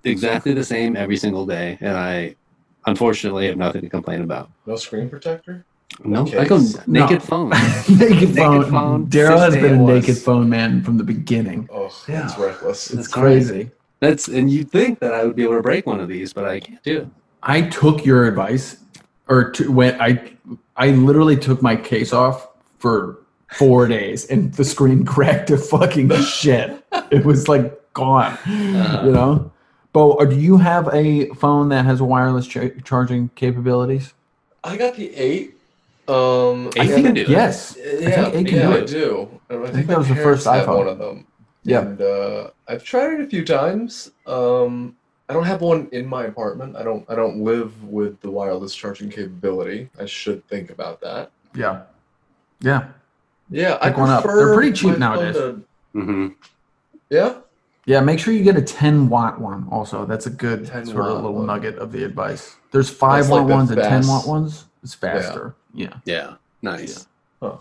exactly 0.04 0.54
the 0.54 0.64
same 0.64 0.96
every 0.96 1.18
single 1.18 1.46
day, 1.48 1.80
and 1.82 1.98
I 1.98 2.36
unfortunately 2.86 3.48
have 3.48 3.58
nothing 3.58 3.82
to 3.82 3.90
complain 3.90 4.22
about. 4.22 4.52
No 4.68 4.76
screen 4.76 5.10
protector? 5.10 5.66
No, 6.04 6.22
Okay. 6.22 6.38
I 6.38 6.46
go 6.46 6.58
No. 6.60 6.70
naked 6.88 7.24
phone. 7.24 7.50
naked 7.50 8.36
phone. 8.36 8.70
phone, 8.70 9.08
Daryl 9.08 9.40
has 9.40 9.56
been 9.56 9.74
a 9.74 9.78
AOS. 9.78 9.88
naked 10.02 10.18
phone 10.20 10.48
man 10.50 10.84
from 10.84 10.98
the 10.98 11.04
beginning. 11.04 11.68
Oh, 11.72 11.92
Yeah. 12.08 12.26
it's 12.26 12.38
reckless. 12.38 12.88
It's 12.88 12.96
That's 12.96 13.08
crazy. 13.08 13.72
That's 14.02 14.28
and 14.28 14.50
you'd 14.50 14.70
think 14.72 15.00
that 15.00 15.14
I 15.14 15.24
would 15.24 15.36
be 15.36 15.44
able 15.44 15.56
to 15.56 15.62
break 15.62 15.86
one 15.86 16.00
of 16.00 16.10
these, 16.10 16.34
but 16.34 16.46
I 16.46 16.60
can't 16.60 16.82
do 16.84 16.98
it. 17.02 17.08
I 17.44 17.62
took 17.62 18.04
your 18.04 18.26
advice, 18.28 18.78
or 19.30 19.52
to, 19.52 19.72
when 19.72 20.00
I, 20.02 20.34
I 20.76 20.90
literally 20.90 21.38
took 21.38 21.62
my 21.62 21.76
case 21.76 22.12
off 22.12 22.48
for 22.80 23.20
four 23.54 23.88
days, 23.88 24.26
and 24.26 24.54
the 24.56 24.66
screen 24.66 25.06
cracked 25.14 25.48
to 25.48 25.58
fucking 25.58 26.12
shit. 26.24 26.84
It 27.12 27.24
was 27.26 27.48
like 27.48 27.94
gone, 27.94 28.38
Uh, 28.48 29.04
you 29.06 29.12
know. 29.12 29.52
Bo, 29.94 30.14
uh, 30.14 30.26
do 30.26 30.36
you 30.38 30.58
have 30.58 30.88
a 30.94 31.28
phone 31.36 31.70
that 31.70 31.86
has 31.86 32.02
wireless 32.02 32.48
cha- 32.48 32.70
charging 32.84 33.30
capabilities? 33.36 34.14
I 34.64 34.78
got 34.78 34.96
the 34.96 35.14
eight. 35.16 35.58
Um, 36.08 36.72
Eight 36.76 36.90
yeah, 36.90 37.02
can 37.02 37.14
do 37.14 37.22
it. 37.22 37.30
Yes. 37.30 37.78
Yeah, 37.78 38.30
eight 38.34 38.48
can 38.48 38.58
yeah, 38.58 38.68
do 38.68 38.72
I 38.74 38.78
it. 38.78 38.88
do. 38.88 39.42
And 39.50 39.64
I, 39.66 39.72
think 39.72 39.88
my 39.88 39.94
that 39.94 39.98
was 40.00 40.08
the 40.08 40.16
first 40.16 40.48
iPhone. 40.48 40.78
one 40.78 40.88
of 40.88 40.98
them. 40.98 41.28
Yeah. 41.64 41.82
And 41.82 42.02
uh, 42.02 42.50
I've 42.68 42.84
tried 42.84 43.14
it 43.14 43.22
a 43.22 43.28
few 43.28 43.46
times. 43.46 44.12
Um, 44.26 44.96
I 45.30 45.34
don't 45.34 45.46
have 45.46 45.62
one 45.62 45.88
in 45.92 46.06
my 46.08 46.26
apartment. 46.26 46.76
I 46.76 46.84
don't. 46.84 47.06
I 47.10 47.16
don't 47.16 47.38
live 47.38 47.84
with 47.86 48.20
the 48.22 48.30
wireless 48.30 48.76
charging 48.76 49.10
capability. 49.10 49.90
I 50.00 50.06
should 50.06 50.46
think 50.48 50.72
about 50.72 51.00
that. 51.02 51.32
Yeah. 51.56 51.84
Yeah. 52.60 52.88
Yeah, 53.50 53.78
I 53.82 53.90
Pick 53.90 53.98
one 53.98 54.10
up. 54.10 54.24
They're 54.24 54.54
pretty 54.56 54.72
cheap 54.74 54.98
nowadays. 54.98 55.36
to- 55.36 55.64
hmm 55.94 56.28
yeah. 57.10 57.36
Yeah, 57.86 58.00
make 58.00 58.20
sure 58.20 58.34
you 58.34 58.44
get 58.44 58.56
a 58.56 58.62
10 58.62 59.10
watt 59.10 59.42
one 59.42 59.68
also. 59.70 60.06
That's 60.06 60.26
a 60.28 60.30
good 60.30 60.68
sort 60.68 60.88
of 61.08 61.16
little 61.16 61.34
one. 61.34 61.48
nugget 61.48 61.78
of 61.78 61.92
the 61.92 62.04
advice. 62.06 62.56
There's 62.72 62.90
5 62.90 63.18
That's 63.18 63.30
watt 63.30 63.40
like 63.42 63.48
the 63.48 63.54
ones 63.54 63.72
and 63.72 63.82
10 63.82 64.08
watt 64.08 64.28
ones. 64.28 64.66
It's 64.84 64.94
faster. 64.94 65.56
Yeah. 65.74 65.96
Yeah, 66.06 66.36
nice. 66.62 67.08
Huh. 67.42 67.58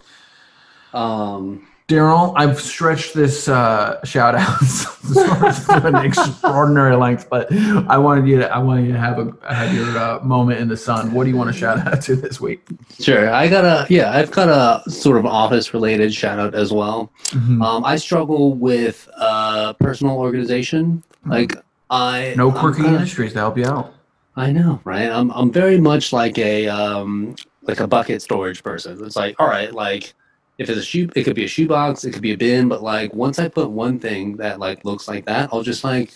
Um, 0.97 1.67
Daryl, 1.91 2.33
I've 2.37 2.61
stretched 2.61 3.15
this 3.15 3.49
uh, 3.49 3.99
shout 4.05 4.37
out 4.37 4.61
to 5.13 5.83
an 5.89 5.97
extraordinary 5.97 6.95
length, 6.95 7.29
but 7.29 7.53
I 7.53 7.99
wanted 7.99 8.29
you 8.29 8.39
to 8.39 8.49
I 8.49 8.59
wanted 8.59 8.87
you 8.87 8.93
to 8.93 8.99
have 8.99 9.19
a 9.19 9.53
have 9.53 9.75
your 9.75 9.99
uh, 9.99 10.21
moment 10.21 10.61
in 10.61 10.69
the 10.69 10.77
sun. 10.77 11.13
What 11.13 11.25
do 11.25 11.31
you 11.31 11.37
want 11.37 11.53
to 11.53 11.59
shout 11.59 11.85
out 11.85 12.01
to 12.03 12.15
this 12.15 12.41
week? 12.41 12.65
sure. 13.01 13.29
I 13.35 13.49
got 13.49 13.65
a 13.65 13.93
yeah. 13.93 14.13
I've 14.13 14.31
got 14.31 14.49
a 14.49 14.89
sort 14.89 15.17
of 15.17 15.27
office 15.27 15.75
related 15.75 16.15
shout 16.15 16.39
out 16.39 16.55
as 16.55 16.73
well. 16.73 17.11
Mm-hmm. 17.31 17.61
Um, 17.61 17.85
I 17.85 17.97
struggle 17.97 18.55
with 18.55 19.09
uh, 19.17 19.73
personal 19.73 20.17
organization. 20.17 21.03
Like 21.27 21.57
I 21.91 22.35
no 22.37 22.53
quirky 22.53 22.83
kinda- 22.83 22.99
industries 22.99 23.33
to 23.33 23.41
help 23.41 23.59
you 23.59 23.67
out. 23.67 23.95
I 24.37 24.53
know, 24.53 24.81
right? 24.85 25.11
I'm 25.11 25.33
I'm 25.33 25.51
very 25.51 25.81
much 25.81 26.13
like 26.13 26.39
a 26.39 26.69
um 26.69 27.35
like 27.63 27.81
a 27.81 27.89
bucket 27.89 28.23
storage 28.23 28.63
person. 28.63 29.05
It's 29.05 29.17
like, 29.17 29.35
all 29.41 29.49
right, 29.49 29.75
like 29.75 30.15
if 30.61 30.69
it's 30.69 30.79
a 30.79 30.83
shoe 30.85 31.09
it 31.17 31.25
could 31.25 31.35
be 31.35 31.45
a 31.45 31.49
shoebox, 31.49 32.05
it 32.05 32.13
could 32.13 32.21
be 32.23 32.33
a 32.33 32.37
bin, 32.37 32.69
but 32.69 32.83
like 32.83 33.15
once 33.15 33.39
I 33.39 33.49
put 33.49 33.71
one 33.71 33.99
thing 33.99 34.37
that 34.37 34.61
like 34.61 34.85
looks 34.85 35.09
like 35.09 35.25
that, 35.25 35.49
I'll 35.53 35.63
just 35.63 35.83
like 35.85 36.13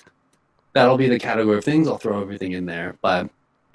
that'll 0.75 0.99
be 0.99 1.09
the 1.09 1.19
category 1.19 1.57
of 1.57 1.65
things, 1.65 1.89
I'll 1.89 1.97
throw 1.97 2.21
everything 2.21 2.53
in 2.53 2.67
there. 2.67 2.97
But 3.01 3.31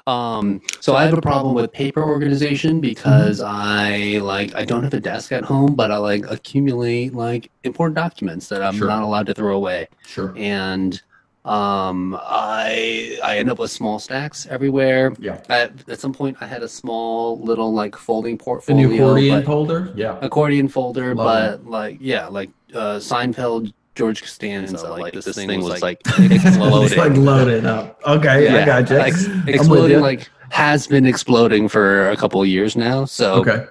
um 0.06 0.62
so 0.80 0.96
I 0.96 1.06
have 1.06 1.14
a 1.18 1.22
problem 1.22 1.56
with 1.56 1.72
paper 1.74 2.04
organization 2.04 2.80
because 2.82 3.42
I 3.42 4.20
like 4.22 4.54
I 4.54 4.64
don't 4.64 4.84
have 4.84 4.94
a 4.94 5.00
desk 5.00 5.32
at 5.32 5.44
home, 5.44 5.74
but 5.74 5.90
I 5.90 5.98
like 5.98 6.30
accumulate 6.30 7.16
like 7.16 7.50
important 7.64 7.96
documents 7.96 8.48
that 8.50 8.62
I'm 8.62 8.76
Sure. 8.78 8.88
not 8.88 9.02
allowed 9.02 9.26
to 9.26 9.34
throw 9.34 9.56
away 9.56 9.88
Sure. 10.06 10.34
and 10.38 11.02
um, 11.50 12.16
I 12.22 13.18
I 13.24 13.38
end 13.40 13.50
up 13.50 13.58
with 13.58 13.72
small 13.72 13.98
stacks 13.98 14.46
everywhere. 14.46 15.14
Yeah. 15.20 15.42
At, 15.50 15.90
at 15.90 16.00
some 16.00 16.14
point, 16.14 16.38
I 16.42 16.46
had 16.46 16.62
a 16.62 16.68
small 16.68 17.40
little 17.40 17.74
like 17.74 17.96
folding 17.96 18.38
portfolio, 18.38 18.88
new 18.88 18.96
accordion 18.96 19.40
but- 19.40 19.46
folder? 19.46 19.92
Yeah. 19.96 20.20
accordion 20.22 20.68
folder, 20.68 21.16
Love 21.16 21.64
but 21.64 21.70
like 21.70 21.98
yeah, 22.00 22.28
like 22.28 22.52
uh, 22.76 22.98
Seinfeld, 23.00 23.74
George 23.96 24.22
Costanza, 24.22 24.90
like, 24.90 25.14
this, 25.14 25.36
thing, 25.36 25.64
was 25.64 25.82
like 25.82 26.00
It's 26.06 26.46
exploding. 26.46 26.98
like 26.98 27.18
loaded 27.18 27.66
up. 27.66 28.00
Okay, 28.06 28.30
I 28.30 28.40
Yeah, 28.40 28.66
got 28.66 28.90
you. 28.90 28.98
like, 28.98 29.14
exploding, 29.48 30.02
like 30.02 30.30
has 30.52 30.86
been 30.88 31.06
exploding 31.08 31.68
for 31.68 32.10
a 32.12 32.16
couple 32.16 32.42
of 32.42 32.48
years 32.48 32.76
now. 32.76 33.06
So 33.06 33.36
okay. 33.42 33.66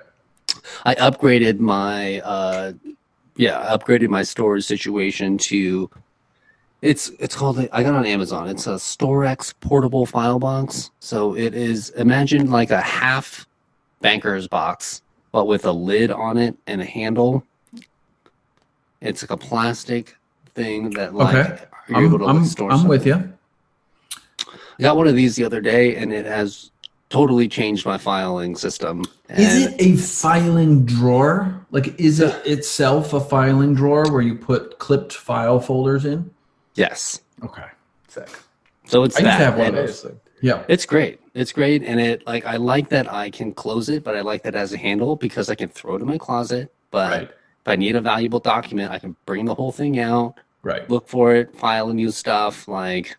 I 0.85 0.97
upgraded 0.97 1.61
my 1.61 2.20
uh 2.20 2.72
yeah, 3.37 3.61
I 3.61 3.76
upgraded 3.76 4.09
my 4.09 4.24
storage 4.24 4.64
situation 4.64 5.39
to 5.39 5.89
it's 6.83 7.11
it's 7.18 7.35
called 7.35 7.59
I 7.59 7.83
got 7.83 7.95
it 7.95 7.97
on 7.97 8.07
Amazon. 8.07 8.49
It's 8.49 8.66
a 8.66 8.74
Storex 8.74 9.53
portable 9.61 10.07
file 10.07 10.39
box. 10.39 10.91
So 11.01 11.35
it 11.37 11.55
is 11.55 11.91
imagine 11.91 12.51
like 12.51 12.70
a 12.70 12.81
half 12.81 13.47
banker's 14.01 14.47
box 14.47 15.03
but 15.33 15.47
with 15.47 15.64
a 15.66 15.72
lid 15.72 16.11
on 16.11 16.39
it 16.39 16.57
and 16.66 16.81
a 16.81 16.85
handle. 16.85 17.45
It's 19.01 19.22
like 19.22 19.31
a 19.31 19.37
plastic 19.37 20.16
thing 20.55 20.91
that 20.91 21.14
like 21.14 21.35
Okay. 21.35 21.64
you're 21.89 21.99
I'm, 21.99 22.05
able 22.07 22.18
to 22.20 22.24
I'm, 22.26 22.45
store 22.45 22.70
I'm 22.72 22.79
stuff. 22.79 22.89
with 22.89 23.07
you. 23.07 23.33
I 24.47 24.83
got 24.83 24.97
one 24.97 25.07
of 25.09 25.16
these 25.16 25.37
the 25.37 25.45
other 25.45 25.61
day 25.61 25.97
and 25.97 26.12
it 26.12 26.26
has 26.26 26.70
totally 27.11 27.49
changed 27.49 27.85
my 27.87 27.99
filing 27.99 28.55
system. 28.55 29.05
Is 29.31 29.66
it 29.66 29.74
a 29.81 29.97
filing 29.97 30.85
drawer? 30.85 31.66
Like, 31.70 31.99
is 31.99 32.20
it 32.20 32.47
itself 32.47 33.12
a 33.12 33.20
filing 33.20 33.74
drawer 33.74 34.11
where 34.12 34.20
you 34.22 34.35
put 34.35 34.79
clipped 34.79 35.12
file 35.12 35.59
folders 35.59 36.05
in? 36.05 36.31
Yes. 36.79 37.20
Okay. 37.45 37.64
Sick. 38.09 38.29
So 38.87 39.03
it's 39.05 39.16
I 39.16 39.20
used 39.20 39.33
to 39.33 39.39
that. 39.39 39.41
have 39.41 39.59
one 39.59 39.66
of 39.68 39.74
those. 39.74 40.05
Amazing. 40.05 40.20
Yeah. 40.41 40.64
It's 40.68 40.87
great. 40.87 41.20
It's 41.35 41.53
great, 41.53 41.83
and 41.83 42.01
it 42.01 42.24
like 42.26 42.47
I 42.47 42.57
like 42.57 42.89
that 42.91 43.12
I 43.12 43.31
can 43.31 43.53
close 43.53 43.89
it, 43.89 44.05
but 44.05 44.16
I 44.16 44.20
like 44.20 44.43
that 44.45 44.55
as 44.55 44.72
a 44.72 44.76
handle 44.79 45.16
because 45.16 45.51
I 45.51 45.55
can 45.57 45.68
throw 45.68 45.97
it 45.97 46.01
in 46.03 46.07
my 46.07 46.18
closet. 46.18 46.72
But 46.91 47.11
Right. 47.12 47.22
if 47.31 47.66
I 47.68 47.76
need 47.76 47.97
a 47.97 48.01
valuable 48.01 48.39
document, 48.41 48.93
I 48.93 48.99
can 49.01 49.16
bring 49.26 49.45
the 49.45 49.55
whole 49.55 49.72
thing 49.72 49.99
out, 49.99 50.35
Right. 50.62 50.89
look 50.89 51.09
for 51.09 51.35
it, 51.35 51.55
file 51.57 51.89
new 51.93 52.11
stuff. 52.12 52.68
Like 52.68 53.16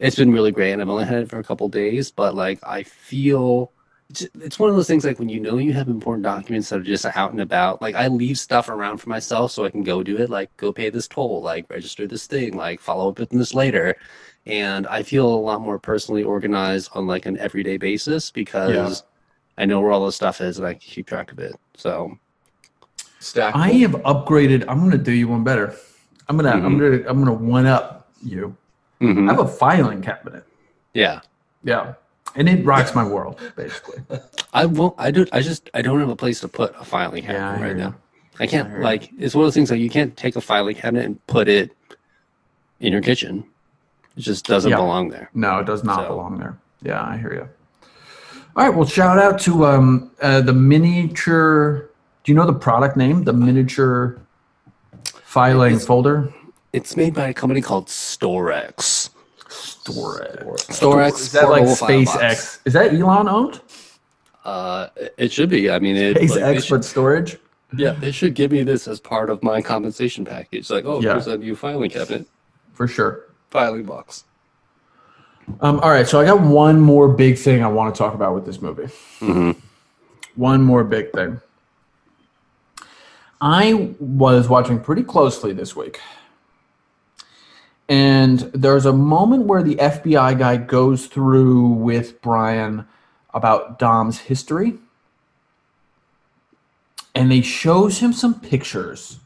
it's 0.00 0.16
been 0.16 0.32
really 0.32 0.50
great, 0.50 0.72
and 0.72 0.82
I've 0.82 0.88
only 0.88 1.04
had 1.04 1.22
it 1.22 1.30
for 1.30 1.38
a 1.38 1.44
couple 1.44 1.68
days, 1.68 2.10
but 2.10 2.34
like 2.34 2.58
I 2.66 2.82
feel 2.82 3.70
it's, 4.10 4.22
it's 4.40 4.58
one 4.58 4.70
of 4.70 4.76
those 4.76 4.86
things 4.86 5.04
like 5.04 5.18
when 5.18 5.28
you 5.28 5.40
know 5.40 5.58
you 5.58 5.72
have 5.74 5.88
important 5.88 6.24
documents 6.24 6.68
that 6.70 6.80
are 6.80 6.82
just 6.82 7.04
out 7.04 7.32
and 7.32 7.40
about. 7.40 7.82
Like 7.82 7.94
I 7.94 8.08
leave 8.08 8.38
stuff 8.38 8.68
around 8.68 8.98
for 8.98 9.08
myself 9.08 9.52
so 9.52 9.64
I 9.64 9.70
can 9.70 9.82
go 9.82 10.02
do 10.02 10.16
it. 10.18 10.30
Like 10.30 10.54
go 10.56 10.72
pay 10.72 10.90
this 10.90 11.06
toll, 11.08 11.42
like 11.42 11.68
register 11.70 12.06
this 12.06 12.26
thing, 12.26 12.56
like 12.56 12.80
follow 12.80 13.10
up 13.10 13.18
with 13.18 13.30
this 13.30 13.54
later. 13.54 13.96
And 14.46 14.86
I 14.86 15.02
feel 15.02 15.26
a 15.26 15.36
lot 15.36 15.60
more 15.60 15.78
personally 15.78 16.22
organized 16.24 16.90
on 16.94 17.06
like 17.06 17.26
an 17.26 17.38
everyday 17.38 17.76
basis 17.76 18.30
because 18.30 18.72
Yeah. 18.74 19.62
I 19.62 19.66
know 19.66 19.80
where 19.80 19.90
all 19.90 20.06
the 20.06 20.12
stuff 20.12 20.40
is 20.40 20.58
and 20.58 20.66
I 20.66 20.72
can 20.72 20.80
keep 20.80 21.06
track 21.06 21.32
of 21.32 21.38
it. 21.38 21.54
So 21.76 22.16
Stack. 23.20 23.54
I 23.56 23.70
have 23.72 23.92
upgraded. 23.92 24.64
I'm 24.68 24.78
going 24.78 24.92
to 24.92 24.98
do 24.98 25.12
you 25.12 25.28
one 25.28 25.42
better. 25.44 25.74
I'm 26.28 26.36
gonna. 26.36 26.50
I'm 26.50 26.76
Mhm. 26.76 26.78
gonna. 27.04 27.10
I'm 27.10 27.18
gonna 27.18 27.32
one 27.32 27.66
up 27.66 28.10
you. 28.22 28.54
I 29.00 29.04
mhm. 29.04 29.28
have 29.30 29.38
a 29.40 29.48
filing 29.48 30.02
cabinet. 30.02 30.44
yeah, 30.94 31.20
Yeah. 31.64 31.94
And 32.36 32.48
it 32.48 32.64
rocks 32.64 32.94
my 32.94 33.04
world 33.06 33.40
basically. 33.56 34.02
I 34.52 34.66
won't. 34.66 34.94
I 34.98 35.10
do. 35.10 35.26
I 35.32 35.40
just. 35.40 35.70
I 35.74 35.82
don't 35.82 36.00
have 36.00 36.08
a 36.08 36.16
place 36.16 36.40
to 36.40 36.48
put 36.48 36.74
a 36.78 36.84
filing 36.84 37.22
cabinet 37.24 37.58
Yeah, 37.60 37.62
right 37.62 37.76
you. 37.76 37.82
now. 37.84 37.94
I 38.40 38.44
I 38.44 38.46
can't 38.46 38.70
you. 38.72 38.78
like. 38.82 39.10
It's 39.18 39.34
one 39.34 39.42
of 39.44 39.46
those 39.46 39.54
things 39.54 39.70
like 39.70 39.80
you 39.80 39.90
can't 39.90 40.16
take 40.16 40.36
a 40.36 40.40
filing 40.40 40.76
cabinet 40.76 41.04
and 41.06 41.26
put 41.26 41.48
it 41.48 41.72
in 42.80 42.92
your 42.92 43.02
kitchen. 43.02 43.44
It 44.16 44.20
just 44.22 44.46
doesn't 44.46 44.70
Yeah. 44.70 44.76
belong 44.76 45.08
there. 45.10 45.30
No, 45.34 45.58
it 45.60 45.66
does 45.66 45.84
not 45.84 46.02
So- 46.02 46.08
belong 46.08 46.38
there. 46.38 46.56
Yeah, 46.82 47.02
I 47.02 47.16
hear 47.16 47.32
you. 47.34 47.48
All 48.56 48.64
right, 48.66 48.74
well, 48.74 48.86
shout 48.86 49.18
out 49.18 49.38
to 49.40 49.66
um 49.66 50.10
uh, 50.22 50.40
the 50.40 50.52
miniature. 50.52 51.90
Do 52.24 52.32
you 52.32 52.36
know 52.36 52.46
the 52.46 52.52
product 52.54 52.96
name? 52.96 53.24
The 53.24 53.32
miniature 53.32 54.20
filing 55.24 55.72
It's- 55.74 55.86
folder. 55.86 56.32
It's 56.72 56.96
made 56.96 57.14
by 57.14 57.28
a 57.28 57.34
company 57.34 57.60
called 57.62 57.86
Storex. 57.88 58.97
Storage. 59.92 60.60
Storex. 60.68 61.20
Is 61.20 61.32
that 61.32 61.48
like 61.48 61.64
portable 61.64 61.76
file 61.76 62.04
box. 62.04 62.16
SpaceX? 62.18 62.58
Is 62.66 62.72
that 62.74 62.94
Elon 62.94 63.28
owned? 63.28 63.60
Uh, 64.44 64.88
it 65.16 65.30
should 65.32 65.50
be. 65.50 65.70
I 65.70 65.78
mean, 65.78 65.96
it, 65.96 66.16
like, 66.16 66.30
SpaceX, 66.30 66.64
should- 66.64 66.74
but 66.76 66.84
storage. 66.84 67.38
yeah, 67.76 67.92
they 67.92 68.10
should 68.10 68.34
give 68.34 68.50
me 68.52 68.62
this 68.62 68.88
as 68.88 68.98
part 69.00 69.28
of 69.30 69.42
my 69.42 69.60
compensation 69.60 70.24
package. 70.24 70.70
Like, 70.70 70.84
oh, 70.86 71.00
Yeah. 71.00 71.12
here's 71.12 71.26
a 71.26 71.36
new 71.36 71.54
filing 71.54 71.90
cabinet, 71.90 72.26
For 72.72 72.88
sure. 72.88 73.24
filing 73.50 73.84
box. 73.84 74.24
Um, 75.60 75.80
all 75.80 75.90
right, 75.90 76.06
so 76.06 76.20
I 76.20 76.26
got 76.26 76.40
one 76.40 76.78
more 76.78 77.08
big 77.08 77.38
thing 77.38 77.62
I 77.64 77.68
want 77.68 77.94
to 77.94 77.98
talk 77.98 78.14
about 78.14 78.34
with 78.34 78.44
this 78.44 78.60
movie. 78.60 78.88
Mhm. 79.20 79.56
One 80.36 80.62
more 80.62 80.84
big 80.84 81.10
thing. 81.12 81.40
I 83.40 83.94
was 84.00 84.48
watching 84.48 84.80
pretty 84.80 85.02
closely 85.02 85.52
this 85.52 85.76
week. 85.76 86.00
And 87.88 88.40
there's 88.52 88.84
a 88.84 88.92
moment 88.92 89.46
where 89.46 89.62
the 89.62 89.76
FBI 89.76 90.38
guy 90.38 90.56
goes 90.58 91.06
through 91.06 91.68
with 91.68 92.20
Brian 92.20 92.86
about 93.32 93.78
Dom's 93.78 94.18
history. 94.18 94.74
And 97.14 97.30
they 97.30 97.40
shows 97.40 97.98
him 98.00 98.12
some 98.12 98.38
pictures 98.40 99.18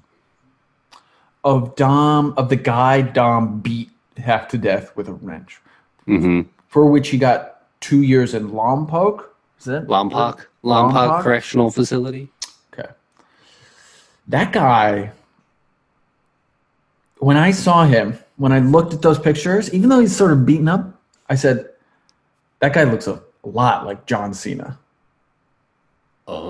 of 1.44 1.74
Dom 1.74 2.34
of 2.36 2.48
the 2.48 2.56
guy 2.56 3.02
Dom 3.02 3.60
beat 3.60 3.90
half 4.16 4.48
to 4.48 4.58
death 4.58 4.96
with 4.96 5.08
a 5.08 5.12
wrench 5.12 5.60
Mm-hmm. 6.08 6.48
for 6.66 6.86
which 6.86 7.10
he 7.10 7.16
got 7.18 7.62
two 7.80 8.02
years 8.02 8.34
in 8.34 8.50
Lompoc. 8.50 9.24
Is 9.60 9.66
that 9.66 9.86
Lompoc, 9.86 10.46
Lompoc? 10.64 10.92
Lompoc 10.92 11.22
Correctional 11.22 11.70
Facility. 11.70 12.28
Okay. 12.72 12.90
That 14.26 14.52
guy, 14.52 15.12
when 17.18 17.36
I 17.36 17.52
saw 17.52 17.84
him, 17.84 18.18
when 18.43 18.51
I 18.51 18.59
looked 18.59 18.93
at 18.93 19.03
those 19.03 19.20
pictures, 19.20 19.72
even 19.72 19.88
though 19.88 20.01
he's 20.01 20.16
sort 20.16 20.32
of 20.32 20.45
beaten 20.45 20.66
up, 20.66 21.01
I 21.28 21.36
said, 21.36 21.68
that 22.59 22.72
guy 22.72 22.82
looks 22.82 23.07
a 23.07 23.22
lot 23.45 23.86
like 23.86 24.05
John 24.05 24.34
Cena. 24.34 24.80
Oh. 26.26 26.43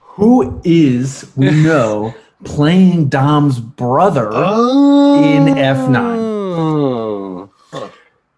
Who 0.00 0.60
is, 0.62 1.28
we 1.34 1.50
know, 1.50 2.14
playing 2.44 3.08
Dom's 3.08 3.58
brother. 3.58 4.28
Oh. 4.30 5.24
In 5.24 5.46
F9. 5.54 7.50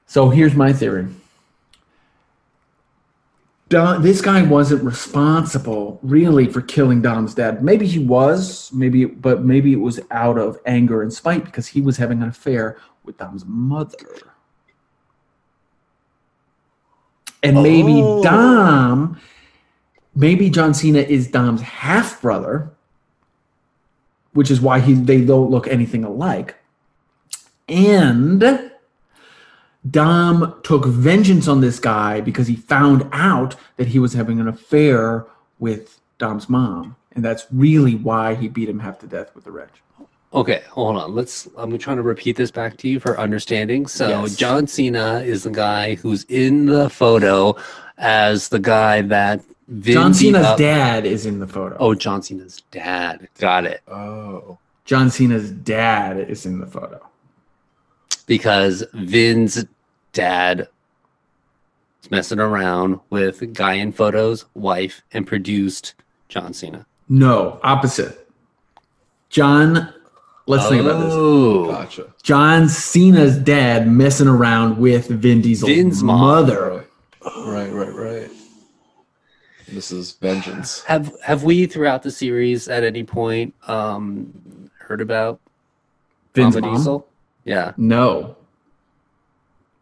So 0.07 0.31
here's 0.31 0.55
my 0.55 0.73
theory. 0.73 1.07
Dom, 3.69 4.03
this 4.03 4.21
guy 4.21 4.43
wasn't 4.43 4.85
responsible 4.85 5.99
really 6.03 6.47
for 6.47 6.61
killing 6.62 7.03
Dom's 7.03 7.35
dad. 7.35 7.64
Maybe 7.64 7.85
he 7.87 7.99
was, 7.99 8.71
maybe, 8.73 9.07
but 9.07 9.43
maybe 9.45 9.73
it 9.73 9.81
was 9.81 9.99
out 10.12 10.39
of 10.39 10.59
anger 10.67 11.03
and 11.03 11.12
spite 11.12 11.45
because 11.45 11.67
he 11.67 11.81
was 11.81 11.97
having 11.97 12.23
an 12.23 12.29
affair 12.29 12.79
with 13.05 13.19
Dom's 13.19 13.45
mother. 13.45 14.33
And 17.43 17.62
maybe 17.62 18.03
Oh. 18.03 18.23
Dom, 18.23 19.21
maybe 20.14 20.49
John 20.49 20.73
Cena 20.73 21.01
is 21.01 21.29
Dom's 21.29 21.62
half 21.62 22.23
brother, 22.23 22.71
which 24.33 24.51
is 24.51 24.61
why 24.61 24.79
he 24.79 24.95
they 24.95 25.25
don't 25.25 25.51
look 25.51 25.67
anything 25.67 26.05
alike. 26.05 26.55
And 27.69 28.71
Dom 29.91 30.59
took 30.62 30.87
vengeance 30.87 31.49
on 31.49 31.61
this 31.61 31.78
guy 31.78 32.20
because 32.20 32.47
he 32.47 32.57
found 32.57 33.09
out 33.12 33.57
that 33.76 33.89
he 33.89 33.99
was 33.99 34.14
having 34.14 34.41
an 34.41 34.49
affair 34.49 35.26
with 35.59 36.01
Dom's 36.18 36.49
mom. 36.49 36.97
And 37.14 37.24
that's 37.24 37.47
really 37.53 37.95
why 37.95 38.34
he 38.34 38.49
beat 38.49 38.68
him 38.68 38.78
half 38.80 38.99
to 39.01 39.07
death 39.07 39.34
with 39.34 39.45
the 39.45 39.51
wrench. 39.51 39.82
Okay, 40.34 40.62
hold 40.70 40.97
on. 40.97 41.14
Let's. 41.14 41.49
I'm 41.57 41.76
trying 41.78 41.97
to 41.97 42.03
repeat 42.03 42.37
this 42.37 42.51
back 42.51 42.76
to 42.78 42.89
you 42.89 43.01
for 43.01 43.18
understanding. 43.18 43.87
So, 43.87 44.09
Yes. 44.09 44.37
John 44.37 44.66
Cena 44.66 45.20
is 45.20 45.45
the 45.45 45.51
guy 45.51 45.95
who's 45.95 46.24
in 46.24 46.66
the 46.66 46.91
photo 46.91 47.57
as 47.97 48.49
the 48.49 48.59
guy 48.59 49.01
that 49.03 49.41
Vin 49.68 49.95
John 49.95 50.14
Cena's 50.14 50.59
dad 50.59 51.07
is 51.07 51.26
in 51.26 51.39
the 51.39 51.47
photo. 51.47 51.76
Oh, 51.80 51.95
John 51.95 52.22
Cena's 52.22 52.62
dad. 52.70 53.28
Got 53.39 53.64
it. 53.64 53.80
Oh. 53.89 54.59
John 54.84 55.11
Cena's 55.11 55.51
dad 55.51 56.18
is 56.18 56.45
in 56.45 56.61
the 56.61 56.66
photo. 56.66 57.01
Because 58.26 58.84
Vin's 58.93 59.64
dad 60.17 60.69
is 62.03 62.11
messing 62.11 62.41
around 62.41 63.01
with 63.11 63.53
guy 63.53 63.75
in 63.75 63.93
photos, 63.93 64.47
wife, 64.55 65.03
and 65.12 65.27
produced 65.27 65.95
John 66.29 66.53
Cena. 66.55 66.87
No, 67.09 67.61
opposite. 67.62 68.29
John, 69.29 69.93
let's 70.47 70.69
think 70.69 70.83
about 70.83 71.01
this. 71.01 71.12
Oh, 71.14 71.71
Gotcha. 71.71 72.12
John 72.23 72.69
Cena's 72.69 73.37
dad 73.39 73.87
messing 73.89 74.27
around 74.29 74.79
with 74.79 75.09
Vin 75.09 75.43
Diesel's 75.43 75.71
Vin's 75.71 76.03
mom. 76.03 76.21
mother. 76.21 76.71
Right. 76.71 76.83
Right, 77.47 77.73
right, 77.73 77.95
right. 77.95 78.31
This 79.69 79.91
is 79.91 80.12
vengeance. 80.12 80.85
Have 80.85 81.12
have 81.25 81.43
we 81.43 81.67
throughout 81.67 82.05
the 82.05 82.11
series 82.12 82.69
at 82.69 82.85
any 82.85 83.03
point 83.03 83.53
um 83.67 84.71
heard 84.79 85.01
about 85.01 85.41
Vin's 86.35 86.55
Diesel? 86.55 87.07
Yeah. 87.45 87.73
No. 87.77 88.37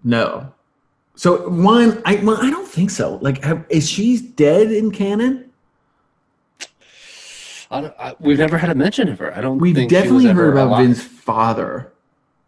No. 0.04 0.52
So 1.16 1.48
one, 1.48 2.02
I 2.04 2.16
well, 2.16 2.36
I 2.40 2.50
don't 2.50 2.66
think 2.68 2.90
so. 2.90 3.18
Like, 3.22 3.42
have, 3.44 3.64
is 3.68 3.88
she 3.88 4.18
dead 4.18 4.70
in 4.72 4.90
canon? 4.90 5.50
I 7.70 7.80
don't, 7.80 7.94
I, 7.98 8.14
we've 8.20 8.38
never 8.38 8.58
had 8.58 8.70
a 8.70 8.74
mention 8.74 9.08
of 9.08 9.18
her. 9.18 9.36
I 9.36 9.40
don't. 9.40 9.58
We've 9.58 9.74
think 9.74 9.90
she 9.90 9.96
was 9.96 10.02
definitely 10.04 10.26
heard 10.30 10.52
about 10.52 10.68
alive. 10.68 10.84
Vin's 10.86 11.02
father. 11.02 11.92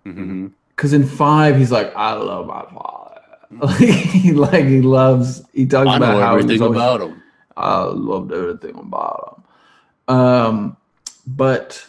Mhm. 0.04 0.52
Because 0.74 0.92
in 0.92 1.06
five, 1.06 1.56
he's 1.56 1.72
like, 1.72 1.94
I 1.96 2.12
love 2.14 2.46
my 2.46 2.62
father. 2.64 3.20
like, 3.60 3.78
he, 3.78 4.32
like 4.32 4.64
he 4.66 4.82
loves. 4.82 5.42
He 5.54 5.66
talks 5.66 5.88
I 5.88 5.96
about 5.96 6.20
how 6.20 6.36
he's 6.36 6.44
everything 6.44 6.62
always- 6.62 6.76
about 6.76 7.00
him. 7.00 7.22
I 7.56 7.84
loved 7.84 8.32
everything 8.32 8.76
about 8.78 9.42
him. 10.08 10.14
Um, 10.14 10.76
but 11.26 11.86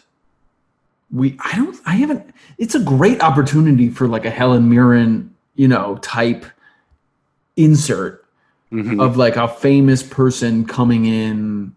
we, 1.11 1.37
I 1.43 1.55
don't, 1.57 1.77
I 1.85 1.95
haven't. 1.95 2.33
It's 2.57 2.73
a 2.73 2.79
great 2.79 3.21
opportunity 3.21 3.89
for 3.89 4.07
like 4.07 4.23
a 4.25 4.29
Helen 4.29 4.69
Mirren, 4.69 5.35
you 5.57 5.67
know, 5.67 5.97
type 6.01 6.45
insert 7.57 8.23
Mhm. 8.71 9.01
of 9.01 9.17
like 9.17 9.35
a 9.35 9.47
famous 9.47 10.03
person 10.03 10.65
coming 10.65 11.05
in 11.05 11.73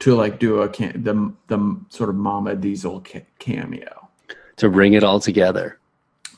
to 0.00 0.14
like 0.14 0.38
do 0.38 0.60
a 0.62 0.68
can 0.68 1.02
the 1.02 1.32
the 1.48 1.76
sort 1.90 2.08
of 2.08 2.16
Mama 2.16 2.54
Diesel 2.56 3.00
ca- 3.06 3.26
cameo. 3.38 4.08
to 4.56 4.68
bring 4.68 4.94
it 4.94 5.04
all 5.04 5.20
together. 5.20 5.78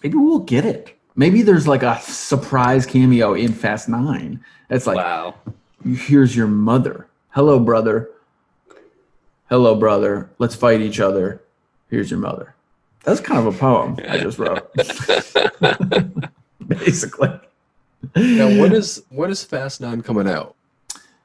Maybe 0.03 0.17
we'll 0.19 0.41
get 0.41 0.65
it. 0.67 0.95
Maybe 1.17 1.41
there's 1.43 1.67
like 1.67 1.83
a 1.83 1.99
surprise 2.03 2.85
cameo 2.87 3.33
in 3.35 3.53
Fast 3.53 3.89
Nine. 3.89 4.41
That's 4.69 4.87
like 4.87 4.97
wow. 4.99 5.35
here's 5.85 6.37
your 6.37 6.47
mother. 6.47 7.07
Hello, 7.31 7.59
brother. 7.59 8.11
Hello, 9.49 9.75
brother. 9.75 10.31
Let's 10.39 10.55
fight 10.55 10.81
each 10.81 11.01
other. 11.01 11.43
Here's 11.89 12.11
your 12.11 12.21
mother. 12.21 12.55
That's 13.05 13.21
kind 13.21 13.41
of 13.47 13.55
a 13.55 13.59
poem 13.59 13.97
I 14.09 14.19
just 14.19 14.39
wrote. 14.39 14.71
Basically. 16.67 17.29
Now, 18.17 18.49
when 18.61 18.73
is 18.73 19.03
when 19.11 19.31
is 19.31 19.45
Fast 19.45 19.81
Nine 19.81 20.03
coming 20.03 20.29
out? 20.29 20.55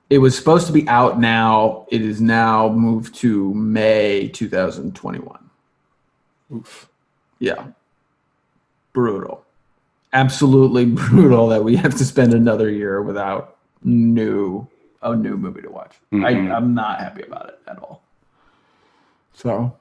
It 0.10 0.20
was 0.20 0.38
supposed 0.38 0.68
to 0.68 0.74
be 0.74 0.88
out 0.88 1.20
now. 1.20 1.88
It 1.90 2.02
is 2.02 2.22
now 2.22 2.70
moved 2.70 3.16
to 3.16 3.54
May 3.54 4.28
2021. 4.28 5.50
Oof. 6.54 6.88
Yeah. 7.40 7.68
Brutal. 8.94 9.44
Absolutely 10.14 10.86
brutal 11.10 11.48
that 11.50 11.64
we 11.64 11.76
have 11.76 11.96
to 11.96 12.06
spend 12.06 12.34
another 12.34 12.70
year 12.70 13.02
without 13.02 13.58
new 13.84 14.68
a 15.02 15.16
new 15.16 15.38
movie 15.38 15.62
to 15.62 15.70
watch. 15.70 15.96
Mhm. 16.12 16.26
I, 16.26 16.56
I'm 16.56 16.74
not 16.74 17.00
happy 17.00 17.22
about 17.24 17.50
it 17.50 17.60
at 17.68 17.78
all. 17.80 18.02
So 19.34 19.76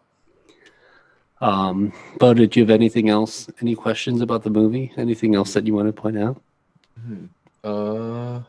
Um, 1.41 1.93
Bo, 2.19 2.33
did 2.35 2.55
you 2.57 2.63
have 2.63 2.71
anything 2.71 3.09
else? 3.09 3.49
Any 3.61 3.75
questions 3.75 4.21
about 4.21 4.43
the 4.45 4.51
movie? 4.51 4.93
Anything 4.97 5.35
else 5.35 5.53
that 5.55 5.67
you 5.67 5.75
want 5.75 5.89
to 5.89 5.93
point 5.93 6.19
out? 6.19 6.41
Uh, 7.63 8.41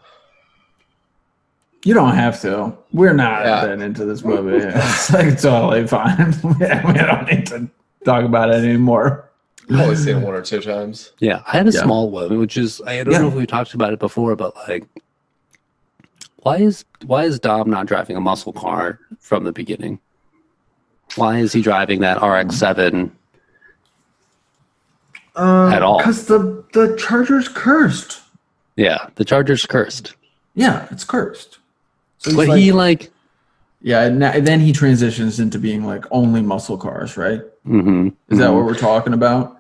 you 1.84 1.94
don't 1.94 2.14
have 2.16 2.40
to. 2.42 2.74
We're 2.94 3.14
not 3.14 3.46
Yeah. 3.46 3.66
that 3.66 3.82
into 3.82 4.06
this 4.06 4.24
movie. 4.24 4.66
It's 4.76 5.12
like 5.12 5.40
totally 5.42 5.88
fine. 5.88 6.34
we 6.44 6.94
don't 6.94 7.28
need 7.32 7.46
to 7.48 7.68
talk 8.06 8.24
about 8.24 8.50
it 8.50 8.64
anymore. 8.64 9.30
I've 9.70 9.80
only 9.80 9.96
seen 9.96 10.18
it 10.18 10.22
one 10.24 10.36
or 10.36 10.42
two 10.44 10.62
times. 10.62 11.12
Yeah, 11.20 11.42
I 11.48 11.58
had 11.58 11.68
a 11.68 11.72
Yeah. 11.72 11.82
small 11.84 12.12
one, 12.12 12.38
which 12.40 12.56
is 12.56 12.82
I 12.86 13.04
don't 13.04 13.14
Yeah. 13.14 13.20
know 13.22 13.28
if 13.30 13.34
we 13.34 13.48
talked 13.48 13.74
about 13.74 13.94
it 13.94 14.00
before, 14.00 14.36
but 14.36 14.56
like, 14.68 14.86
why 16.44 16.58
is 16.58 16.86
why 17.08 17.24
is 17.24 17.40
Dom 17.40 17.70
not 17.72 17.88
driving 17.88 18.16
a 18.16 18.22
muscle 18.22 18.54
car 18.54 19.00
from 19.20 19.44
the 19.44 19.52
beginning? 19.52 20.00
Why 21.16 21.38
is 21.40 21.54
he 21.54 21.62
driving 21.62 22.02
that 22.02 22.16
RX-7? 22.22 23.12
Uh, 25.36 25.68
At 25.70 25.82
all. 25.82 25.98
Because 25.98 26.26
the, 26.28 26.64
the 26.74 26.96
Charger's 26.98 27.48
cursed. 27.48 28.22
Yeah, 28.76 29.08
the 29.16 29.24
Charger's 29.26 29.66
cursed, 29.66 30.16
Yeah, 30.54 30.88
it's 30.92 31.04
cursed. 31.06 31.60
So 32.18 32.36
but 32.36 32.48
like- 32.50 32.60
he 32.60 32.72
like, 32.72 33.12
yeah, 33.82 34.02
and 34.04 34.22
then 34.22 34.60
he 34.60 34.72
transitions 34.74 35.40
into 35.40 35.60
being 35.60 35.86
like 35.86 36.06
only 36.12 36.42
muscle 36.42 36.78
cars, 36.78 37.18
right? 37.18 37.42
mhm, 37.68 38.14
Is 38.30 38.40
that 38.40 38.50
mhm. 38.50 38.56
what 38.56 38.66
we're 38.66 38.74
talking 38.78 39.14
about? 39.14 39.52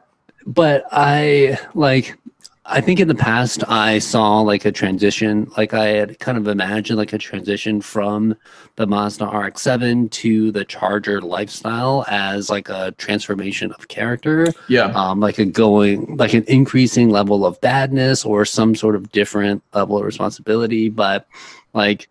but 0.47 0.85
I 0.91 1.57
like 1.73 2.15
I 2.67 2.81
think 2.81 2.99
in 2.99 3.07
the 3.07 3.13
past 3.13 3.63
I 3.69 3.99
saw 3.99 4.39
like 4.41 4.65
a 4.65 4.71
transition, 4.71 5.51
like 5.55 5.75
I 5.75 5.85
had 5.89 6.17
kind 6.17 6.35
of 6.35 6.47
imagined 6.47 6.97
like 6.97 7.13
a 7.13 7.17
transition 7.19 7.79
from 7.79 8.35
the 8.75 8.87
Mazda 8.87 9.25
RX-7 9.27 10.09
to 10.09 10.51
the 10.51 10.65
Charger 10.65 11.21
lifestyle 11.21 12.03
as 12.07 12.49
like 12.49 12.67
a 12.69 12.91
transformation 12.97 13.71
of 13.73 13.87
character, 13.87 14.47
Yeah. 14.67 14.85
um, 14.95 15.19
like 15.19 15.37
a 15.37 15.45
going 15.45 16.17
like 16.17 16.33
an 16.33 16.43
increasing 16.47 17.09
level 17.11 17.45
of 17.45 17.61
badness 17.61 18.25
or 18.25 18.45
some 18.45 18.73
sort 18.73 18.95
of 18.95 19.11
different 19.11 19.61
level 19.75 19.99
of 19.99 20.03
responsibility. 20.05 20.89
But 20.89 21.27
like 21.75 22.09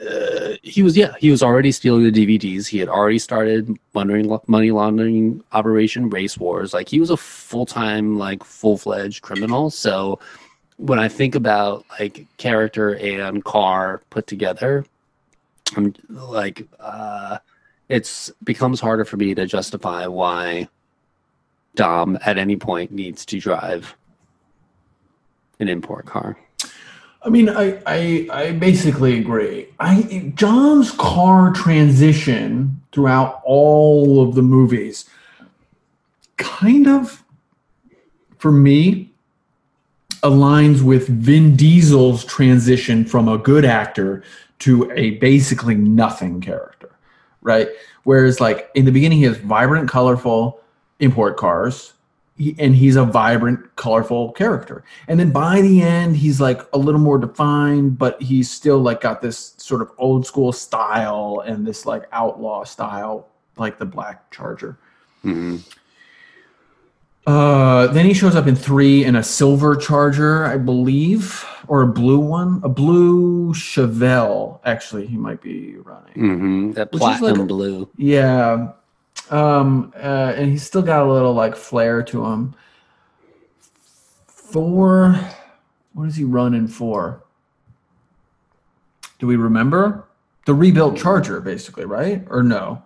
uh, 0.00 0.56
he 0.62 0.82
was, 0.82 0.96
yeah, 0.96 1.14
he 1.18 1.30
was 1.30 1.42
already 1.42 1.72
stealing 1.72 2.10
the 2.10 2.12
DVDs. 2.12 2.66
He 2.66 2.78
had 2.78 2.88
already 2.88 3.18
started 3.18 3.76
money 3.92 4.28
money 4.46 4.70
laundering 4.70 5.42
operation 5.52 6.08
Race 6.08 6.38
Wars. 6.38 6.72
Like 6.72 6.88
he 6.88 7.00
was 7.00 7.10
a 7.10 7.16
full 7.16 7.66
time, 7.66 8.18
like 8.18 8.42
full 8.44 8.78
fledged 8.78 9.22
criminal. 9.22 9.70
So 9.70 10.18
when 10.76 10.98
I 10.98 11.08
think 11.08 11.34
about 11.34 11.84
like 11.98 12.26
character 12.38 12.94
and 12.96 13.44
car 13.44 14.00
put 14.10 14.26
together, 14.26 14.86
I'm 15.76 15.94
like, 16.08 16.66
uh, 16.78 17.38
it's 17.88 18.30
becomes 18.42 18.80
harder 18.80 19.04
for 19.04 19.16
me 19.16 19.34
to 19.34 19.46
justify 19.46 20.06
why 20.06 20.68
Dom 21.74 22.18
at 22.24 22.38
any 22.38 22.56
point 22.56 22.90
needs 22.92 23.26
to 23.26 23.38
drive 23.38 23.94
an 25.58 25.68
import 25.68 26.06
car. 26.06 26.38
I 27.22 27.28
mean, 27.28 27.50
I, 27.50 27.82
I 27.86 28.28
I 28.30 28.52
basically 28.52 29.18
agree. 29.18 29.68
I 29.78 30.32
John's 30.34 30.90
car 30.92 31.52
transition 31.52 32.80
throughout 32.92 33.42
all 33.44 34.22
of 34.22 34.34
the 34.34 34.42
movies, 34.42 35.04
kind 36.38 36.88
of, 36.88 37.22
for 38.38 38.50
me, 38.50 39.10
aligns 40.22 40.82
with 40.82 41.08
Vin 41.08 41.56
Diesel's 41.56 42.24
transition 42.24 43.04
from 43.04 43.28
a 43.28 43.36
good 43.36 43.64
actor 43.64 44.22
to 44.60 44.90
a 44.92 45.12
basically 45.18 45.74
nothing 45.74 46.40
character, 46.40 46.90
right? 47.42 47.68
Whereas, 48.04 48.40
like 48.40 48.70
in 48.74 48.86
the 48.86 48.92
beginning, 48.92 49.18
he 49.18 49.24
has 49.24 49.36
vibrant, 49.36 49.90
colorful 49.90 50.60
import 51.00 51.36
cars, 51.36 51.92
and 52.58 52.74
he's 52.74 52.96
a 52.96 53.04
vibrant, 53.04 53.76
colorful 53.76 54.32
character. 54.32 54.82
And 55.08 55.20
then 55.20 55.30
by 55.30 55.60
the 55.60 55.82
end, 55.82 56.16
he's 56.16 56.40
like 56.40 56.60
a 56.72 56.78
little 56.78 57.00
more 57.00 57.18
defined, 57.18 57.98
but 57.98 58.20
he's 58.22 58.50
still 58.50 58.78
like 58.78 59.00
got 59.00 59.20
this 59.20 59.54
sort 59.58 59.82
of 59.82 59.90
old 59.98 60.26
school 60.26 60.52
style 60.52 61.42
and 61.44 61.66
this 61.66 61.84
like 61.86 62.04
outlaw 62.12 62.64
style, 62.64 63.28
like 63.56 63.78
the 63.78 63.86
Black 63.86 64.30
Charger. 64.30 64.78
Mm-hmm. 65.24 65.56
Uh, 67.26 67.86
then 67.88 68.06
he 68.06 68.14
shows 68.14 68.34
up 68.34 68.46
in 68.46 68.56
three 68.56 69.04
in 69.04 69.14
a 69.14 69.22
silver 69.22 69.76
Charger, 69.76 70.46
I 70.46 70.56
believe, 70.56 71.44
or 71.68 71.82
a 71.82 71.86
blue 71.86 72.18
one, 72.18 72.60
a 72.64 72.68
blue 72.68 73.52
Chevelle. 73.52 74.60
Actually, 74.64 75.06
he 75.06 75.16
might 75.16 75.42
be 75.42 75.76
running. 75.76 76.14
Mm-hmm. 76.14 76.72
That 76.72 76.90
Which 76.92 77.02
is 77.02 77.02
like 77.02 77.18
platinum 77.18 77.46
blue. 77.46 77.88
Yeah. 77.96 78.72
Um, 79.30 79.92
uh, 79.96 80.34
and 80.36 80.50
he's 80.50 80.64
still 80.64 80.82
got 80.82 81.06
a 81.06 81.10
little 81.10 81.32
like 81.32 81.56
flair 81.56 82.02
to 82.02 82.26
him. 82.26 82.54
Thor, 84.28 85.18
what 85.94 86.08
is 86.08 86.16
he 86.16 86.24
running 86.24 86.66
for? 86.66 87.22
Do 89.20 89.26
we 89.26 89.36
remember? 89.36 90.04
The 90.46 90.54
rebuilt 90.54 90.96
Charger, 90.96 91.40
basically, 91.40 91.84
right? 91.84 92.26
Or 92.28 92.42
no? 92.42 92.82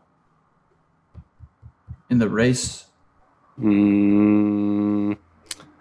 In 2.10 2.18
the 2.18 2.28
race? 2.28 2.84
Mm, 3.58 5.16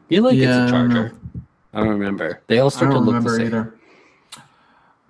feel 0.08 0.24
like 0.24 0.36
Yeah, 0.36 0.64
it's 0.64 0.72
a 0.72 0.74
charger. 0.74 1.14
I 1.74 1.80
don't 1.80 1.90
remember. 1.90 2.44
They 2.48 2.60
all 2.60 2.70
start 2.70 2.92
to 2.92 2.98
don't 2.98 3.06
look 3.06 3.24
the 3.24 3.30
same. 3.32 3.48
either. 3.48 3.80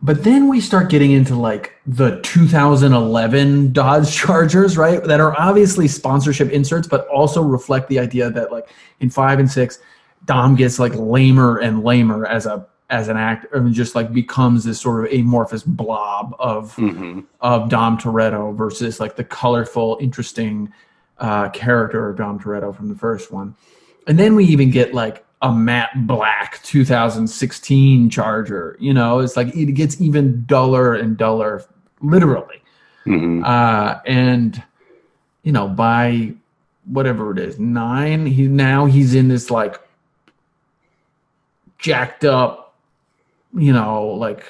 But 0.04 0.26
then 0.26 0.50
we 0.50 0.60
start 0.60 0.90
getting 0.90 1.12
into 1.12 1.34
like 1.34 1.72
the 1.88 2.20
2011 2.24 3.72
Dodge 3.72 4.14
Chargers, 4.16 4.78
right? 4.78 5.02
That 5.02 5.22
are 5.22 5.34
obviously 5.40 5.88
sponsorship 5.88 6.50
inserts, 6.50 6.88
but 6.88 7.08
also 7.08 7.42
reflect 7.42 7.88
the 7.88 8.00
idea 8.00 8.30
that 8.30 8.52
like 8.52 8.68
in 9.00 9.10
five 9.10 9.40
and 9.40 9.50
six, 9.50 9.80
Dom 10.26 10.56
gets 10.58 10.78
like 10.78 10.94
lamer 10.96 11.58
and 11.58 11.86
lamer 11.86 12.26
as 12.26 12.46
a 12.46 12.68
as 12.90 13.08
an 13.08 13.16
actor, 13.16 13.48
and 13.54 13.74
just 13.74 13.96
like 13.96 14.14
becomes 14.14 14.66
this 14.66 14.80
sort 14.80 15.06
of 15.06 15.12
amorphous 15.12 15.64
blob 15.64 16.36
of 16.38 16.76
hmm 16.76 17.22
of 17.40 17.70
Dom 17.70 17.98
Toretto 17.98 18.54
versus 18.56 19.00
like 19.00 19.16
the 19.16 19.24
colorful, 19.24 19.98
interesting 20.02 20.74
uh, 21.18 21.48
character 21.50 22.10
of 22.10 22.18
Dom 22.18 22.40
Toretto 22.40 22.76
from 22.76 22.90
the 22.90 22.96
first 22.96 23.32
one. 23.32 23.56
And 24.06 24.20
then 24.20 24.36
we 24.36 24.44
even 24.46 24.70
get 24.70 24.94
like 24.94 25.26
a 25.44 25.54
matte 25.54 26.08
black 26.08 26.64
2016 26.64 28.10
Charger. 28.10 28.78
You 28.80 28.94
know, 28.94 29.20
it's 29.20 29.38
like 29.38 29.56
it 29.56 29.74
gets 29.74 30.00
even 30.02 30.46
duller 30.46 30.96
and 30.96 31.18
duller, 31.18 31.66
literally. 32.02 32.62
hmm 33.04 33.44
Uh, 33.44 34.00
and 34.06 34.64
you 35.44 35.52
know, 35.52 35.68
by 35.68 36.34
whatever 36.86 37.32
it 37.32 37.40
is, 37.40 37.60
nine, 37.60 38.26
he 38.26 38.48
now 38.48 38.86
he's 38.86 39.14
in 39.14 39.28
this 39.28 39.52
like 39.52 39.80
jacked 41.78 42.24
up, 42.24 42.76
you 43.54 43.74
know, 43.74 44.06
like 44.08 44.46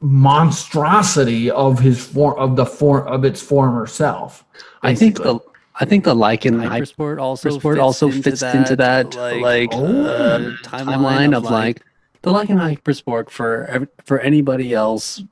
monstrosity 0.00 1.50
of 1.50 1.80
his 1.80 2.04
form 2.06 2.38
of 2.38 2.54
the 2.54 2.64
form 2.64 3.08
of 3.08 3.24
its 3.24 3.42
former 3.42 3.86
self. 3.88 4.44
I 4.82 4.94
think 4.94 5.16
the 5.16 5.40
I 5.78 5.84
think 5.84 6.04
the 6.04 6.14
Lykan 6.14 6.66
Hypersport 6.66 7.20
also 7.20 7.50
Hypersport 7.50 7.74
fits 7.74 7.80
also 7.80 8.06
into 8.08 8.22
fits 8.22 8.40
that, 8.40 8.54
into 8.56 8.76
that 8.76 9.14
like, 9.14 9.40
like, 9.42 9.68
oh, 9.72 10.04
uh, 10.06 10.38
timeline 10.38 10.58
timeline 10.62 11.36
of, 11.36 11.44
of 11.44 11.50
like 11.50 11.82
the 12.22 12.32
Lykan 12.32 12.56
Hypersport 12.58 13.30
for 13.30 13.66
ev- 13.66 13.88
for 14.04 14.18
anybody 14.20 14.72
else 14.72 15.22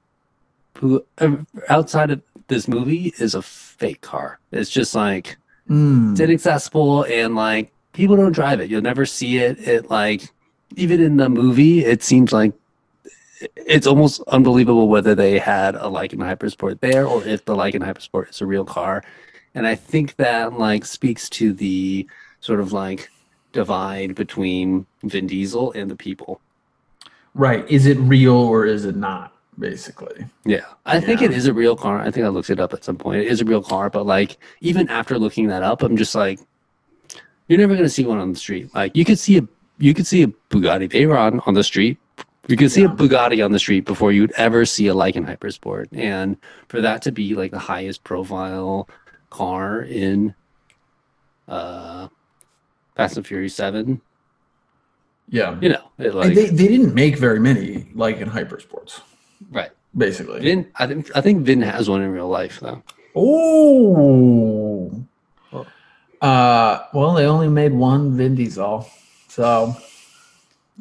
who 0.78 1.05
uh, 1.18 1.36
outside 1.68 2.11
of 2.11 2.20
this 2.49 2.68
movie 2.68 3.14
is 3.18 3.34
a 3.34 3.40
fake 3.42 4.01
car. 4.03 4.38
It's 4.53 4.70
just 4.70 4.95
like 4.95 5.36
Mm. 5.70 6.11
it's 6.12 6.20
inaccessible 6.20 7.05
and 7.05 7.34
like 7.34 7.72
people 7.95 8.16
don't 8.16 8.32
drive 8.32 8.61
it. 8.61 8.68
You'll 8.68 8.82
never 8.82 9.07
see 9.07 9.38
it. 9.38 9.59
It 9.66 9.88
like 9.88 10.28
even 10.76 11.01
in 11.01 11.16
the 11.16 11.30
movie, 11.30 11.86
it 11.86 12.03
seems 12.03 12.34
like 12.34 12.53
it's 13.57 13.86
almost 13.86 14.20
unbelievable 14.28 14.88
whether 14.88 15.14
they 15.14 15.38
had 15.38 15.74
a 15.74 15.84
Lykan 15.88 16.18
Hypersport 16.18 16.80
there 16.80 17.07
or 17.07 17.24
if 17.24 17.47
the 17.47 17.55
Lykan 17.57 17.80
Hypersport 17.82 18.28
is 18.28 18.42
a 18.42 18.47
real 18.47 18.66
car. 18.66 19.03
And 19.55 19.67
I 19.67 19.75
think 19.75 20.17
that 20.17 20.59
like 20.59 20.85
speaks 20.85 21.29
to 21.31 21.53
the 21.53 22.07
sort 22.41 22.61
of 22.61 22.73
like 22.73 23.11
divide 23.53 24.15
between 24.15 24.87
Vin 25.03 25.27
Diesel 25.27 25.73
and 25.73 25.91
the 25.91 25.97
people. 25.97 26.41
Right. 27.35 27.69
Is 27.71 27.87
it 27.87 27.99
real 27.99 28.37
or 28.37 28.67
is 28.67 28.85
it 28.85 28.97
not? 28.97 29.33
Basically. 29.59 30.27
Yeah, 30.45 30.65
I 30.85 30.99
think 31.01 31.23
it 31.23 31.31
is 31.31 31.47
a 31.47 31.55
real 31.55 31.77
car. 31.77 32.01
I 32.01 32.11
think 32.11 32.27
I 32.27 32.29
looked 32.29 32.51
it 32.51 32.59
up 32.59 32.75
at 32.75 32.83
some 32.83 32.97
point. 32.97 33.23
It 33.23 33.29
is 33.29 33.41
a 33.41 33.45
real 33.45 33.63
car, 33.63 33.89
but 33.89 34.05
like 34.05 34.37
even 34.61 34.89
after 34.89 35.17
looking 35.17 35.47
that 35.47 35.63
up, 35.63 35.83
I'm 35.83 35.97
just 35.97 36.13
like, 36.17 36.41
you're 37.47 37.61
never 37.61 37.77
gonna 37.77 37.89
see 37.89 38.05
one 38.05 38.19
on 38.19 38.33
the 38.33 38.39
street. 38.39 38.75
Like 38.75 38.97
you 38.97 39.05
could 39.05 39.19
see 39.19 39.39
a 39.39 39.47
you 39.79 39.95
could 39.95 40.09
see 40.09 40.25
a 40.25 40.27
Bugatti 40.51 40.91
Veyron 40.91 41.47
on 41.47 41.55
the 41.55 41.63
street. 41.63 41.99
You 42.49 42.57
could 42.57 42.73
see 42.73 42.83
a 42.83 42.89
Bugatti 42.89 43.45
on 43.45 43.53
the 43.53 43.59
street 43.61 43.85
before 43.85 44.11
you'd 44.11 44.33
ever 44.33 44.67
see 44.67 44.89
a 44.89 44.95
Lykan 44.95 45.25
Hypersport, 45.25 45.87
and 45.93 46.37
for 46.67 46.81
that 46.81 47.03
to 47.03 47.13
be 47.13 47.37
like 47.37 47.53
the 47.53 47.59
highest 47.61 48.03
profile 48.03 48.89
car 49.39 49.82
in 49.82 50.35
uh 51.49 52.07
Fast 52.97 53.16
and 53.16 53.26
Furious 53.26 53.55
Seven, 53.57 54.01
Yeah. 55.28 55.59
you 55.61 55.70
know, 55.70 55.91
it 55.99 56.07
And 56.07 56.14
like 56.14 56.35
they, 56.35 56.47
they 56.47 56.68
didn't 56.68 56.95
make 56.95 57.18
very 57.18 57.41
many 57.41 57.89
Lykan 57.97 58.30
hypersports, 58.30 59.01
right. 59.51 59.70
basically. 59.97 60.41
Vin, 60.41 60.70
I 60.76 60.87
think 60.87 61.11
I 61.16 61.20
think 61.20 61.45
Vin 61.45 61.61
has 61.62 61.91
one 61.91 62.03
in 62.03 62.11
real 62.12 62.28
life 62.28 62.61
though. 62.61 62.82
Oh. 63.16 65.05
Uh, 66.20 66.78
well, 66.95 67.12
they 67.12 67.26
only 67.26 67.49
made 67.49 67.72
one 67.74 68.16
Vin 68.16 68.35
Diesel, 68.37 68.87
so 69.28 69.76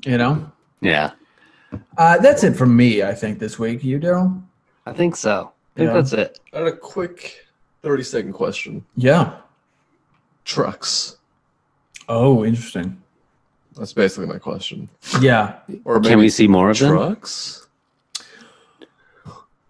you 0.06 0.18
know. 0.18 0.50
Yeah, 0.82 1.12
Uh, 1.98 2.18
that's 2.20 2.44
it 2.44 2.56
from 2.56 2.76
me. 2.78 3.04
I 3.04 3.14
think 3.16 3.40
this 3.40 3.58
week. 3.60 3.84
You 3.84 3.98
do? 4.00 4.42
I 4.86 4.94
think 4.94 5.16
so. 5.16 5.52
I 5.76 5.80
think 5.80 5.88
Yeah. 5.90 5.94
that's 5.94 6.14
it. 6.14 6.40
I 6.54 6.58
had 6.60 6.68
a 6.68 6.78
quick 6.78 7.43
30 7.84 8.04
second 8.04 8.34
question. 8.34 8.86
Yeah. 8.96 9.34
Trucks. 10.46 11.18
Oh, 12.10 12.44
interesting. 12.46 13.02
That's 13.78 13.94
basically 13.94 14.28
my 14.28 14.38
question. 14.40 14.90
Yeah, 15.20 15.56
Or 15.84 16.00
maybe 16.00 16.10
Can 16.10 16.20
we 16.20 16.30
see 16.30 16.48
more 16.48 16.70
of 16.70 16.80
them? 16.80 16.92
trucks? 16.92 17.68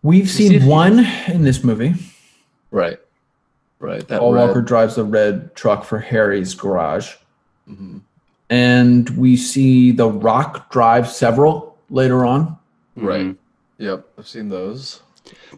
we've 0.04 0.30
see 0.30 0.50
seen 0.50 0.62
if- 0.62 0.64
one 0.66 1.00
in 1.28 1.44
this 1.44 1.64
movie. 1.64 1.94
Right. 2.72 3.00
Right. 3.80 4.06
That 4.08 4.20
Paul 4.20 4.34
red. 4.34 4.48
Walker 4.48 4.62
drives 4.62 4.96
the 4.96 5.04
red 5.06 5.56
truck 5.56 5.84
for 5.86 6.00
Harry's 6.00 6.54
garage, 6.54 7.16
Mhm. 7.70 8.02
and 8.50 9.10
we 9.12 9.38
see 9.38 9.92
The 9.92 10.10
Rock 10.10 10.70
drive 10.72 11.08
several 11.10 11.78
later 11.90 12.26
on. 12.26 12.58
Right. 12.98 13.28
Mhm. 13.28 13.38
Yep. 13.78 14.06
I've 14.18 14.28
seen 14.28 14.50
those. 14.50 15.02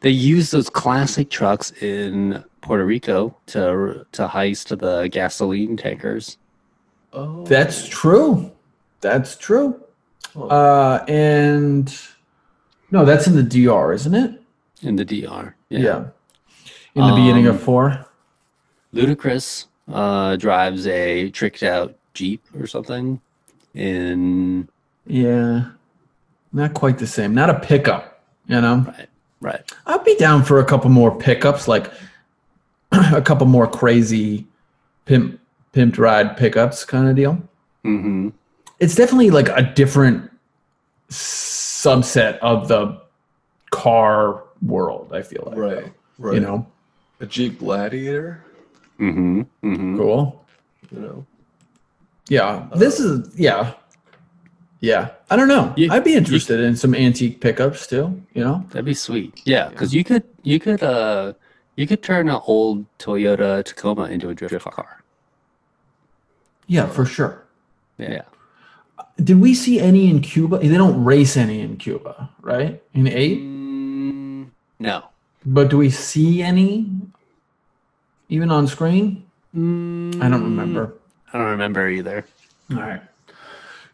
They 0.02 0.10
use 0.10 0.52
those 0.52 0.70
classic 0.70 1.30
trucks 1.30 1.72
in 1.82 2.44
Puerto 2.62 2.86
Rico 2.86 3.36
to 3.48 4.06
to 4.12 4.28
heist 4.28 4.78
the 4.78 5.08
gasoline 5.10 5.78
tankers. 5.78 6.38
Oh. 7.14 7.46
That's 7.46 7.88
true. 7.88 8.52
That's 9.02 9.38
true. 9.38 9.82
Oh. 10.36 10.48
Uh, 10.50 11.06
and 11.08 11.98
no, 12.92 13.06
that's 13.06 13.28
in 13.28 13.36
the 13.36 13.44
DR, 13.44 13.94
isn't 13.94 14.14
it? 14.16 14.42
in 14.82 14.98
the 14.98 15.06
DR. 15.06 15.56
Yeah. 15.70 16.06
In 16.94 17.08
the 17.08 17.14
beginning 17.16 17.48
of 17.48 17.56
Um, 17.56 17.62
four. 17.62 18.06
Ludacris 18.94 19.66
uh, 19.92 20.36
drives 20.36 20.86
a 20.88 21.30
tricked 21.32 21.64
out 21.64 21.96
Jeep 22.14 22.42
or 22.60 22.68
something. 22.68 23.20
In 23.74 24.68
Yeah. 25.06 25.72
Not 26.54 26.74
quite 26.74 26.98
the 26.98 27.08
same. 27.08 27.34
Not 27.34 27.50
a 27.50 27.60
pickup, 27.60 28.24
you 28.48 28.62
know? 28.62 28.86
right, 28.88 29.10
right. 29.42 29.72
I'd 29.86 30.04
be 30.04 30.16
down 30.16 30.44
for 30.44 30.60
a 30.60 30.66
couple 30.66 30.90
more 30.90 31.16
pickups, 31.18 31.68
like 31.68 31.92
a 32.92 33.22
couple 33.22 33.48
more 33.48 33.68
crazy 33.68 34.46
pimp 35.06 35.40
pimped 35.74 35.98
ride 35.98 36.38
pickups 36.38 36.86
kind 36.86 37.08
of 37.10 37.16
deal. 37.16 37.42
hmm 37.84 38.30
It's 38.80 38.96
definitely 38.96 39.30
like 39.30 39.50
a 39.50 39.62
different 39.62 40.32
subset 41.10 42.38
of 42.40 42.68
the 42.68 43.02
car 43.72 44.44
world, 44.62 45.12
I 45.14 45.22
feel 45.22 45.44
like. 45.48 45.58
right. 45.58 45.94
Right. 46.18 46.36
You 46.36 46.40
know? 46.40 46.68
a 47.20 47.26
Jeep 47.26 47.60
Gladiator. 47.60 48.44
hmm 48.98 49.42
hmm 49.62 49.98
Cool. 49.98 50.46
You 50.92 51.00
know. 51.00 51.26
Yeah. 52.30 52.68
This 52.76 53.00
is 53.00 53.36
yeah. 53.38 53.74
Yeah. 54.86 55.10
I 55.32 55.36
don't 55.36 55.48
know. 55.48 55.74
You- 55.76 55.90
I'd 55.92 56.04
be 56.04 56.14
interested 56.14 56.60
in 56.60 56.76
some 56.76 56.94
antique 56.94 57.42
pickups 57.42 57.88
too, 57.88 58.22
you 58.36 58.44
know? 58.44 58.64
That'd 58.70 58.86
be 58.86 58.94
sweet. 58.94 59.42
Yeah, 59.44 59.70
because 59.70 59.94
you 59.98 60.04
could 60.04 60.24
you 60.44 60.60
could 60.60 60.84
uh 60.84 61.34
you 61.76 61.88
could 61.88 62.04
turn 62.04 62.30
an 62.30 62.40
old 62.46 62.86
Toyota 63.00 63.64
Tacoma 63.66 64.04
into 64.06 64.30
a 64.30 64.36
drift 64.36 64.70
car. 64.78 65.02
Yeah, 66.68 66.86
for 66.88 67.06
sure. 67.06 67.44
Yeah. 67.98 68.24
Did 69.18 69.40
we 69.42 69.54
see 69.56 69.80
any 69.80 70.10
in 70.10 70.22
Cuba? 70.22 70.60
They 70.60 70.78
don't 70.78 71.04
race 71.04 71.36
any 71.38 71.62
in 71.62 71.78
Cuba, 71.78 72.30
right? 72.42 72.82
In 72.94 73.08
eight? 73.08 73.40
Mm, 73.42 74.50
no. 74.80 75.04
But 75.46 75.70
do 75.70 75.78
we 75.78 75.90
see 75.90 76.42
any 76.44 76.90
even 78.30 78.52
on 78.52 78.68
screen? 78.68 79.26
Mm, 79.56 80.22
I 80.22 80.30
don't 80.30 80.44
remember. 80.44 80.94
I 81.34 81.38
don't 81.40 81.52
remember 81.58 81.88
either. 81.90 82.26
All 82.72 82.78
right. 82.82 83.02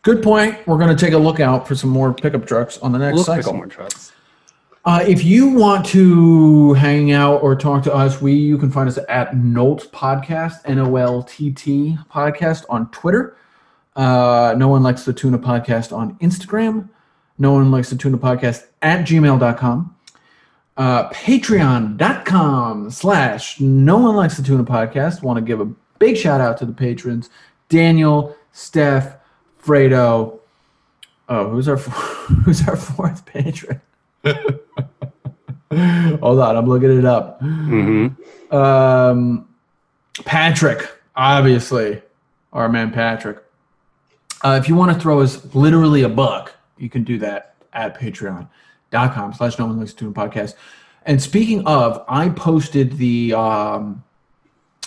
Good 0.03 0.23
point. 0.23 0.65
We're 0.67 0.77
going 0.77 0.95
to 0.95 1.05
take 1.05 1.13
a 1.13 1.17
look 1.17 1.39
out 1.39 1.67
for 1.67 1.75
some 1.75 1.89
more 1.91 2.13
pickup 2.13 2.47
trucks 2.47 2.77
on 2.79 2.91
the 2.91 2.97
next 2.99 3.17
Look 3.17 3.25
cycle. 3.27 3.53
more 3.53 3.67
trucks. 3.67 4.11
Uh, 4.83 5.03
if 5.07 5.23
you 5.23 5.49
want 5.49 5.85
to 5.85 6.73
hang 6.73 7.11
out 7.11 7.43
or 7.43 7.55
talk 7.55 7.83
to 7.83 7.93
us, 7.93 8.19
we 8.19 8.33
you 8.33 8.57
can 8.57 8.71
find 8.71 8.89
us 8.89 8.97
at 9.09 9.37
Nolt 9.37 9.91
Podcast, 9.91 10.61
N 10.65 10.79
O 10.79 10.95
L 10.95 11.21
T 11.21 11.51
T 11.51 11.97
Podcast 12.11 12.65
on 12.67 12.89
Twitter. 12.89 13.37
Uh, 13.95 14.55
no 14.57 14.67
one 14.69 14.81
likes 14.81 15.05
the 15.05 15.13
tuna 15.13 15.37
podcast 15.37 15.95
on 15.95 16.15
Instagram. 16.15 16.89
No 17.37 17.51
one 17.53 17.69
likes 17.69 17.91
the 17.91 17.95
tuna 17.95 18.17
podcast 18.17 18.65
at 18.81 19.05
gmail.com. 19.05 19.95
Uh, 20.77 21.09
Patreon.com 21.09 22.89
slash 22.89 23.59
no 23.59 23.97
one 23.97 24.15
likes 24.15 24.37
the 24.37 24.43
tuna 24.43 24.63
podcast. 24.63 25.21
Want 25.21 25.37
to 25.37 25.41
give 25.41 25.59
a 25.61 25.65
big 25.99 26.17
shout 26.17 26.41
out 26.41 26.57
to 26.57 26.65
the 26.65 26.73
patrons 26.73 27.29
Daniel, 27.69 28.35
Steph, 28.51 29.15
Fredo. 29.63 30.39
Oh, 31.29 31.49
who's 31.49 31.67
our 31.67 31.77
who's 32.45 32.67
our 32.67 32.75
fourth 32.75 33.25
patron? 33.25 33.81
Hold 35.71 36.39
on, 36.39 36.57
I'm 36.57 36.67
looking 36.67 36.97
it 36.97 37.05
up. 37.05 37.39
hmm 37.39 38.07
Um, 38.51 39.47
Patrick, 40.25 40.89
obviously, 41.15 42.01
our 42.51 42.67
man 42.67 42.91
Patrick. 42.91 43.37
Uh, 44.43 44.57
if 44.61 44.67
you 44.67 44.75
want 44.75 44.91
to 44.93 44.99
throw 44.99 45.21
us 45.21 45.53
literally 45.55 46.01
a 46.03 46.09
buck, 46.09 46.53
you 46.77 46.89
can 46.89 47.03
do 47.03 47.17
that 47.19 47.55
at 47.73 47.97
patreon.com 47.97 49.33
slash 49.33 49.57
no 49.59 49.67
one 49.67 49.79
likes 49.79 49.93
to 49.93 50.11
podcast. 50.11 50.55
And 51.05 51.21
speaking 51.21 51.65
of, 51.65 52.03
I 52.09 52.29
posted 52.29 52.97
the 52.97 53.33
um, 53.33 54.03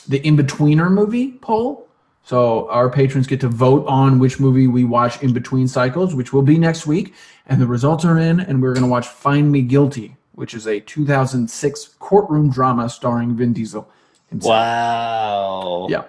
the 0.06 0.18
in-betweener 0.26 0.90
movie 0.92 1.32
poll. 1.32 1.83
So 2.24 2.68
our 2.70 2.88
patrons 2.88 3.26
get 3.26 3.40
to 3.42 3.48
vote 3.48 3.86
on 3.86 4.18
which 4.18 4.40
movie 4.40 4.66
we 4.66 4.84
watch 4.84 5.22
in 5.22 5.32
between 5.34 5.68
cycles, 5.68 6.14
which 6.14 6.32
will 6.32 6.42
be 6.42 6.58
next 6.58 6.86
week. 6.86 7.14
And 7.46 7.60
the 7.60 7.66
results 7.66 8.04
are 8.06 8.18
in, 8.18 8.40
and 8.40 8.62
we're 8.62 8.72
going 8.72 8.84
to 8.84 8.90
watch 8.90 9.06
Find 9.06 9.52
Me 9.52 9.60
Guilty, 9.60 10.16
which 10.32 10.54
is 10.54 10.66
a 10.66 10.80
2006 10.80 11.96
courtroom 11.98 12.50
drama 12.50 12.88
starring 12.88 13.36
Vin 13.36 13.52
Diesel 13.52 13.86
himself. 14.30 14.50
Wow. 14.50 15.86
Yeah. 15.90 16.04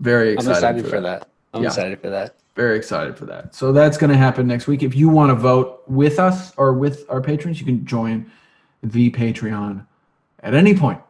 Very 0.00 0.32
I'm 0.32 0.34
excited, 0.36 0.56
excited 0.56 0.84
for, 0.84 0.90
for 0.90 1.00
that. 1.00 1.20
that. 1.20 1.28
I'm 1.54 1.62
Yeah. 1.62 1.68
excited 1.68 2.00
for 2.00 2.10
that. 2.10 2.34
Very 2.54 2.76
excited 2.76 3.16
for 3.16 3.24
that. 3.24 3.54
So 3.54 3.72
that's 3.72 3.96
going 3.96 4.10
to 4.10 4.16
happen 4.18 4.46
next 4.46 4.66
week. 4.66 4.82
If 4.82 4.94
you 4.94 5.08
want 5.08 5.30
to 5.30 5.34
vote 5.34 5.82
with 5.86 6.18
us 6.18 6.52
or 6.58 6.74
with 6.74 7.06
our 7.08 7.22
patrons, 7.22 7.58
you 7.58 7.64
can 7.64 7.86
join 7.86 8.30
the 8.82 9.10
Patreon 9.10 9.86
at 10.40 10.52
any 10.52 10.76
point. 10.76 11.00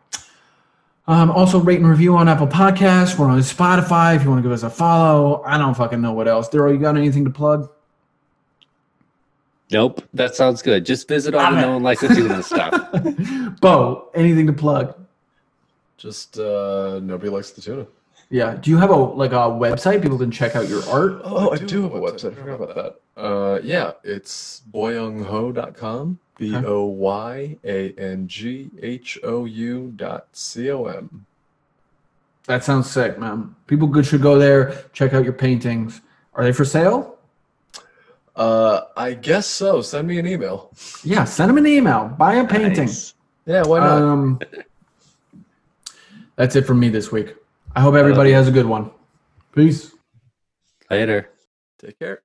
Um, 1.09 1.31
also, 1.33 1.59
rate 1.59 1.81
and 1.81 1.89
review 1.89 2.17
on 2.17 2.29
Apple 2.29 2.47
Podcasts. 2.47 3.19
We're 3.19 3.27
on 3.29 3.41
Spotify. 3.41 4.15
If 4.15 4.23
you 4.23 4.31
want 4.31 4.39
to 4.39 4.43
give 4.43 4.53
us 4.53 4.63
a 4.63 4.71
follow, 4.71 5.43
I 5.45 5.59
don't 5.59 5.75
fucking 5.75 6.01
know 6.01 6.13
what 6.13 6.29
else. 6.29 6.49
Daryl, 6.49 6.73
you 6.73 6.79
got 6.79 6.97
anything 6.97 7.25
to 7.25 7.31
plug? 7.31 7.69
Nope. 9.73 10.07
That 10.15 10.37
sounds 10.37 10.63
good. 10.63 10.87
Just 10.87 11.09
visit 11.09 11.35
all 11.35 11.51
the 11.51 11.61
no 11.61 11.73
one 11.73 11.83
likes 11.83 12.03
to 12.03 12.09
do 12.09 12.29
this 12.29 12.47
stuff. 12.47 12.73
Bo, 13.61 14.11
anything 14.15 14.47
to 14.47 14.53
plug? 14.53 14.95
Just 15.97 16.39
uh, 16.39 17.01
nobody 17.03 17.31
likes 17.31 17.51
the 17.51 17.63
tuna. 17.63 17.87
Yeah. 18.31 18.55
Do 18.55 18.71
you 18.71 18.77
have 18.77 18.91
a 18.91 18.97
like 18.97 19.33
a 19.33 19.35
website 19.35 20.03
people 20.03 20.19
can 20.19 20.31
check 20.31 20.55
out 20.57 20.69
your 20.69 20.87
art? 20.89 21.21
Oh, 21.25 21.51
I 21.51 21.57
do 21.59 21.83
have 21.83 21.95
a 21.95 22.01
website. 22.01 22.33
I 22.33 22.35
forgot 22.35 22.61
about 22.61 22.75
that. 22.77 23.21
Uh, 23.21 23.61
yeah, 23.63 23.93
it's 24.05 24.63
boyanghou.com. 24.73 26.19
B 26.43 26.57
O 26.57 26.87
Y 26.87 27.57
A 27.65 27.93
N 27.93 28.27
G 28.27 28.69
H 28.83 29.17
O 29.23 29.45
U 29.45 29.93
dot 29.95 30.27
C 30.33 30.73
O 30.73 30.87
M. 30.87 31.25
That 32.47 32.65
sounds 32.65 32.91
sick, 32.91 33.17
man. 33.17 33.55
People 33.69 33.87
good 33.87 34.05
should 34.05 34.23
go 34.23 34.37
there, 34.41 34.87
check 34.93 35.13
out 35.15 35.23
your 35.23 35.35
paintings. 35.35 36.01
Are 36.35 36.43
they 36.43 36.51
for 36.51 36.65
sale? 36.65 37.17
Uh, 38.35 38.81
I 38.97 39.15
guess 39.15 39.47
so. 39.47 39.83
Send 39.83 40.09
me 40.09 40.19
an 40.19 40.27
email. 40.27 40.73
Yeah, 41.05 41.23
send 41.23 41.51
them 41.51 41.59
an 41.59 41.67
email. 41.67 42.09
Buy 42.09 42.35
a 42.35 42.45
painting. 42.45 42.87
Nice. 42.87 43.15
Yeah, 43.47 43.63
why 43.63 43.79
not? 43.79 44.03
Um, 44.03 44.41
that's 46.35 46.57
it 46.57 46.67
from 46.67 46.81
me 46.81 46.89
this 46.89 47.13
week. 47.13 47.37
I 47.77 47.81
hope 47.81 47.95
everybody 47.95 48.33
has 48.33 48.49
a 48.49 48.51
good 48.51 48.67
one. 48.67 48.91
Peace. 49.55 49.93
Later. 50.91 51.31
Take 51.79 52.01
care. 52.01 52.23